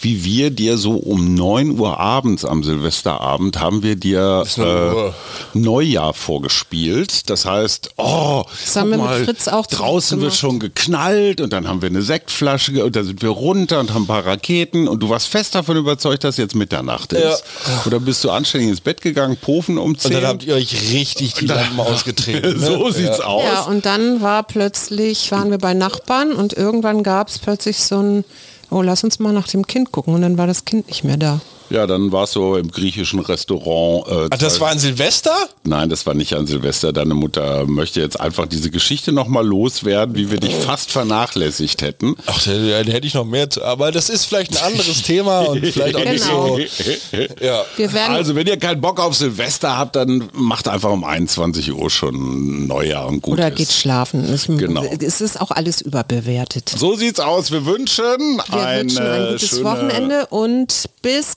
wie 0.00 0.24
wir 0.24 0.50
dir 0.50 0.78
so 0.78 0.92
um 0.92 1.34
9 1.34 1.78
Uhr 1.78 1.98
abends 1.98 2.44
am 2.44 2.64
Silvesterabend 2.64 3.60
haben 3.60 3.82
wir 3.82 3.96
dir 3.96 4.44
äh. 4.56 5.58
Neujahr 5.58 6.14
vorgespielt. 6.14 7.28
Das 7.30 7.44
heißt, 7.44 7.90
oh, 7.96 8.44
Das 8.64 8.76
haben 8.76 8.90
wir 8.90 8.98
mit 8.98 9.06
mal, 9.06 9.24
Fritz 9.24 9.48
auch 9.48 9.66
draußen 9.66 10.20
wird 10.20 10.34
schon 10.34 10.58
geknallt 10.58 11.40
und 11.40 11.52
dann 11.52 11.68
haben 11.68 11.82
wir 11.82 11.88
eine 11.88 12.02
Sektflasche 12.02 12.84
und 12.84 12.96
dann 12.96 13.04
sind 13.04 13.22
wir 13.22 13.30
runter 13.30 13.80
und 13.80 13.92
haben 13.92 14.04
ein 14.04 14.06
paar 14.06 14.26
Raketen 14.26 14.88
und 14.88 15.02
du 15.02 15.08
warst 15.08 15.28
fest 15.28 15.54
davon 15.54 15.76
überzeugt, 15.76 16.24
dass 16.24 16.36
jetzt 16.36 16.54
Mitternacht 16.54 17.12
ist. 17.12 17.22
Ja. 17.66 17.82
Oder 17.86 18.00
bist 18.00 18.22
du 18.24 18.30
anständig 18.30 18.70
ins 18.70 18.80
Bett 18.80 19.00
gegangen, 19.00 19.36
Pofen 19.36 19.78
um 19.78 19.90
Und 19.90 20.00
10? 20.00 20.12
dann 20.12 20.26
habt 20.26 20.44
ihr 20.44 20.54
euch 20.54 20.92
richtig 20.92 21.34
die 21.34 21.46
Lampen 21.46 21.80
ausgetreten. 21.80 22.48
Ne? 22.58 22.66
so 22.66 22.90
sieht's 22.90 23.18
ja. 23.18 23.24
aus. 23.24 23.44
Ja, 23.44 23.60
und 23.62 23.86
dann 23.86 24.20
war 24.20 24.42
plötzlich, 24.42 25.30
waren 25.30 25.50
wir 25.50 25.58
bei 25.58 25.74
Nachbarn 25.74 26.32
und 26.32 26.52
irgendwann 26.52 27.02
gab 27.02 27.28
es 27.28 27.38
plötzlich 27.38 27.78
so 27.78 28.00
ein, 28.00 28.24
oh, 28.70 28.82
lass 28.82 29.04
uns 29.04 29.18
mal 29.18 29.32
nach 29.32 29.48
dem 29.48 29.66
Kind 29.66 29.92
gucken 29.92 30.14
und 30.14 30.22
dann 30.22 30.38
war 30.38 30.46
das 30.46 30.64
Kind 30.64 30.88
nicht 30.88 31.04
mehr 31.04 31.16
da. 31.16 31.40
Ja, 31.70 31.86
dann 31.86 32.12
warst 32.12 32.34
du 32.36 32.56
im 32.56 32.70
griechischen 32.70 33.20
Restaurant. 33.20 34.06
Äh, 34.08 34.28
Ach, 34.30 34.38
das 34.38 34.60
war 34.60 34.70
ein 34.70 34.78
Silvester? 34.78 35.34
Nein, 35.64 35.88
das 35.90 36.06
war 36.06 36.14
nicht 36.14 36.34
an 36.34 36.46
Silvester. 36.46 36.92
Deine 36.92 37.14
Mutter 37.14 37.66
möchte 37.66 38.00
jetzt 38.00 38.18
einfach 38.20 38.46
diese 38.46 38.70
Geschichte 38.70 39.12
nochmal 39.12 39.46
loswerden, 39.46 40.14
wie 40.16 40.30
wir 40.30 40.40
dich 40.40 40.54
fast 40.54 40.90
vernachlässigt 40.90 41.82
hätten. 41.82 42.14
Ach, 42.26 42.42
da, 42.42 42.52
da 42.52 42.90
hätte 42.92 43.06
ich 43.06 43.14
noch 43.14 43.24
mehr 43.24 43.50
zu, 43.50 43.62
aber 43.64 43.92
das 43.92 44.08
ist 44.08 44.24
vielleicht 44.24 44.56
ein 44.56 44.64
anderes 44.72 45.02
Thema 45.02 45.40
und 45.40 45.64
vielleicht 45.66 45.96
auch 45.96 46.02
Genau. 46.02 46.56
nicht 46.56 46.72
so. 46.72 47.18
Ja. 47.44 47.64
Wir 47.76 47.92
werden, 47.92 48.14
Also, 48.14 48.34
wenn 48.34 48.46
ihr 48.46 48.56
keinen 48.56 48.80
Bock 48.80 49.00
auf 49.00 49.14
Silvester 49.14 49.76
habt, 49.76 49.96
dann 49.96 50.28
macht 50.32 50.68
einfach 50.68 50.90
um 50.90 51.04
21 51.04 51.72
Uhr 51.72 51.90
schon 51.90 52.66
Neujahr 52.66 53.06
und 53.08 53.20
gut 53.22 53.34
oder 53.34 53.48
ist. 53.48 53.56
geht 53.56 53.72
schlafen. 53.72 54.24
Es, 54.24 54.46
Genau. 54.46 54.84
es 54.84 55.20
ist 55.20 55.40
auch 55.40 55.50
alles 55.50 55.80
überbewertet. 55.82 56.70
So 56.76 56.94
sieht's 56.96 57.20
aus. 57.20 57.50
Wir 57.50 57.66
wünschen, 57.66 58.40
Wir 58.50 58.66
ein, 58.66 58.80
wünschen 58.80 59.02
ein 59.06 59.32
gutes 59.32 59.50
schöne- 59.50 59.64
Wochenende 59.64 60.26
und 60.30 60.88
bis 61.02 61.36